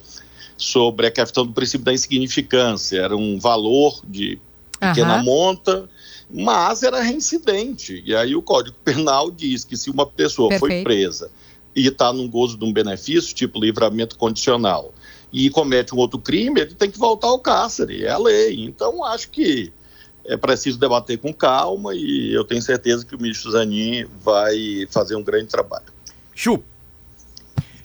sobre 0.57 1.07
a 1.07 1.11
questão 1.11 1.45
do 1.45 1.53
princípio 1.53 1.85
da 1.85 1.93
insignificância. 1.93 2.99
Era 2.99 3.15
um 3.15 3.39
valor 3.39 4.01
de 4.07 4.39
pequena 4.81 5.19
uhum. 5.19 5.25
monta 5.25 5.89
mas 6.31 6.83
era 6.83 7.01
reincidente. 7.01 8.03
E 8.05 8.15
aí 8.15 8.35
o 8.35 8.43
Código 8.43 8.77
Penal 8.85 9.31
diz 9.31 9.65
que 9.65 9.77
se 9.77 9.91
uma 9.91 10.07
pessoa 10.07 10.49
Perfeito. 10.49 10.73
foi 10.73 10.83
presa 10.83 11.31
e 11.75 11.87
está 11.87 12.13
num 12.13 12.29
gozo 12.29 12.57
de 12.57 12.65
um 12.65 12.73
benefício, 12.73 13.35
tipo 13.35 13.61
livramento 13.61 14.17
condicional, 14.17 14.93
e 15.33 15.51
comete 15.51 15.95
um 15.95 15.99
outro 15.99 16.19
crime, 16.19 16.61
ele 16.61 16.75
tem 16.75 16.91
que 16.91 16.99
voltar 16.99 17.29
ao 17.29 17.39
cárcere, 17.39 18.05
é 18.05 18.11
a 18.11 18.19
lei. 18.19 18.65
Então, 18.65 19.05
acho 19.05 19.31
que 19.31 19.73
é 20.27 20.37
preciso 20.37 20.79
debater 20.79 21.19
com 21.19 21.33
calma 21.33 21.95
e 21.95 22.33
eu 22.33 22.45
tenho 22.45 22.63
certeza 22.63 23.05
que 23.05 23.15
o 23.15 23.21
ministro 23.21 23.51
Zanin 23.51 24.07
vai 24.23 24.87
fazer 24.91 25.17
um 25.17 25.23
grande 25.23 25.47
trabalho. 25.47 25.87
Chu. 26.35 26.63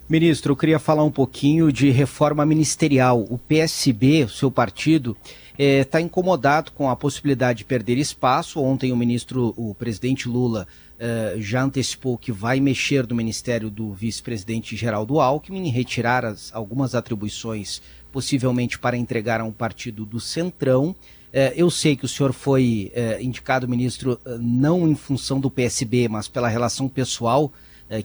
Ministro, 0.07 0.53
eu 0.53 0.57
queria 0.57 0.79
falar 0.79 1.03
um 1.03 1.11
pouquinho 1.11 1.71
de 1.71 1.91
reforma 1.91 2.43
ministerial. 2.43 3.27
O 3.29 3.37
PSB, 3.37 4.23
o 4.23 4.29
seu 4.29 4.49
partido, 4.49 5.15
está 5.55 5.99
é, 5.99 6.01
incomodado 6.01 6.71
com 6.71 6.89
a 6.89 6.95
possibilidade 6.95 7.59
de 7.59 7.65
perder 7.65 7.97
espaço. 7.99 8.59
Ontem 8.59 8.91
o 8.91 8.97
ministro, 8.97 9.53
o 9.55 9.75
presidente 9.75 10.27
Lula, 10.27 10.67
é, 10.97 11.35
já 11.37 11.61
antecipou 11.61 12.17
que 12.17 12.31
vai 12.31 12.59
mexer 12.59 13.07
no 13.07 13.15
ministério 13.15 13.69
do 13.69 13.93
vice-presidente 13.93 14.75
Geraldo 14.75 15.19
Alckmin, 15.19 15.69
retirar 15.69 16.25
as, 16.25 16.53
algumas 16.55 16.95
atribuições, 16.95 17.81
possivelmente 18.11 18.77
para 18.77 18.97
entregar 18.97 19.41
a 19.41 19.45
um 19.45 19.51
partido 19.51 20.05
do 20.05 20.19
Centrão. 20.19 20.95
É, 21.31 21.53
eu 21.55 21.69
sei 21.69 21.95
que 21.95 22.05
o 22.05 22.07
senhor 22.07 22.33
foi 22.33 22.91
é, 22.93 23.21
indicado 23.21 23.67
ministro 23.67 24.19
é, 24.25 24.37
não 24.39 24.87
em 24.87 24.95
função 24.95 25.39
do 25.39 25.49
PSB, 25.49 26.07
mas 26.07 26.27
pela 26.27 26.47
relação 26.47 26.87
pessoal 26.89 27.51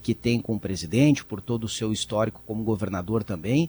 que 0.02 0.14
tem 0.14 0.40
com 0.40 0.54
o 0.54 0.58
presidente, 0.58 1.22
por 1.22 1.42
todo 1.42 1.64
o 1.64 1.68
seu 1.68 1.92
histórico 1.92 2.42
como 2.46 2.64
governador 2.64 3.22
também. 3.22 3.68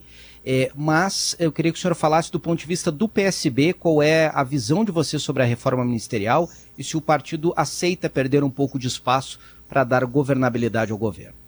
Mas 0.74 1.36
eu 1.38 1.52
queria 1.52 1.74
que 1.74 1.78
o 1.78 1.82
senhor 1.82 1.94
falasse 1.94 2.32
do 2.32 2.40
ponto 2.40 2.58
de 2.58 2.66
vista 2.66 2.90
do 2.90 3.06
PSB, 3.06 3.74
qual 3.74 4.02
é 4.02 4.32
a 4.34 4.42
visão 4.42 4.86
de 4.86 4.94
você 4.94 5.20
sobre 5.20 5.44
a 5.44 5.46
reforma 5.46 5.84
ministerial 5.84 6.50
e 6.78 6.86
se 6.86 6.96
o 6.96 7.02
partido 7.02 7.54
aceita 7.58 8.10
perder 8.10 8.46
um 8.46 8.50
pouco 8.50 8.80
de 8.80 8.88
espaço 8.88 9.38
para 9.68 9.84
dar 9.84 10.06
governabilidade 10.06 10.94
ao 10.94 10.98
governo. 10.98 11.45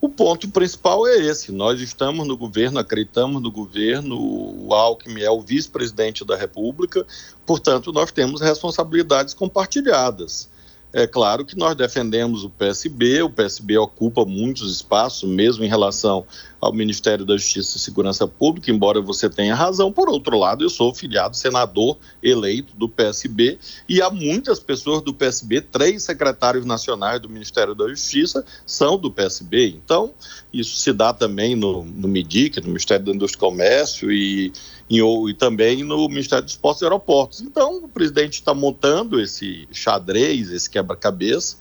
O 0.00 0.08
ponto 0.08 0.48
principal 0.48 1.06
é 1.06 1.16
esse: 1.16 1.50
nós 1.50 1.80
estamos 1.80 2.26
no 2.26 2.36
governo, 2.36 2.78
acreditamos 2.78 3.42
no 3.42 3.50
governo, 3.50 4.16
o 4.16 4.72
Alckmin 4.72 5.22
é 5.22 5.30
o 5.30 5.40
vice-presidente 5.40 6.24
da 6.24 6.36
República, 6.36 7.04
portanto, 7.44 7.92
nós 7.92 8.12
temos 8.12 8.40
responsabilidades 8.40 9.34
compartilhadas. 9.34 10.48
É 10.90 11.06
claro 11.06 11.44
que 11.44 11.56
nós 11.56 11.76
defendemos 11.76 12.44
o 12.44 12.50
PSB, 12.50 13.22
o 13.22 13.28
PSB 13.28 13.76
ocupa 13.76 14.24
muitos 14.24 14.72
espaços, 14.72 15.28
mesmo 15.28 15.62
em 15.62 15.68
relação 15.68 16.24
ao 16.58 16.72
Ministério 16.72 17.26
da 17.26 17.36
Justiça 17.36 17.76
e 17.76 17.80
Segurança 17.80 18.26
Pública, 18.26 18.70
embora 18.70 19.00
você 19.00 19.28
tenha 19.28 19.54
razão. 19.54 19.92
Por 19.92 20.08
outro 20.08 20.38
lado, 20.38 20.64
eu 20.64 20.70
sou 20.70 20.94
filiado 20.94 21.36
senador 21.36 21.98
eleito 22.22 22.74
do 22.74 22.88
PSB 22.88 23.58
e 23.86 24.00
há 24.00 24.08
muitas 24.08 24.58
pessoas 24.58 25.02
do 25.02 25.12
PSB, 25.12 25.60
três 25.60 26.02
secretários 26.02 26.64
nacionais 26.64 27.20
do 27.20 27.28
Ministério 27.28 27.74
da 27.74 27.86
Justiça 27.88 28.44
são 28.66 28.96
do 28.98 29.10
PSB. 29.10 29.68
Então, 29.68 30.12
isso 30.52 30.76
se 30.78 30.92
dá 30.92 31.12
também 31.12 31.54
no, 31.54 31.84
no 31.84 32.08
MIDIC, 32.08 32.60
no 32.60 32.68
Ministério 32.68 33.04
da 33.04 33.12
Indústria 33.12 33.38
e 33.38 33.40
Comércio 33.40 34.10
e 34.10 34.52
e, 34.88 35.00
e 35.00 35.34
também 35.34 35.84
no 35.84 36.08
Ministério 36.08 36.44
dos 36.44 36.56
Portos 36.56 36.82
e 36.82 36.84
Aeroportos. 36.84 37.40
Então, 37.40 37.84
o 37.84 37.88
presidente 37.88 38.34
está 38.34 38.54
montando 38.54 39.20
esse 39.20 39.68
xadrez, 39.70 40.50
esse 40.50 40.68
quebra-cabeça, 40.68 41.56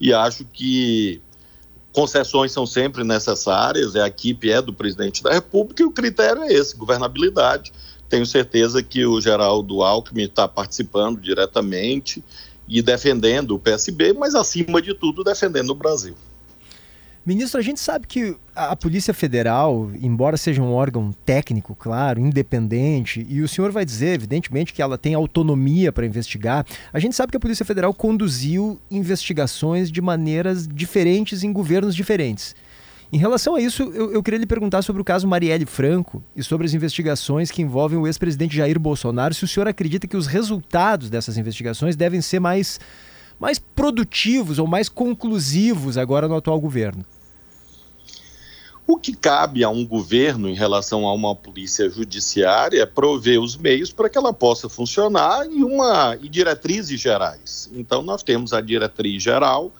e 0.00 0.12
acho 0.12 0.44
que 0.44 1.20
concessões 1.92 2.50
são 2.50 2.66
sempre 2.66 3.04
necessárias, 3.04 3.94
a 3.94 4.06
equipe 4.06 4.50
é 4.50 4.60
do 4.60 4.72
presidente 4.72 5.22
da 5.22 5.32
República 5.32 5.82
e 5.82 5.86
o 5.86 5.92
critério 5.92 6.42
é 6.42 6.52
esse, 6.52 6.76
governabilidade. 6.76 7.72
Tenho 8.08 8.26
certeza 8.26 8.82
que 8.82 9.06
o 9.06 9.20
Geraldo 9.20 9.82
Alckmin 9.82 10.24
está 10.24 10.48
participando 10.48 11.20
diretamente 11.20 12.22
e 12.66 12.82
defendendo 12.82 13.54
o 13.54 13.58
PSB, 13.58 14.12
mas 14.12 14.34
acima 14.34 14.82
de 14.82 14.94
tudo 14.94 15.22
defendendo 15.22 15.70
o 15.70 15.74
Brasil. 15.74 16.14
Ministro, 17.26 17.58
a 17.58 17.62
gente 17.62 17.80
sabe 17.80 18.06
que 18.06 18.36
a 18.54 18.76
Polícia 18.76 19.14
Federal, 19.14 19.90
embora 20.02 20.36
seja 20.36 20.60
um 20.60 20.72
órgão 20.72 21.10
técnico, 21.24 21.74
claro, 21.74 22.20
independente, 22.20 23.26
e 23.26 23.40
o 23.40 23.48
senhor 23.48 23.72
vai 23.72 23.82
dizer, 23.82 24.12
evidentemente, 24.14 24.74
que 24.74 24.82
ela 24.82 24.98
tem 24.98 25.14
autonomia 25.14 25.90
para 25.90 26.04
investigar, 26.04 26.66
a 26.92 26.98
gente 26.98 27.16
sabe 27.16 27.30
que 27.30 27.36
a 27.38 27.40
Polícia 27.40 27.64
Federal 27.64 27.94
conduziu 27.94 28.78
investigações 28.90 29.90
de 29.90 30.02
maneiras 30.02 30.68
diferentes 30.68 31.42
em 31.42 31.50
governos 31.50 31.96
diferentes. 31.96 32.54
Em 33.10 33.16
relação 33.16 33.54
a 33.54 33.60
isso, 33.60 33.84
eu, 33.94 34.12
eu, 34.12 34.22
queria 34.22 34.40
lhe 34.40 34.46
perguntar 34.46 34.82
sobre 34.82 35.00
o 35.00 35.04
caso 35.04 35.26
Marielle 35.26 35.64
Franco 35.64 36.22
e 36.36 36.42
sobre 36.42 36.66
as 36.66 36.74
investigações 36.74 37.50
que 37.50 37.62
envolvem 37.62 37.98
o 37.98 38.06
ex-presidente 38.06 38.56
Jair 38.56 38.78
Bolsonaro. 38.78 39.32
Se 39.32 39.44
o 39.44 39.48
senhor 39.48 39.66
acredita 39.66 40.06
que 40.06 40.16
os 40.16 40.26
resultados 40.26 41.08
dessas 41.08 41.38
investigações 41.38 41.96
devem 41.96 42.20
ser 42.20 42.40
mais, 42.40 42.78
mais 43.40 43.58
produtivos 43.58 44.58
ou 44.58 44.66
mais 44.66 44.90
conclusivos 44.90 45.96
agora 45.96 46.28
no 46.28 46.36
atual 46.36 46.60
governo? 46.60 47.02
O 48.86 48.98
que 48.98 49.14
cabe 49.14 49.64
a 49.64 49.70
um 49.70 49.86
governo 49.86 50.46
em 50.46 50.54
relação 50.54 51.06
a 51.06 51.12
uma 51.14 51.34
polícia 51.34 51.88
judiciária 51.88 52.82
é 52.82 52.86
prover 52.86 53.40
os 53.40 53.56
meios 53.56 53.90
para 53.90 54.10
que 54.10 54.18
ela 54.18 54.32
possa 54.32 54.68
funcionar 54.68 55.46
em 55.46 55.62
uma 55.62 56.18
em 56.20 56.28
diretrizes 56.28 57.00
gerais. 57.00 57.70
Então 57.72 58.02
nós 58.02 58.22
temos 58.22 58.52
a 58.52 58.60
diretriz 58.60 59.22
geral 59.22 59.72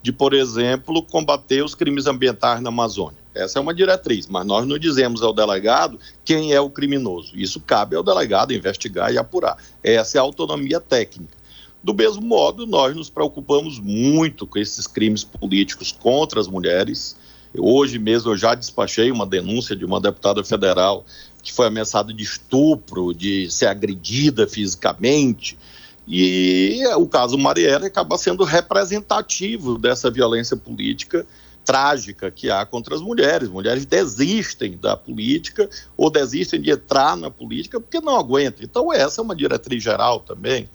de, 0.00 0.12
por 0.12 0.32
exemplo, 0.32 1.02
combater 1.02 1.64
os 1.64 1.74
crimes 1.74 2.06
ambientais 2.06 2.60
na 2.60 2.68
Amazônia. 2.68 3.18
Essa 3.34 3.58
é 3.58 3.62
uma 3.62 3.74
diretriz, 3.74 4.28
mas 4.28 4.46
nós 4.46 4.64
não 4.64 4.78
dizemos 4.78 5.22
ao 5.22 5.32
delegado 5.32 5.98
quem 6.24 6.52
é 6.52 6.60
o 6.60 6.70
criminoso. 6.70 7.32
Isso 7.34 7.60
cabe 7.60 7.96
ao 7.96 8.02
delegado 8.02 8.52
investigar 8.52 9.12
e 9.12 9.18
apurar. 9.18 9.56
Essa 9.82 10.18
é 10.18 10.20
a 10.20 10.22
autonomia 10.22 10.78
técnica. 10.78 11.36
Do 11.82 11.92
mesmo 11.92 12.22
modo, 12.22 12.64
nós 12.64 12.94
nos 12.94 13.10
preocupamos 13.10 13.80
muito 13.80 14.46
com 14.46 14.56
esses 14.56 14.86
crimes 14.86 15.24
políticos 15.24 15.90
contra 15.90 16.40
as 16.40 16.46
mulheres 16.46 17.16
Hoje 17.56 17.98
mesmo 17.98 18.32
eu 18.32 18.36
já 18.36 18.54
despachei 18.54 19.10
uma 19.10 19.26
denúncia 19.26 19.76
de 19.76 19.84
uma 19.84 20.00
deputada 20.00 20.42
federal 20.42 21.04
que 21.42 21.52
foi 21.52 21.66
ameaçada 21.66 22.12
de 22.12 22.22
estupro, 22.22 23.12
de 23.12 23.50
ser 23.50 23.66
agredida 23.66 24.46
fisicamente. 24.46 25.58
E 26.06 26.82
o 26.96 27.06
caso 27.06 27.36
Marielle 27.36 27.86
acaba 27.86 28.16
sendo 28.16 28.44
representativo 28.44 29.78
dessa 29.78 30.10
violência 30.10 30.56
política 30.56 31.26
trágica 31.64 32.30
que 32.30 32.50
há 32.50 32.66
contra 32.66 32.94
as 32.94 33.00
mulheres. 33.00 33.48
Mulheres 33.48 33.86
desistem 33.86 34.76
da 34.76 34.96
política 34.96 35.68
ou 35.96 36.10
desistem 36.10 36.60
de 36.60 36.70
entrar 36.70 37.16
na 37.16 37.30
política 37.30 37.80
porque 37.80 38.00
não 38.00 38.16
aguentam. 38.16 38.64
Então, 38.64 38.92
essa 38.92 39.20
é 39.20 39.24
uma 39.24 39.36
diretriz 39.36 39.82
geral 39.82 40.20
também. 40.20 40.68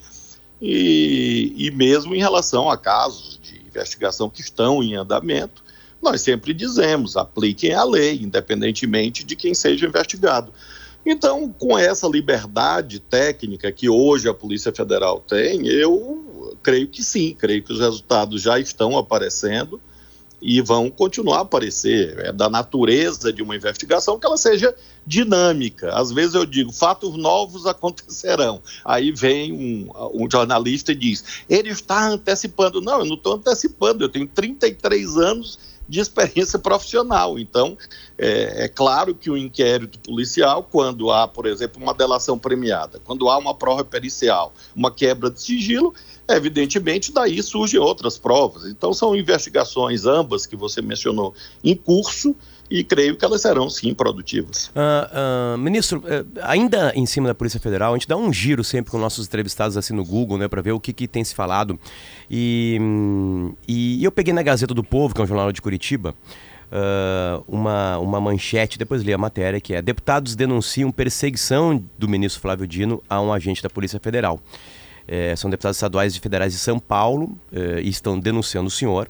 E, 0.61 1.53
e 1.55 1.71
mesmo 1.71 2.15
em 2.15 2.19
relação 2.19 2.69
a 2.69 2.77
casos 2.77 3.39
de 3.41 3.61
investigação 3.67 4.29
que 4.29 4.41
estão 4.41 4.81
em 4.81 4.95
andamento, 4.95 5.63
nós 6.01 6.21
sempre 6.21 6.53
dizemos: 6.53 7.17
apliquem 7.17 7.73
a 7.73 7.83
lei, 7.83 8.19
independentemente 8.21 9.23
de 9.23 9.35
quem 9.35 9.53
seja 9.53 9.87
investigado. 9.87 10.51
Então, 11.05 11.49
com 11.57 11.77
essa 11.77 12.07
liberdade 12.07 12.99
técnica 12.99 13.71
que 13.71 13.87
hoje 13.87 14.27
a 14.27 14.33
Polícia 14.33 14.73
Federal 14.73 15.21
tem, 15.21 15.65
eu 15.65 16.57
creio 16.61 16.87
que 16.87 17.01
sim, 17.01 17.33
creio 17.33 17.63
que 17.63 17.71
os 17.71 17.79
resultados 17.79 18.41
já 18.41 18.59
estão 18.59 18.97
aparecendo 18.97 19.79
e 20.41 20.61
vão 20.61 20.89
continuar 20.89 21.37
a 21.37 21.41
aparecer. 21.41 22.19
É 22.19 22.31
da 22.31 22.49
natureza 22.49 23.31
de 23.31 23.41
uma 23.41 23.55
investigação 23.55 24.19
que 24.19 24.25
ela 24.25 24.37
seja 24.37 24.75
dinâmica. 25.05 25.93
Às 25.93 26.11
vezes 26.11 26.35
eu 26.35 26.45
digo, 26.45 26.71
fatos 26.71 27.15
novos 27.17 27.65
acontecerão. 27.67 28.61
Aí 28.83 29.11
vem 29.11 29.51
um, 29.53 29.89
um 30.13 30.29
jornalista 30.29 30.91
e 30.91 30.95
diz, 30.95 31.43
ele 31.49 31.69
está 31.69 32.07
antecipando. 32.07 32.81
Não, 32.81 32.99
eu 32.99 33.05
não 33.05 33.15
estou 33.15 33.33
antecipando, 33.35 34.03
eu 34.03 34.09
tenho 34.09 34.27
33 34.27 35.17
anos 35.17 35.76
de 35.87 35.99
experiência 35.99 36.59
profissional. 36.59 37.39
Então, 37.39 37.77
é, 38.17 38.65
é, 38.65 38.67
claro 38.67 39.15
que 39.15 39.29
o 39.29 39.37
inquérito 39.37 39.99
policial, 39.99 40.63
quando 40.63 41.11
há, 41.11 41.27
por 41.27 41.45
exemplo, 41.45 41.81
uma 41.81 41.93
delação 41.93 42.37
premiada, 42.37 42.99
quando 43.03 43.29
há 43.29 43.37
uma 43.37 43.53
prova 43.53 43.83
pericial, 43.83 44.53
uma 44.75 44.91
quebra 44.91 45.29
de 45.29 45.41
sigilo, 45.41 45.93
evidentemente 46.27 47.11
daí 47.11 47.41
surgem 47.41 47.79
outras 47.79 48.17
provas. 48.17 48.65
Então, 48.65 48.93
são 48.93 49.15
investigações 49.15 50.05
ambas 50.05 50.45
que 50.45 50.55
você 50.55 50.81
mencionou 50.81 51.33
em 51.63 51.75
curso 51.75 52.35
e 52.69 52.83
creio 52.83 53.15
que 53.15 53.23
elas 53.23 53.41
serão 53.41 53.69
sim 53.69 53.93
produtivas. 53.93 54.67
Uh, 54.67 55.55
uh, 55.55 55.57
ministro, 55.57 55.99
uh, 55.99 56.39
ainda 56.41 56.91
em 56.95 57.05
cima 57.05 57.27
da 57.27 57.35
Polícia 57.35 57.59
Federal, 57.59 57.93
a 57.93 57.97
gente 57.97 58.07
dá 58.07 58.17
um 58.17 58.31
giro 58.31 58.63
sempre 58.63 58.91
com 58.91 58.97
nossos 58.97 59.25
entrevistados 59.27 59.77
assim 59.77 59.93
no 59.93 60.03
Google, 60.03 60.37
né, 60.37 60.47
para 60.47 60.61
ver 60.61 60.73
o 60.73 60.79
que, 60.79 60.91
que, 60.91 61.07
tem 61.07 61.23
se 61.23 61.33
falado. 61.33 61.79
E, 62.29 62.77
e, 63.67 64.03
eu 64.03 64.11
peguei 64.11 64.33
na 64.33 64.43
Gazeta 64.43 64.73
do 64.73 64.83
Povo, 64.83 65.15
que 65.15 65.21
é 65.21 65.23
um 65.23 65.27
jornal 65.27 65.51
de 65.51 65.61
Curitiba, 65.61 66.13
uma, 67.47 67.97
uma 67.97 68.19
manchete, 68.19 68.77
depois 68.77 69.01
li 69.01 69.13
a 69.13 69.17
matéria, 69.17 69.61
que 69.61 69.73
é 69.73 69.81
Deputados 69.81 70.35
denunciam 70.35 70.91
perseguição 70.91 71.81
do 71.97 72.09
ministro 72.09 72.41
Flávio 72.41 72.67
Dino 72.67 73.01
a 73.09 73.21
um 73.21 73.31
agente 73.31 73.63
da 73.63 73.69
Polícia 73.69 73.99
Federal. 74.01 74.41
É, 75.07 75.33
são 75.37 75.49
deputados 75.49 75.77
estaduais 75.77 76.13
e 76.13 76.19
federais 76.19 76.51
de 76.51 76.59
São 76.59 76.77
Paulo 76.77 77.37
e 77.81 77.87
estão 77.87 78.19
denunciando 78.19 78.67
o 78.67 78.71
senhor 78.71 79.07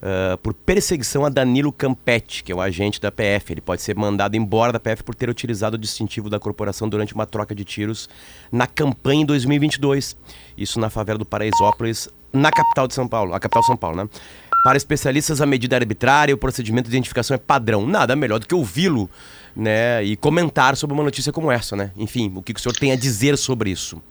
uh, 0.00 0.36
por 0.38 0.54
perseguição 0.54 1.24
a 1.24 1.28
Danilo 1.28 1.72
Campetti, 1.72 2.42
que 2.42 2.52
é 2.52 2.54
o 2.54 2.60
agente 2.60 3.00
da 3.00 3.10
PF. 3.10 3.52
Ele 3.52 3.60
pode 3.60 3.82
ser 3.82 3.96
mandado 3.96 4.36
embora 4.36 4.72
da 4.72 4.80
PF 4.80 5.02
por 5.02 5.14
ter 5.14 5.28
utilizado 5.28 5.76
o 5.76 5.78
distintivo 5.78 6.28
da 6.28 6.38
corporação 6.38 6.88
durante 6.88 7.14
uma 7.14 7.26
troca 7.26 7.54
de 7.54 7.64
tiros 7.64 8.08
na 8.50 8.66
campanha 8.66 9.22
em 9.22 9.26
2022. 9.26 10.16
Isso 10.56 10.80
na 10.80 10.90
favela 10.90 11.18
do 11.18 11.24
Paraisópolis, 11.24 12.08
na 12.32 12.50
capital 12.50 12.86
de 12.86 12.94
São 12.94 13.06
Paulo, 13.08 13.34
a 13.34 13.40
capital 13.40 13.62
de 13.62 13.66
São 13.66 13.76
Paulo, 13.76 13.96
né? 13.96 14.08
Para 14.62 14.76
especialistas, 14.76 15.40
a 15.40 15.46
medida 15.46 15.74
é 15.74 15.78
arbitrária, 15.78 16.34
o 16.34 16.38
procedimento 16.38 16.90
de 16.90 16.94
identificação 16.94 17.34
é 17.34 17.38
padrão. 17.38 17.86
Nada 17.86 18.14
melhor 18.14 18.38
do 18.38 18.46
que 18.46 18.54
ouvi-lo 18.54 19.08
né, 19.56 20.04
e 20.04 20.16
comentar 20.16 20.76
sobre 20.76 20.92
uma 20.92 21.02
notícia 21.02 21.32
como 21.32 21.50
essa, 21.50 21.74
né? 21.74 21.92
Enfim, 21.96 22.30
o 22.34 22.42
que 22.42 22.52
o 22.52 22.58
senhor 22.58 22.74
tem 22.74 22.92
a 22.92 22.96
dizer 22.96 23.38
sobre 23.38 23.70
isso? 23.70 24.02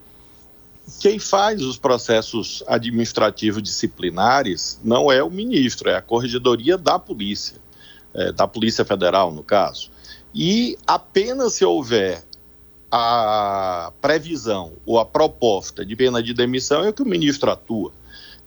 Quem 0.99 1.19
faz 1.19 1.61
os 1.61 1.77
processos 1.77 2.63
administrativos 2.67 3.61
disciplinares 3.61 4.79
não 4.83 5.11
é 5.11 5.23
o 5.23 5.29
ministro, 5.29 5.89
é 5.89 5.95
a 5.95 6.01
corregedoria 6.01 6.77
da 6.77 6.97
polícia, 6.97 7.57
é, 8.13 8.31
da 8.31 8.47
Polícia 8.47 8.83
Federal, 8.83 9.31
no 9.31 9.43
caso. 9.43 9.91
E 10.33 10.77
apenas 10.87 11.53
se 11.53 11.65
houver 11.65 12.23
a 12.91 13.91
previsão 14.01 14.73
ou 14.85 14.99
a 14.99 15.05
proposta 15.05 15.85
de 15.85 15.95
pena 15.95 16.23
de 16.23 16.33
demissão 16.33 16.83
é 16.83 16.91
que 16.91 17.03
o 17.03 17.05
ministro 17.05 17.51
atua. 17.51 17.91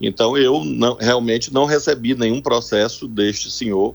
Então, 0.00 0.36
eu 0.36 0.64
não, 0.64 0.94
realmente 0.94 1.52
não 1.52 1.64
recebi 1.64 2.14
nenhum 2.14 2.42
processo 2.42 3.06
deste 3.06 3.50
senhor, 3.50 3.94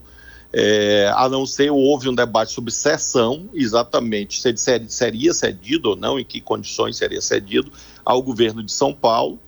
é, 0.53 1.11
a 1.15 1.27
não 1.27 1.45
ser 1.45 1.71
houve 1.71 2.09
um 2.09 2.15
debate 2.15 2.51
sobre 2.51 2.71
cessão, 2.71 3.49
exatamente 3.53 4.41
se 4.41 4.49
ele 4.49 4.89
seria 4.89 5.33
cedido 5.33 5.89
ou 5.89 5.95
não, 5.95 6.19
em 6.19 6.23
que 6.23 6.39
condições 6.39 6.97
seria 6.97 7.21
cedido, 7.21 7.71
ao 8.03 8.21
governo 8.21 8.63
de 8.63 8.71
São 8.71 8.93
Paulo. 8.93 9.39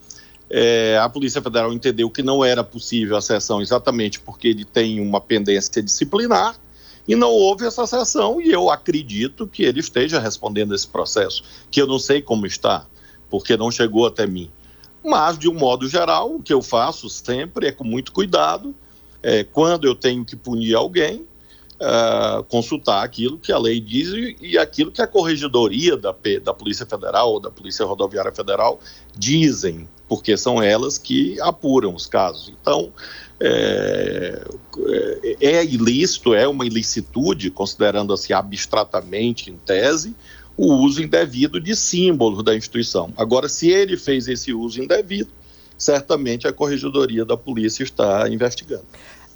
É, 0.50 0.98
a 1.02 1.08
Polícia 1.08 1.42
Federal 1.42 1.72
entendeu 1.72 2.10
que 2.10 2.24
não 2.24 2.44
era 2.44 2.64
possível 2.64 3.16
a 3.16 3.22
sessão 3.22 3.62
exatamente 3.62 4.20
porque 4.20 4.48
ele 4.48 4.66
tem 4.66 5.00
uma 5.00 5.22
pendência 5.22 5.82
disciplinar 5.82 6.60
e 7.08 7.16
não 7.16 7.30
houve 7.30 7.66
essa 7.66 7.86
sessão 7.86 8.42
e 8.42 8.52
eu 8.52 8.70
acredito 8.70 9.48
que 9.48 9.64
ele 9.64 9.80
esteja 9.80 10.20
respondendo 10.20 10.74
esse 10.74 10.88
processo, 10.88 11.44
que 11.70 11.82
eu 11.82 11.88
não 11.88 12.00
sei 12.00 12.22
como 12.22 12.46
está, 12.46 12.86
porque 13.30 13.56
não 13.56 13.72
chegou 13.72 14.06
até 14.08 14.28
mim. 14.28 14.52
Mas, 15.04 15.38
de 15.38 15.48
um 15.48 15.54
modo 15.54 15.88
geral, 15.88 16.36
o 16.36 16.44
que 16.44 16.52
eu 16.52 16.62
faço 16.62 17.10
sempre 17.10 17.68
é 17.68 17.72
com 17.72 17.84
muito 17.84 18.12
cuidado, 18.12 18.76
é, 19.22 19.44
quando 19.44 19.86
eu 19.86 19.96
tenho 19.96 20.24
que 20.24 20.36
punir 20.36 20.76
alguém, 20.76 21.26
uh, 21.80 22.44
consultar 22.44 23.04
aquilo 23.04 23.38
que 23.38 23.52
a 23.52 23.58
lei 23.58 23.80
diz 23.80 24.10
e, 24.10 24.36
e 24.42 24.58
aquilo 24.58 24.92
que 24.92 25.02
a 25.02 25.08
corregedoria 25.08 25.98
da, 25.98 26.14
da 26.44 26.54
Polícia 26.54 26.86
Federal 26.86 27.34
ou 27.34 27.40
da 27.40 27.50
Polícia 27.50 27.86
Rodoviária 27.86 28.32
Federal 28.32 28.80
dizem, 29.18 29.88
porque 30.08 30.36
são 30.38 30.62
elas 30.62 30.98
que 30.98 31.40
apuram 31.42 31.96
os 31.96 32.06
casos. 32.06 32.54
Então, 32.62 32.92
é, 33.40 34.42
é, 35.40 35.48
é 35.48 35.66
ilícito, 35.66 36.34
é 36.34 36.48
uma 36.48 36.66
ilicitude, 36.66 37.50
considerando 37.50 38.14
assim 38.14 38.34
abstratamente 38.34 39.50
em 39.50 39.58
tese, 39.58 40.14
o 40.58 40.74
uso 40.74 41.02
indevido 41.02 41.60
de 41.60 41.74
símbolos 41.74 42.44
da 42.44 42.54
instituição. 42.54 43.14
Agora, 43.16 43.48
se 43.48 43.70
ele 43.70 43.96
fez 43.96 44.28
esse 44.28 44.54
uso 44.54 44.84
indevido, 44.84 45.32
certamente 45.78 46.46
a 46.46 46.52
corregedoria 46.52 47.24
da 47.24 47.38
polícia 47.38 47.82
está 47.82 48.28
investigando. 48.28 48.84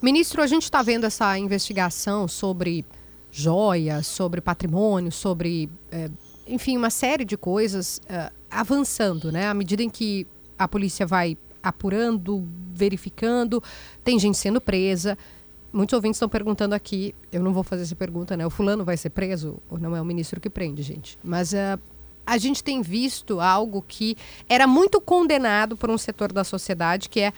Ministro, 0.04 0.42
a 0.42 0.48
gente 0.48 0.64
está 0.64 0.82
vendo 0.82 1.06
essa 1.06 1.40
investigação 1.40 2.28
sobre 2.28 2.86
joias, 3.32 4.06
sobre 4.06 4.42
patrimônio, 4.42 5.10
sobre, 5.14 5.70
é, 5.90 6.10
enfim, 6.46 6.76
uma 6.76 6.90
série 6.90 7.24
de 7.24 7.38
coisas 7.38 8.02
é, 8.10 8.30
avançando, 8.52 9.32
né? 9.32 9.48
À 9.48 9.54
medida 9.54 9.82
em 9.82 9.90
que 9.90 10.28
a 10.60 10.68
polícia 10.68 11.08
vai 11.08 11.38
apurando, 11.64 12.46
verificando, 12.74 13.64
tem 14.04 14.20
gente 14.20 14.38
sendo 14.38 14.60
presa. 14.60 15.18
Muitos 15.72 15.94
ouvintes 15.94 16.18
estão 16.18 16.28
perguntando 16.28 16.76
aqui, 16.76 17.16
eu 17.32 17.42
não 17.42 17.54
vou 17.54 17.64
fazer 17.64 17.84
essa 17.84 17.96
pergunta, 17.96 18.36
né? 18.36 18.46
O 18.46 18.50
fulano 18.50 18.84
vai 18.84 18.98
ser 18.98 19.10
preso? 19.10 19.58
Ou 19.70 19.80
não 19.80 19.96
é 19.96 20.02
o 20.02 20.06
ministro 20.06 20.42
que 20.42 20.50
prende, 20.50 20.84
gente? 20.84 21.18
Mas 21.24 21.54
uh, 21.54 21.80
a 22.26 22.38
gente 22.38 22.62
tem 22.62 22.82
visto 22.82 23.40
algo 23.40 23.82
que 23.88 24.18
era 24.50 24.68
muito 24.68 25.00
condenado 25.00 25.78
por 25.78 25.90
um 25.90 25.98
setor 25.98 26.34
da 26.34 26.44
sociedade, 26.44 27.08
que 27.08 27.22
é 27.22 27.32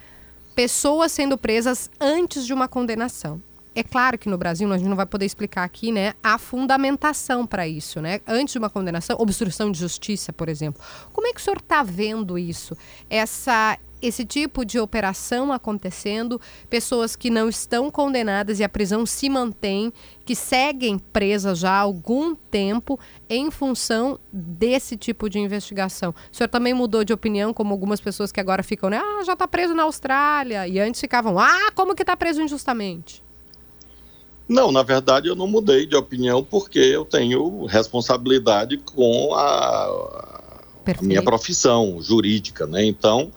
pessoas 0.56 1.12
sendo 1.12 1.38
presas 1.38 1.89
antes 2.00 2.46
de 2.46 2.54
uma 2.54 2.68
condenação. 2.68 3.41
É 3.76 3.84
claro 3.84 4.18
que 4.18 4.30
no 4.30 4.38
Brasil 4.38 4.72
a 4.72 4.78
gente 4.78 4.88
não 4.88 4.96
vai 4.96 5.06
poder 5.06 5.26
explicar 5.26 5.65
aqui, 5.65 5.91
né, 5.91 6.13
a 6.24 6.38
fundamentação 6.38 7.46
para 7.46 7.68
isso, 7.68 8.00
né? 8.00 8.22
Antes 8.26 8.54
de 8.54 8.58
uma 8.58 8.70
condenação, 8.70 9.18
obstrução 9.20 9.70
de 9.70 9.78
justiça, 9.78 10.32
por 10.32 10.48
exemplo. 10.48 10.82
Como 11.12 11.28
é 11.28 11.34
que 11.34 11.41
o 11.41 11.44
senhor 11.44 11.58
está 11.58 11.84
vendo 11.84 12.38
isso? 12.38 12.78
Essa 13.10 13.78
esse 14.08 14.26
tipo 14.26 14.65
de 14.65 14.80
operação 14.80 15.52
acontecendo, 15.52 16.39
pessoas 16.70 17.15
que 17.15 17.30
não 17.30 17.50
estão 17.50 17.89
condenadas 17.89 18.60
e 18.60 18.63
a 18.63 18.70
prisão 18.70 19.06
se 19.06 19.30
mantém, 19.30 19.91
que 20.24 20.36
seguem 20.36 20.98
presas 20.98 21.60
já 21.60 21.72
há 21.72 21.80
algum 21.80 22.36
tempo 22.36 23.00
em 23.30 23.52
função 23.52 24.20
desse 24.32 24.96
tipo 24.96 25.30
de 25.30 25.39
investigação. 25.39 26.13
O 26.32 26.36
senhor 26.36 26.50
também 26.50 26.74
mudou 26.74 27.04
de 27.04 27.13
opinião, 27.13 27.54
como 27.54 27.74
algumas 27.74 28.00
pessoas 28.00 28.32
que 28.32 28.39
agora 28.39 28.63
ficam, 28.63 28.89
né? 28.89 28.98
Ah, 28.98 29.24
já 29.24 29.34
está 29.34 29.48
preso 29.48 29.74
na 29.74 29.84
Austrália. 29.84 30.68
E 30.68 30.80
antes 30.80 31.00
ficavam, 31.02 31.39
ah, 31.39 31.72
como 31.74 31.96
que 31.96 32.04
está 32.04 32.15
preso 32.15 32.41
injustamente? 32.41 33.23
Não, 34.48 34.71
na 34.71 34.84
verdade 34.84 35.27
eu 35.27 35.36
não 35.36 35.48
mudei 35.48 35.88
de 35.88 35.96
opinião 35.96 36.44
porque 36.44 36.79
eu 36.79 37.04
tenho 37.04 37.65
responsabilidade 37.65 38.77
com 38.77 39.34
a, 39.34 40.62
a 41.00 41.02
minha 41.02 41.23
profissão 41.23 42.00
jurídica, 42.00 42.67
né? 42.67 42.86
Então, 42.86 43.32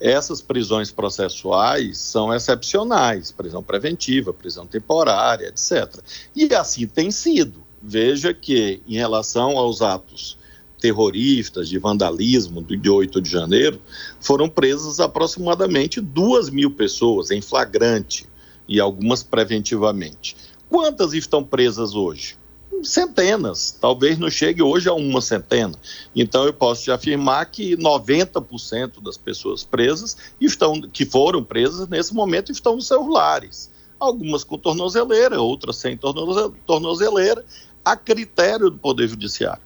essas 0.00 0.42
prisões 0.42 0.90
processuais 0.90 1.98
são 1.98 2.34
excepcionais, 2.34 3.30
prisão 3.30 3.62
preventiva, 3.62 4.32
prisão 4.32 4.66
temporária, 4.66 5.46
etc. 5.48 6.02
E 6.34 6.52
assim 6.54 6.86
tem 6.86 7.10
sido. 7.10 7.62
Veja 7.82 8.32
que, 8.32 8.82
em 8.86 8.94
relação 8.94 9.58
aos 9.58 9.82
atos 9.82 10.38
terroristas 10.80 11.68
de 11.68 11.78
vandalismo 11.78 12.62
dia 12.62 12.92
8 12.92 13.20
de 13.20 13.30
janeiro, 13.30 13.80
foram 14.20 14.48
presas 14.48 15.00
aproximadamente 15.00 16.00
duas 16.00 16.50
mil 16.50 16.70
pessoas 16.70 17.30
em 17.30 17.40
flagrante. 17.40 18.28
e 18.66 18.80
algumas 18.80 19.22
preventivamente. 19.22 20.36
Quantas 20.70 21.12
estão 21.12 21.44
presas 21.44 21.94
hoje? 21.94 22.36
Centenas, 22.82 23.76
talvez 23.80 24.18
não 24.18 24.30
chegue 24.30 24.62
hoje 24.62 24.88
a 24.88 24.94
uma 24.94 25.20
centena. 25.20 25.74
Então 26.14 26.44
eu 26.44 26.52
posso 26.52 26.84
te 26.84 26.90
afirmar 26.90 27.46
que 27.46 27.76
90% 27.76 29.02
das 29.02 29.16
pessoas 29.16 29.62
presas 29.64 30.16
estão, 30.40 30.80
que 30.80 31.04
foram 31.04 31.42
presas 31.42 31.88
nesse 31.88 32.14
momento 32.14 32.50
estão 32.52 32.76
nos 32.76 32.86
seus 32.86 33.06
lares. 33.08 33.70
Algumas 33.98 34.44
com 34.44 34.58
tornozeleira, 34.58 35.40
outras 35.40 35.76
sem 35.76 35.96
tornoze- 35.96 36.52
tornozeleira, 36.66 37.44
a 37.84 37.96
critério 37.96 38.70
do 38.70 38.78
Poder 38.78 39.08
Judiciário. 39.08 39.62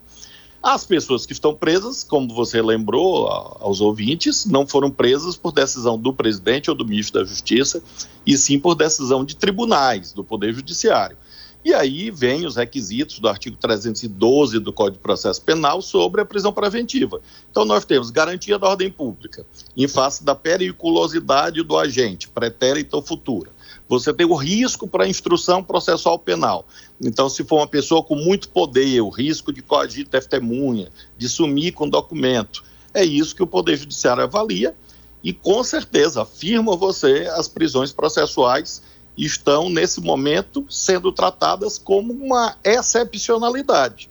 As 0.61 0.84
pessoas 0.84 1.24
que 1.24 1.32
estão 1.32 1.54
presas, 1.54 2.02
como 2.02 2.34
você 2.34 2.61
lembrou 2.61 3.28
aos 3.28 3.80
ouvintes, 3.80 4.44
não 4.44 4.66
foram 4.66 4.90
presas 4.90 5.36
por 5.36 5.52
decisão 5.52 5.96
do 5.96 6.12
presidente 6.12 6.68
ou 6.68 6.76
do 6.76 6.84
ministro 6.84 7.20
da 7.20 7.26
Justiça, 7.26 7.80
e 8.26 8.36
sim 8.36 8.59
por 8.59 8.74
decisão 8.74 9.24
de 9.24 9.36
tribunais 9.36 10.12
do 10.12 10.24
Poder 10.24 10.52
Judiciário. 10.52 11.16
E 11.64 11.74
aí 11.74 12.11
vem 12.11 12.46
os 12.46 12.56
requisitos 12.56 13.18
do 13.18 13.28
artigo 13.28 13.56
312 13.56 14.59
do 14.61 14.72
Código 14.72 14.96
de 14.96 15.02
Processo 15.02 15.42
Penal 15.42 15.82
sobre 15.82 16.20
a 16.20 16.24
prisão 16.24 16.52
preventiva. 16.52 17.20
Então 17.50 17.64
nós 17.64 17.84
temos 17.84 18.11
garantia 18.11 18.59
da 18.59 18.68
ordem 18.68 18.90
pública, 18.90 19.44
em 19.76 19.88
face 19.88 20.24
da 20.24 20.34
periculosidade 20.34 21.62
do 21.62 21.76
agente, 21.76 22.28
pretérita 22.28 22.96
ou 22.96 23.02
futura. 23.02 23.50
Você 23.88 24.12
tem 24.12 24.26
o 24.26 24.34
risco 24.34 24.86
para 24.86 25.04
a 25.04 25.09
instrução 25.09 25.62
processual 25.62 26.18
penal. 26.18 26.66
Então, 27.00 27.28
se 27.28 27.42
for 27.42 27.56
uma 27.56 27.66
pessoa 27.66 28.02
com 28.02 28.14
muito 28.14 28.48
poder, 28.50 29.00
o 29.00 29.09
risco 29.09 29.52
de 29.52 29.62
coagir 29.62 30.06
testemunha, 30.06 30.90
de 31.16 31.28
sumir 31.28 31.72
com 31.72 31.88
documento, 31.88 32.62
é 32.92 33.02
isso 33.04 33.34
que 33.34 33.42
o 33.42 33.46
Poder 33.46 33.76
Judiciário 33.76 34.22
avalia 34.22 34.74
e, 35.22 35.32
com 35.32 35.64
certeza, 35.64 36.22
afirma 36.22 36.76
você, 36.76 37.28
as 37.34 37.48
prisões 37.48 37.92
processuais 37.92 38.82
estão, 39.25 39.69
nesse 39.69 40.01
momento, 40.01 40.64
sendo 40.71 41.11
tratadas 41.11 41.77
como 41.79 42.12
uma 42.12 42.57
excepcionalidade. 42.62 44.09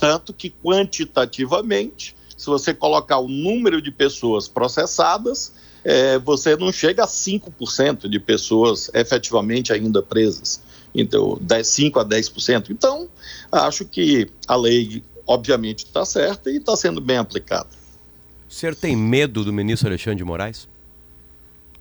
Tanto 0.00 0.32
que, 0.32 0.50
quantitativamente, 0.50 2.16
se 2.36 2.46
você 2.46 2.72
colocar 2.72 3.18
o 3.18 3.28
número 3.28 3.82
de 3.82 3.90
pessoas 3.90 4.48
processadas, 4.48 5.52
eh, 5.84 6.18
você 6.18 6.56
não 6.56 6.72
chega 6.72 7.04
a 7.04 7.06
5% 7.06 8.08
de 8.08 8.18
pessoas 8.18 8.90
efetivamente 8.94 9.72
ainda 9.72 10.02
presas. 10.02 10.60
Então, 10.94 11.38
10, 11.40 11.66
5 11.66 12.00
a 12.00 12.04
10%. 12.04 12.70
Então, 12.70 13.08
acho 13.52 13.84
que 13.84 14.30
a 14.46 14.56
lei, 14.56 15.02
obviamente, 15.26 15.84
está 15.84 16.04
certa 16.04 16.50
e 16.50 16.56
está 16.56 16.76
sendo 16.76 17.00
bem 17.00 17.18
aplicada. 17.18 17.68
O 18.48 18.52
senhor 18.52 18.74
tem 18.74 18.96
medo 18.96 19.44
do 19.44 19.52
ministro 19.52 19.88
Alexandre 19.88 20.18
de 20.18 20.24
Moraes? 20.24 20.68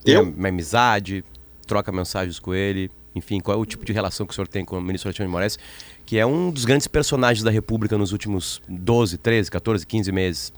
Eu? 0.05 0.23
Tem 0.23 0.33
uma 0.33 0.47
amizade, 0.49 1.23
troca 1.67 1.91
mensagens 1.91 2.39
com 2.39 2.53
ele, 2.53 2.89
enfim, 3.15 3.39
qual 3.39 3.57
é 3.57 3.61
o 3.61 3.65
tipo 3.65 3.85
de 3.85 3.93
relação 3.93 4.25
que 4.25 4.31
o 4.31 4.35
senhor 4.35 4.47
tem 4.47 4.63
com 4.63 4.77
o 4.77 4.81
ministro 4.81 5.09
Alexandre 5.09 5.27
de 5.27 5.31
Moraes, 5.31 5.59
que 6.05 6.17
é 6.17 6.25
um 6.25 6.49
dos 6.49 6.65
grandes 6.65 6.87
personagens 6.87 7.43
da 7.43 7.51
República 7.51 7.97
nos 7.97 8.11
últimos 8.11 8.61
12, 8.67 9.17
13, 9.17 9.51
14, 9.51 9.85
15 9.85 10.11
meses? 10.11 10.53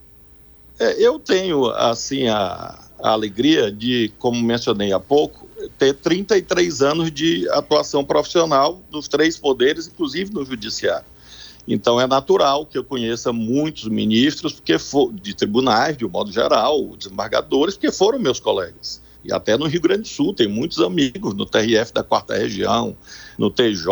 É, 0.80 1.02
eu 1.02 1.20
tenho, 1.20 1.66
assim, 1.72 2.28
a, 2.28 2.80
a 3.00 3.10
alegria 3.10 3.72
de, 3.72 4.14
como 4.18 4.42
mencionei 4.42 4.94
há 4.94 5.00
pouco, 5.00 5.48
ter 5.78 5.94
33 5.94 6.82
anos 6.82 7.12
de 7.12 7.50
atuação 7.50 8.04
profissional 8.06 8.82
nos 8.90 9.08
três 9.08 9.38
poderes, 9.38 9.88
inclusive 9.88 10.34
no 10.34 10.46
judiciário. 10.46 11.06
Então 11.68 12.00
é 12.02 12.08
natural 12.08 12.66
que 12.66 12.78
eu 12.78 12.84
conheça 12.84 13.32
muitos 13.32 13.88
ministros 13.88 14.54
porque 14.54 14.80
for, 14.80 15.14
de 15.14 15.36
tribunais, 15.36 15.96
de 15.98 16.06
um 16.06 16.10
modo 16.10 16.32
geral, 16.32 16.96
desembargadores, 16.98 17.76
porque 17.76 17.92
foram 17.92 18.18
meus 18.18 18.40
colegas. 18.40 19.02
E 19.24 19.34
até 19.34 19.58
no 19.58 19.68
Rio 19.68 19.82
Grande 19.82 20.04
do 20.04 20.08
Sul 20.08 20.34
tem 20.34 20.48
muitos 20.48 20.80
amigos 20.80 21.34
no 21.34 21.46
TRF 21.46 21.94
da 21.94 22.04
quarta 22.04 22.36
região, 22.36 22.96
no 23.38 23.50
TJ, 23.50 23.92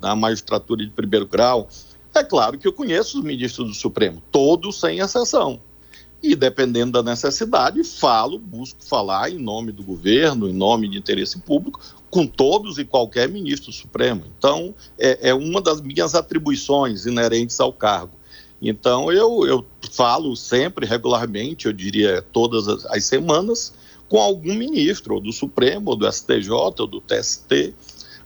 na 0.00 0.16
magistratura 0.16 0.84
de 0.84 0.90
primeiro 0.90 1.26
grau. 1.26 1.68
É 2.14 2.22
claro 2.22 2.58
que 2.58 2.66
eu 2.66 2.72
conheço 2.72 3.18
os 3.18 3.24
ministros 3.24 3.68
do 3.68 3.74
Supremo, 3.74 4.22
todos 4.30 4.80
sem 4.80 4.98
exceção. 4.98 5.60
E 6.22 6.34
dependendo 6.34 6.92
da 6.92 7.02
necessidade, 7.02 7.84
falo, 7.84 8.38
busco 8.38 8.82
falar 8.82 9.30
em 9.30 9.38
nome 9.38 9.70
do 9.70 9.82
governo, 9.82 10.48
em 10.48 10.54
nome 10.54 10.88
de 10.88 10.96
interesse 10.96 11.38
público, 11.38 11.80
com 12.08 12.26
todos 12.26 12.78
e 12.78 12.84
qualquer 12.84 13.28
ministro 13.28 13.72
supremo. 13.72 14.24
Então, 14.38 14.74
é, 14.98 15.30
é 15.30 15.34
uma 15.34 15.60
das 15.60 15.80
minhas 15.80 16.14
atribuições 16.14 17.04
inerentes 17.04 17.60
ao 17.60 17.72
cargo. 17.72 18.12
Então, 18.62 19.12
eu, 19.12 19.46
eu 19.46 19.66
falo 19.90 20.34
sempre, 20.34 20.86
regularmente, 20.86 21.66
eu 21.66 21.72
diria 21.72 22.22
todas 22.22 22.68
as, 22.68 22.86
as 22.86 23.04
semanas, 23.04 23.74
com 24.14 24.20
algum 24.20 24.54
ministro, 24.54 25.16
ou 25.16 25.20
do 25.20 25.32
Supremo, 25.32 25.90
ou 25.90 25.96
do 25.96 26.06
STJ, 26.12 26.48
ou 26.52 26.86
do 26.86 27.00
TST, 27.00 27.74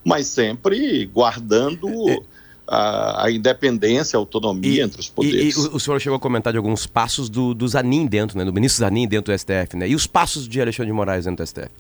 mas 0.05 0.27
sempre 0.27 1.07
guardando 1.07 1.89
a, 2.67 3.25
a 3.25 3.31
independência, 3.31 4.19
a 4.19 4.21
autonomia 4.21 4.85
entre 4.85 5.01
os 5.01 5.07
E, 5.07 5.11
poderes. 5.13 5.57
e 5.57 5.59
o, 5.59 5.77
o 5.77 5.81
senhor 5.81 5.99
chegou 5.99 6.19
a 6.19 6.21
comentar 6.21 6.53
de 6.53 6.59
alguns 6.59 6.87
passos 6.87 7.31
do, 7.31 7.55
do 7.55 7.67
Zanin 7.67 8.07
dentro, 8.07 8.37
né? 8.37 8.45
Do 8.45 8.53
ministro 8.53 8.81
Zanin 8.81 9.09
dentro 9.09 9.33
do 9.33 9.39
STF, 9.39 9.79
né? 9.79 9.89
E 9.89 9.95
os 9.95 10.07
passos 10.07 10.47
de 10.47 10.61
Alexandre 10.61 10.89
de 10.91 10.93
Moraes 10.93 11.25
dentro 11.25 11.43
do 11.43 11.49
STF? 11.49 11.71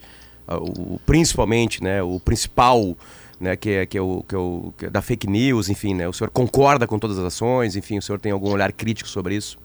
Ah, 0.46 0.56
O, 0.56 0.98
principalmente, 1.04 1.84
né? 1.84 2.02
O 2.02 2.18
principal, 2.18 2.96
né? 3.38 3.56
Que 3.56 3.70
é, 3.70 3.84
que 3.86 3.98
é 3.98 4.00
o, 4.00 4.24
que 4.26 4.34
é 4.34 4.38
o 4.38 4.72
que 4.78 4.86
é 4.86 4.90
da 4.90 5.02
fake 5.02 5.26
news, 5.26 5.68
enfim, 5.68 5.92
né? 5.92 6.08
O 6.08 6.14
senhor 6.14 6.30
concorda 6.30 6.86
com 6.86 6.98
todas 6.98 7.18
as 7.18 7.26
ações? 7.26 7.76
Enfim, 7.76 7.98
o 7.98 8.02
senhor 8.02 8.18
tem 8.18 8.32
algum 8.32 8.50
olhar 8.50 8.72
crítico 8.72 9.06
sobre 9.10 9.36
isso? 9.36 9.58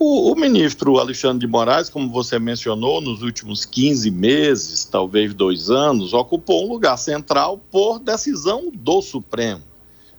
O, 0.00 0.30
o 0.30 0.36
ministro 0.36 0.96
Alexandre 0.98 1.40
de 1.40 1.46
Moraes, 1.48 1.88
como 1.88 2.08
você 2.08 2.38
mencionou, 2.38 3.00
nos 3.00 3.20
últimos 3.20 3.64
15 3.64 4.08
meses, 4.12 4.84
talvez 4.84 5.34
dois 5.34 5.70
anos, 5.70 6.14
ocupou 6.14 6.64
um 6.64 6.72
lugar 6.72 6.96
central 6.96 7.58
por 7.68 7.98
decisão 7.98 8.70
do 8.72 9.02
Supremo. 9.02 9.60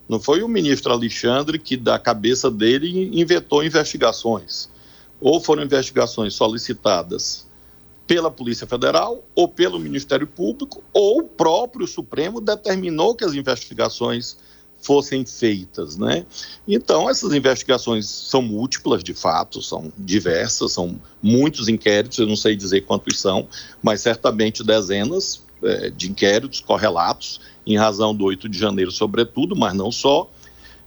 Não 0.06 0.20
foi 0.20 0.42
o 0.42 0.48
ministro 0.48 0.92
Alexandre 0.92 1.58
que, 1.58 1.78
da 1.78 1.98
cabeça 1.98 2.50
dele, 2.50 3.08
inventou 3.18 3.64
investigações. 3.64 4.68
Ou 5.18 5.40
foram 5.40 5.62
investigações 5.62 6.34
solicitadas 6.34 7.46
pela 8.06 8.30
Polícia 8.30 8.66
Federal, 8.66 9.24
ou 9.34 9.48
pelo 9.48 9.78
Ministério 9.78 10.26
Público, 10.26 10.82
ou 10.92 11.20
o 11.20 11.24
próprio 11.24 11.86
Supremo 11.86 12.38
determinou 12.38 13.14
que 13.14 13.24
as 13.24 13.32
investigações 13.32 14.36
fossem 14.80 15.24
feitas, 15.24 15.96
né? 15.96 16.24
Então 16.66 17.08
essas 17.08 17.32
investigações 17.32 18.06
são 18.06 18.40
múltiplas, 18.42 19.04
de 19.04 19.14
fato, 19.14 19.62
são 19.62 19.92
diversas, 19.96 20.72
são 20.72 21.00
muitos 21.22 21.68
inquéritos, 21.68 22.18
eu 22.18 22.26
não 22.26 22.36
sei 22.36 22.56
dizer 22.56 22.82
quantos 22.82 23.20
são, 23.20 23.46
mas 23.82 24.00
certamente 24.00 24.64
dezenas 24.64 25.42
eh, 25.62 25.90
de 25.90 26.10
inquéritos 26.10 26.60
correlatos 26.60 27.40
em 27.66 27.76
razão 27.76 28.14
do 28.14 28.24
8 28.24 28.48
de 28.48 28.58
janeiro, 28.58 28.90
sobretudo, 28.90 29.54
mas 29.54 29.74
não 29.74 29.92
só. 29.92 30.30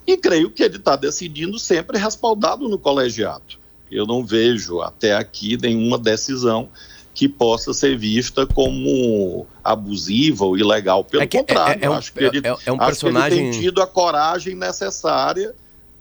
E 0.05 0.17
creio 0.17 0.49
que 0.49 0.63
ele 0.63 0.77
está 0.77 0.95
decidindo 0.95 1.57
sempre 1.59 1.97
respaldado 1.97 2.67
no 2.67 2.77
colegiado. 2.77 3.57
Eu 3.89 4.05
não 4.05 4.25
vejo 4.25 4.81
até 4.81 5.13
aqui 5.13 5.55
nenhuma 5.61 5.97
decisão 5.97 6.69
que 7.13 7.29
possa 7.29 7.73
ser 7.73 7.97
vista 7.97 8.45
como 8.47 9.45
abusiva 9.63 10.45
ou 10.45 10.57
ilegal. 10.57 11.03
Pelo 11.03 11.23
É 11.23 11.27
que 11.27 11.37
é- 11.37 11.39
contrário, 11.41 11.83
é- 11.83 11.85
é 11.85 11.89
um- 11.89 11.93
acho 11.93 12.11
que 12.13 12.23
ele, 12.23 12.39
é- 12.39 12.47
é 12.47 12.51
um 12.51 12.55
acho 12.55 12.65
que 12.65 12.71
ele 12.73 12.85
personagem- 12.85 13.51
tem 13.51 13.61
tido 13.61 13.81
a 13.81 13.87
coragem 13.87 14.55
necessária 14.55 15.53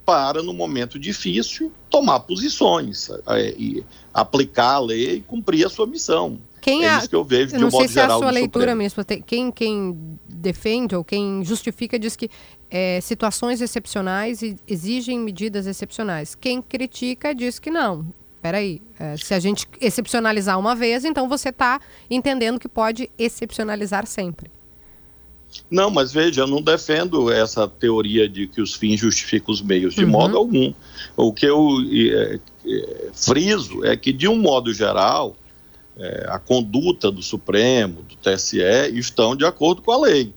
para, 0.07 0.43
no 0.43 0.53
momento 0.53 0.99
difícil, 0.99 1.71
tomar 1.91 2.21
posições, 2.21 3.09
é, 3.27 3.51
e 3.57 3.85
aplicar 4.13 4.75
a 4.75 4.81
lei 4.81 5.17
e 5.17 5.21
cumprir 5.21 5.65
a 5.67 5.69
sua 5.69 5.87
missão. 5.87 6.39
Quem 6.61 6.85
é 6.85 6.91
a- 6.91 6.99
isso 6.99 7.09
que 7.09 7.15
eu 7.17 7.25
vejo 7.25 7.55
Eu 7.55 7.59
de 7.59 7.65
um 7.65 7.67
não 7.67 7.71
sei 7.71 7.81
modo 7.81 7.91
se 7.93 7.99
é 7.99 8.03
a 8.03 8.05
geral 8.05 8.19
sua 8.21 8.31
leitura 8.31 8.73
Supremo. 8.73 8.79
mesmo. 8.79 9.05
Quem, 9.27 9.51
quem 9.53 9.99
defende 10.29 10.95
ou 10.97 11.05
quem 11.05 11.45
justifica 11.45 11.99
diz 11.99 12.17
que 12.17 12.31
é, 12.71 13.01
situações 13.03 13.61
excepcionais 13.61 14.41
exigem 14.67 15.19
medidas 15.19 15.67
excepcionais. 15.67 16.35
Quem 16.35 16.63
critica 16.63 17.35
diz 17.35 17.59
que 17.59 17.71
não. 17.71 18.07
Peraí, 18.43 18.83
é, 18.99 19.17
se 19.17 19.33
a 19.35 19.39
gente 19.39 19.69
excepcionalizar 19.81 20.59
uma 20.59 20.75
vez, 20.75 21.05
então 21.05 21.29
você 21.29 21.51
está 21.51 21.81
entendendo 22.11 22.59
que 22.59 22.69
pode 22.69 23.09
excepcionalizar 23.17 24.05
sempre. 24.07 24.51
Não, 25.71 25.91
mas 25.91 26.13
veja, 26.13 26.41
eu 26.41 26.47
não 26.47 26.61
defendo 26.61 27.31
essa 27.31 27.69
teoria 27.69 28.29
de 28.29 28.47
que 28.49 28.61
os 28.61 28.75
fins 28.75 28.99
justificam 28.99 29.53
os 29.53 29.63
meios, 29.63 29.95
de 29.95 30.05
Uhum. 30.05 30.11
modo 30.11 30.37
algum. 30.37 30.73
O 31.17 31.33
que 31.33 31.47
eu 31.47 31.61
eh, 31.93 32.41
eh, 32.67 33.11
friso 33.13 33.85
é 33.85 33.97
que, 33.97 34.13
de 34.13 34.27
um 34.27 34.37
modo 34.37 34.73
geral, 34.73 35.37
eh, 35.97 36.27
a 36.29 36.39
conduta 36.39 37.11
do 37.13 37.23
Supremo, 37.23 38.03
do 38.03 38.17
TSE, 38.17 38.59
estão 38.95 39.37
de 39.37 39.45
acordo 39.45 39.83
com 39.83 39.93
a 39.93 40.01
lei. 40.01 40.33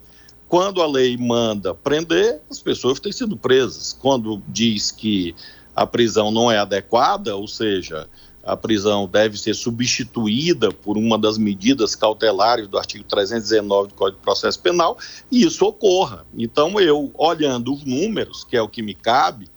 Quando 0.49 0.82
a 0.82 0.88
lei 0.88 1.18
manda 1.18 1.74
prender, 1.74 2.41
as 2.51 2.62
pessoas 2.62 2.99
têm 2.99 3.12
sido 3.12 3.36
presas. 3.38 3.97
Quando 3.99 4.41
diz 4.49 4.91
que 4.91 5.34
a 5.76 5.86
prisão 5.86 6.32
não 6.32 6.51
é 6.51 6.57
adequada, 6.57 7.36
ou 7.36 7.47
seja, 7.47 8.07
a 8.43 8.55
prisão 8.55 9.07
deve 9.07 9.38
ser 9.38 9.55
substituída 9.55 10.71
por 10.71 10.97
uma 10.97 11.17
das 11.17 11.38
medidas 11.38 11.95
cautelares 11.95 12.67
do 12.67 12.78
artigo 12.78 13.03
319 13.03 13.89
do 13.89 13.93
Código 13.95 14.19
de 14.19 14.23
Processo 14.23 14.59
Penal, 14.59 14.97
e 15.32 15.43
isso 15.43 15.65
ocorra. 15.65 16.26
Então, 16.38 16.80
eu, 16.80 17.11
olhando 17.15 17.73
os 17.73 17.84
números, 17.84 18.43
que 18.43 18.55
é 18.55 18.61
o 18.61 18.69
que 18.69 18.84
me 18.84 18.93
cabe, 18.93 19.49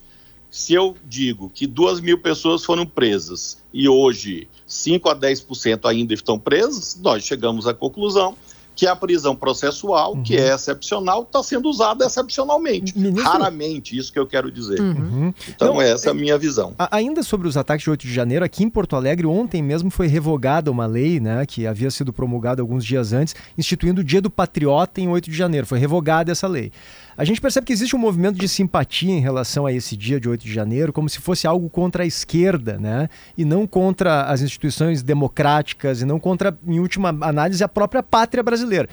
se 0.51 0.73
eu 0.73 0.97
digo 1.05 1.51
que 1.51 1.67
duas 1.67 2.01
mil 2.01 2.19
pessoas 2.19 2.65
foram 2.65 2.87
presas 2.87 3.63
e 3.73 3.87
hoje 3.87 4.49
5 4.67 5.09
a 5.11 5.15
10% 5.15 5.81
ainda 5.85 6.15
estão 6.15 6.39
presas, 6.39 6.99
nós 7.01 7.23
chegamos 7.23 7.67
à 7.67 7.75
conclusão 7.75 8.35
que 8.79 8.87
a 8.87 8.95
prisão 8.95 9.35
processual, 9.35 10.23
que 10.23 10.37
é 10.37 10.55
excepcional, 10.55 11.23
está 11.23 11.43
sendo 11.43 11.69
usada 11.69 12.07
excepcionalmente. 12.07 12.95
Raramente, 13.21 13.99
isso 13.99 14.13
que 14.13 14.19
eu 14.21 14.25
quero 14.25 14.53
dizer. 14.53 14.81
Uhum. 14.81 15.35
Então, 15.49 15.75
Não, 15.75 15.83
essa 15.83 16.11
é 16.11 16.13
a 16.13 16.15
minha 16.15 16.39
visão. 16.39 16.77
Ainda 16.93 17.25
sobre 17.25 17.49
os 17.49 17.57
ataques 17.57 17.83
de 17.83 17.91
8 17.91 18.07
de 18.07 18.15
janeiro, 18.15 18.45
aqui 18.45 18.63
em 18.63 18.71
Porto 18.71 18.95
Alegre, 18.95 19.27
ontem 19.27 19.61
mesmo 19.61 19.91
foi 19.91 20.07
revogada 20.07 20.71
uma 20.71 20.87
lei, 20.87 21.19
né, 21.19 21.45
que 21.45 21.67
havia 21.67 21.91
sido 21.91 22.13
promulgada 22.13 22.63
alguns 22.63 22.85
dias 22.85 23.13
antes, 23.13 23.35
instituindo 23.59 24.01
o 24.01 24.05
Dia 24.05 24.23
do 24.23 24.31
Patriota 24.31 25.01
em 25.01 25.09
8 25.09 25.29
de 25.29 25.37
janeiro. 25.37 25.67
Foi 25.67 25.81
revogada 25.81 26.31
essa 26.31 26.47
lei. 26.47 26.71
A 27.19 27.25
gente 27.25 27.41
percebe 27.41 27.67
que 27.67 27.73
existe 27.73 27.97
um 27.97 27.99
movimento 27.99 28.39
de 28.39 28.49
simpatia 28.49 29.11
em 29.11 29.19
relação 29.19 29.67
a 29.67 29.73
esse 29.73 29.97
dia 29.97 30.21
de 30.21 30.29
8 30.29 30.45
de 30.45 30.53
janeiro, 30.53 30.93
como 30.93 31.09
se 31.09 31.19
fosse 31.19 31.49
algo 31.49 31.69
contra 31.69 32.05
a 32.05 32.07
esquerda, 32.07 32.79
né? 32.79 33.09
E 33.37 33.45
não 33.45 33.67
contra 33.67 34.23
as 34.23 34.41
instituições 34.41 35.03
democráticas, 35.03 36.01
e 36.01 36.05
não 36.05 36.21
contra, 36.21 36.57
em 36.65 36.79
última 36.79 37.09
análise, 37.09 37.65
a 37.65 37.69
própria 37.69 38.05
pátria 38.05 38.41
brasileira. 38.41 38.89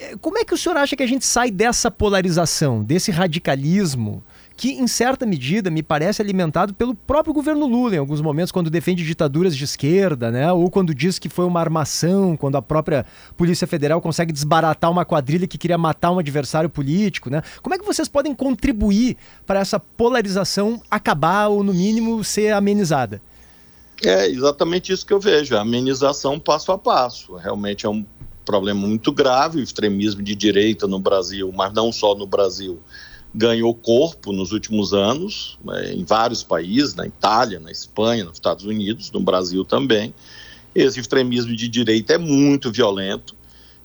Eh, 0.00 0.16
Como 0.20 0.36
é 0.36 0.44
que 0.44 0.52
o 0.52 0.58
senhor 0.58 0.76
acha 0.76 0.96
que 0.96 1.02
a 1.04 1.06
gente 1.06 1.24
sai 1.24 1.48
dessa 1.52 1.92
polarização, 1.92 2.82
desse 2.82 3.12
radicalismo, 3.12 4.24
que 4.56 4.70
em 4.72 4.86
certa 4.86 5.26
medida 5.26 5.70
me 5.70 5.82
parece 5.82 6.22
alimentado 6.22 6.72
pelo 6.74 6.94
próprio 6.94 7.34
governo 7.34 7.66
Lula, 7.66 7.96
em 7.96 7.98
alguns 7.98 8.20
momentos, 8.20 8.52
quando 8.52 8.70
defende 8.70 9.04
ditaduras 9.04 9.56
de 9.56 9.64
esquerda, 9.64 10.30
né? 10.30 10.52
Ou 10.52 10.70
quando 10.70 10.94
diz 10.94 11.18
que 11.18 11.28
foi 11.28 11.44
uma 11.44 11.60
armação, 11.60 12.36
quando 12.36 12.56
a 12.56 12.62
própria 12.62 13.04
Polícia 13.36 13.66
Federal 13.66 14.00
consegue 14.00 14.32
desbaratar 14.32 14.90
uma 14.90 15.04
quadrilha 15.04 15.46
que 15.46 15.58
queria 15.58 15.76
matar 15.76 16.12
um 16.12 16.18
adversário 16.18 16.70
político, 16.70 17.28
né? 17.28 17.42
Como 17.62 17.74
é 17.74 17.78
que 17.78 17.84
vocês 17.84 18.08
podem 18.08 18.34
contribuir 18.34 19.16
para 19.44 19.60
essa 19.60 19.80
polarização 19.80 20.80
acabar 20.90 21.48
ou, 21.48 21.64
no 21.64 21.74
mínimo, 21.74 22.22
ser 22.22 22.52
amenizada? 22.52 23.20
É 24.02 24.28
exatamente 24.28 24.92
isso 24.92 25.06
que 25.06 25.12
eu 25.12 25.20
vejo, 25.20 25.56
a 25.56 25.60
amenização 25.60 26.38
passo 26.38 26.72
a 26.72 26.78
passo. 26.78 27.34
Realmente 27.36 27.86
é 27.86 27.88
um 27.88 28.04
problema 28.44 28.86
muito 28.86 29.10
grave, 29.10 29.58
o 29.58 29.62
extremismo 29.62 30.22
de 30.22 30.34
direita 30.34 30.86
no 30.86 30.98
Brasil, 30.98 31.50
mas 31.52 31.72
não 31.72 31.90
só 31.90 32.14
no 32.14 32.26
Brasil, 32.26 32.80
ganhou 33.34 33.74
corpo 33.74 34.32
nos 34.32 34.52
últimos 34.52 34.94
anos, 34.94 35.58
né, 35.64 35.92
em 35.92 36.04
vários 36.04 36.44
países, 36.44 36.94
na 36.94 37.06
Itália, 37.06 37.58
na 37.58 37.70
Espanha, 37.70 38.24
nos 38.24 38.34
Estados 38.34 38.64
Unidos, 38.64 39.10
no 39.10 39.20
Brasil 39.20 39.64
também. 39.64 40.14
Esse 40.74 41.00
extremismo 41.00 41.54
de 41.54 41.68
direita 41.68 42.14
é 42.14 42.18
muito 42.18 42.70
violento 42.70 43.34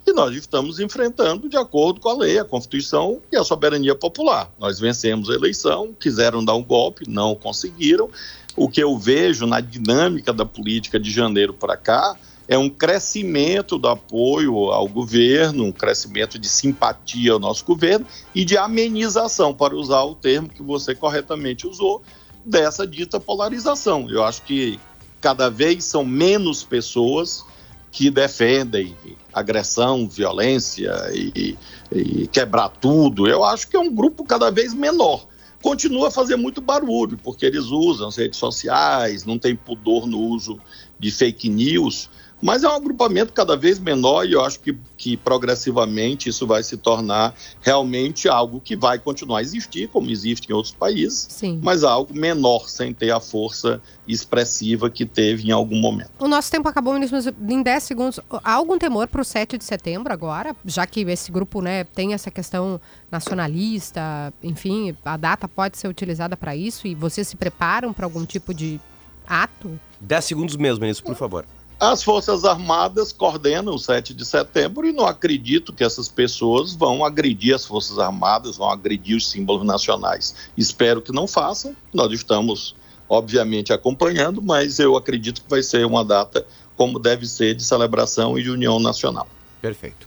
e 0.06 0.14
nós 0.14 0.36
estamos 0.36 0.80
enfrentando 0.80 1.47
de 1.47 1.58
acordo 1.58 2.00
com 2.00 2.10
a 2.10 2.18
lei, 2.18 2.39
a 2.39 2.45
Constituição 2.45 3.22
e 3.32 3.38
a 3.38 3.43
soberania 3.43 3.95
popular. 3.95 4.52
Nós 4.60 4.80
vencemos 4.80 5.30
a 5.30 5.34
eleição, 5.34 5.93
quiseram 6.00 6.43
dar 6.43 6.56
um 6.56 6.64
golpe, 6.64 7.04
não 7.08 7.36
conseguiram. 7.36 8.10
O 8.56 8.68
que 8.68 8.82
eu 8.82 8.97
vejo 8.97 9.45
na 9.45 9.62
dinâmica 9.62 10.34
da 10.34 10.45
política 10.45 11.00
de 11.00 11.12
janeiro 11.12 11.54
para 11.54 11.78
cá 11.78 12.18
é 12.50 12.58
um 12.58 12.68
crescimento 12.68 13.78
do 13.78 13.88
apoio 13.88 14.72
ao 14.72 14.88
governo, 14.88 15.66
um 15.66 15.72
crescimento 15.72 16.39
de 16.39 16.50
simpatia 16.50 17.34
ao 17.34 17.39
nosso 17.39 17.64
governo 17.64 18.08
e 18.34 18.43
de 18.43 18.58
amenização, 18.58 19.54
para 19.54 19.76
usar 19.76 20.02
o 20.02 20.16
termo 20.16 20.50
que 20.50 20.64
você 20.64 20.95
corretamente 20.95 21.68
usou, 21.68 22.02
dessa 22.43 22.88
dita 22.88 23.20
polarização. 23.20 24.10
Eu 24.10 24.24
acho 24.24 24.41
que 24.41 24.80
cada 25.22 25.47
vez 25.47 25.86
são 25.86 26.04
menos 26.04 26.64
pessoas 26.64 27.45
que 27.91 28.10
defendem 28.10 28.97
agressão, 29.32 30.10
violência 30.10 30.91
e, 31.14 31.56
e 31.91 32.28
quebrar 32.28 32.70
tudo. 32.70 33.28
Eu 33.28 33.43
acho 33.43 33.68
que 33.68 33.78
é 33.78 33.80
um 33.80 33.93
grupo 33.93 34.24
cada 34.24 34.50
vez 34.50 34.74
menor. 34.74 35.28
Continua 35.62 36.08
a 36.08 36.12
fazer 36.12 36.36
muito 36.36 36.62
barulho, 36.62 37.20
porque 37.24 37.45
eles 37.45 37.66
usam 37.66 38.08
as 38.08 38.16
redes 38.16 38.39
sociais, 38.39 39.24
não 39.24 39.38
tem 39.38 39.56
pudor 39.56 40.08
no 40.08 40.18
uso 40.18 40.60
de 40.97 41.12
fake 41.12 41.47
news, 41.47 42.10
mas 42.42 42.64
é 42.64 42.68
um 42.68 42.74
agrupamento 42.74 43.34
cada 43.34 43.56
vez 43.56 43.80
menor 43.80 44.26
e 44.26 44.34
eu 44.34 44.44
acho 44.44 44.60
que, 44.60 44.78
que 44.98 45.18
progressivamente 45.18 46.30
isso 46.30 46.48
vai 46.48 46.64
se 46.64 46.78
tornar 46.78 47.34
realmente 47.62 48.30
algo 48.30 48.62
que 48.62 48.76
vai 48.76 48.98
continuar 48.98 49.40
a 49.40 49.42
existir, 49.42 49.90
como 49.90 50.10
existe 50.10 50.50
em 50.50 50.54
outros 50.54 50.74
países, 50.74 51.28
Sim. 51.30 51.60
mas 51.62 51.84
algo 51.84 52.14
menor, 52.14 52.70
sem 52.70 52.94
ter 52.94 53.12
a 53.12 53.20
força 53.20 53.82
expressiva 54.08 54.90
que 54.90 55.06
teve 55.06 55.50
em 55.50 55.52
algum 55.52 55.80
momento. 55.80 56.12
O 56.20 56.28
nosso 56.28 56.50
tempo 56.50 56.68
acabou, 56.68 56.94
ministro, 56.94 57.18
mas 57.18 57.52
em 57.52 57.62
10 57.62 57.84
segundos. 57.84 58.20
Há 58.44 58.54
algum 58.54 58.78
temor 58.78 59.08
para 59.08 59.22
o 59.22 59.26
7 59.26 59.58
de 59.58 59.64
setembro 59.64 60.12
agora? 60.12 60.56
Já 60.66 60.86
que 60.88 61.02
esse 61.02 61.32
grupo 61.32 61.62
né, 61.62 61.84
tem 61.84 62.14
essa 62.14 62.32
questão 62.32 62.80
nacionalista, 63.12 64.34
enfim, 64.42 64.96
a 65.04 65.18
data 65.18 65.48
pode 65.48 65.78
ser 65.78 65.88
utilizada 65.88 66.36
para 66.38 66.56
isso 66.56 66.88
e 66.88 66.96
vocês 66.96 67.28
se 67.28 67.36
preparam 67.36 67.94
para 67.94 68.06
algum 68.06 68.26
tipo 68.26 68.54
de 68.54 68.80
ato? 69.28 69.80
10 70.02 70.26
segundos 70.26 70.56
mesmo, 70.56 70.82
ministro, 70.82 71.06
por 71.06 71.16
favor. 71.16 71.46
As 71.80 72.03
Forças 72.03 72.43
Armadas 72.43 73.13
coordenam 73.13 73.73
o 73.73 73.80
7 73.80 74.13
de 74.13 74.25
setembro 74.25 74.86
e 74.86 74.91
não 74.91 75.05
acredito 75.05 75.71
que 75.71 75.82
essas 75.84 76.09
pessoas 76.09 76.73
vão 76.73 77.05
agredir 77.05 77.55
as 77.55 77.65
Forças 77.65 77.97
Armadas, 77.97 78.57
vão 78.57 78.69
agredir 78.69 79.15
os 79.15 79.30
símbolos 79.30 79.65
nacionais. 79.65 80.36
Espero 80.57 81.01
que 81.01 81.13
não 81.13 81.25
façam. 81.25 81.73
Nós 81.93 82.11
estamos, 82.11 82.75
obviamente, 83.07 83.71
acompanhando, 83.71 84.41
mas 84.41 84.77
eu 84.77 84.97
acredito 84.97 85.41
que 85.41 85.49
vai 85.49 85.63
ser 85.63 85.86
uma 85.86 86.03
data 86.03 86.45
como 86.75 86.99
deve 86.99 87.25
ser 87.25 87.55
de 87.55 87.63
celebração 87.63 88.38
e 88.38 88.43
de 88.43 88.49
união 88.49 88.77
nacional. 88.80 89.27
Perfeito. 89.61 90.05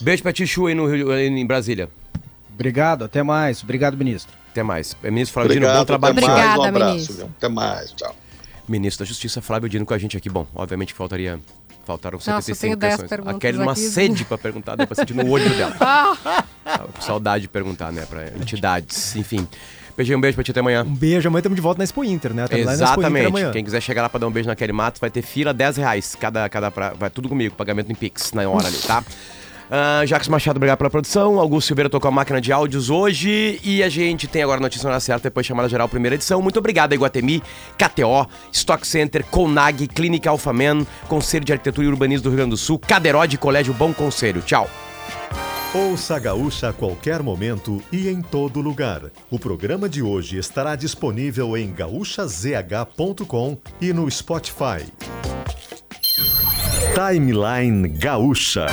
Beijo 0.00 0.22
pra 0.22 0.32
ti, 0.32 0.46
Chu, 0.46 0.66
aí 0.66 0.74
no 0.74 0.86
Rio, 0.86 1.10
aí 1.10 1.26
em 1.26 1.46
Brasília. 1.46 1.90
Obrigado, 2.54 3.04
até 3.04 3.22
mais. 3.22 3.62
Obrigado, 3.64 3.96
ministro. 3.96 4.32
Até 4.52 4.62
mais. 4.62 4.96
É, 5.02 5.10
Ministro 5.10 5.34
Flávio 5.34 5.52
Dino, 5.54 5.66
Obrigado, 5.66 5.80
bom 5.80 5.86
trabalho. 5.86 6.14
mais, 6.14 6.26
um 6.26 6.30
Obrigada, 6.32 6.68
abraço. 6.68 6.92
ministro. 6.92 7.16
viu? 7.16 7.26
Até 7.36 7.48
mais, 7.48 7.92
tchau. 7.92 8.14
Ministro 8.70 9.04
da 9.04 9.08
Justiça, 9.08 9.40
Flávio 9.42 9.68
Dino, 9.68 9.84
com 9.84 9.92
a 9.94 9.98
gente 9.98 10.16
aqui. 10.16 10.30
Bom, 10.30 10.46
obviamente 10.54 10.92
que 10.92 10.98
faltaria... 10.98 11.38
Faltaram 11.84 12.18
Nossa, 12.18 12.50
eu 12.50 12.54
75 12.54 12.60
tenho 12.60 12.76
10 12.76 13.00
questões. 13.00 13.34
A 13.34 13.38
Kelly 13.38 13.58
numa 13.58 13.72
aqui. 13.72 13.80
sede 13.80 14.24
pra 14.24 14.38
perguntar, 14.38 14.76
deu 14.76 14.86
pra 14.86 14.94
sentir 14.94 15.14
no 15.14 15.28
olho 15.28 15.48
dela. 15.50 15.74
Ah! 16.62 16.84
Saudade 17.00 17.42
de 17.42 17.48
perguntar, 17.48 17.90
né, 17.90 18.06
pra 18.08 18.28
entidades, 18.40 19.16
enfim. 19.16 19.48
Beijinho, 19.96 20.18
um 20.18 20.20
beijo 20.20 20.36
pra 20.36 20.44
ti 20.44 20.50
até 20.52 20.60
amanhã. 20.60 20.84
Um 20.84 20.94
beijo, 20.94 21.26
amanhã 21.26 21.40
estamos 21.40 21.56
de 21.56 21.62
volta 21.62 21.78
na 21.78 21.84
Expo 21.84 22.04
Inter, 22.04 22.32
né? 22.32 22.46
Tamo 22.46 22.62
Inter 22.62 22.72
Exatamente. 22.74 23.26
amanhã. 23.26 23.50
Quem 23.50 23.64
quiser 23.64 23.80
chegar 23.80 24.02
lá 24.02 24.08
pra 24.08 24.20
dar 24.20 24.28
um 24.28 24.30
beijo 24.30 24.48
na 24.48 24.54
Kelly 24.54 24.72
Matos, 24.72 25.00
vai 25.00 25.10
ter 25.10 25.22
fila 25.22 25.52
10 25.52 25.78
reais. 25.78 26.14
Cada, 26.20 26.48
cada 26.48 26.70
pra, 26.70 26.90
vai 26.90 27.10
tudo 27.10 27.28
comigo, 27.28 27.56
pagamento 27.56 27.90
em 27.90 27.94
Pix 27.94 28.32
na 28.32 28.48
hora 28.48 28.68
ali, 28.68 28.78
tá? 28.78 29.02
Uh, 29.70 30.04
Jacques 30.04 30.26
Machado, 30.26 30.56
obrigado 30.56 30.78
pela 30.78 30.90
produção. 30.90 31.38
Augusto 31.38 31.68
Silveira 31.68 31.88
tocou 31.88 32.08
a 32.08 32.10
máquina 32.10 32.40
de 32.40 32.52
áudios 32.52 32.90
hoje. 32.90 33.60
E 33.62 33.84
a 33.84 33.88
gente 33.88 34.26
tem 34.26 34.42
agora 34.42 34.58
a 34.58 34.62
notícia 34.62 34.90
na 34.90 34.98
certa, 34.98 35.28
depois 35.28 35.46
chamada 35.46 35.68
geral, 35.68 35.88
primeira 35.88 36.16
edição. 36.16 36.42
Muito 36.42 36.58
obrigado, 36.58 36.92
Iguatemi, 36.92 37.40
KTO, 37.78 38.28
Stock 38.52 38.84
Center, 38.84 39.24
Conag, 39.24 39.86
Clínica 39.86 40.28
Alfaman, 40.28 40.84
Conselho 41.06 41.44
de 41.44 41.52
Arquitetura 41.52 41.86
e 41.86 41.90
Urbanismo 41.90 42.24
do 42.24 42.30
Rio 42.30 42.38
Grande 42.38 42.50
do 42.50 42.56
Sul, 42.56 42.80
Cadeirode 42.80 43.38
Colégio 43.38 43.72
Bom 43.72 43.92
Conselho. 43.94 44.42
Tchau. 44.42 44.68
Ouça 45.72 46.16
a 46.16 46.18
Gaúcha 46.18 46.70
a 46.70 46.72
qualquer 46.72 47.22
momento 47.22 47.80
e 47.92 48.08
em 48.08 48.20
todo 48.20 48.60
lugar. 48.60 49.02
O 49.30 49.38
programa 49.38 49.88
de 49.88 50.02
hoje 50.02 50.36
estará 50.36 50.74
disponível 50.74 51.56
em 51.56 51.72
gaúchazh.com 51.72 53.56
e 53.80 53.92
no 53.92 54.10
Spotify. 54.10 54.84
Timeline 56.92 57.86
Gaúcha. 57.86 58.66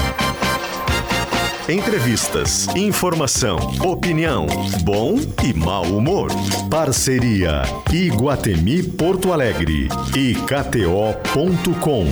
Entrevistas, 1.70 2.66
informação, 2.78 3.58
opinião, 3.84 4.48
bom 4.84 5.16
e 5.44 5.54
mau 5.54 5.84
humor. 5.84 6.30
Parceria 6.70 7.64
Iguatemi 7.92 8.82
Porto 8.84 9.34
Alegre 9.34 9.90
e 10.16 10.34
KTO.com. 10.34 12.06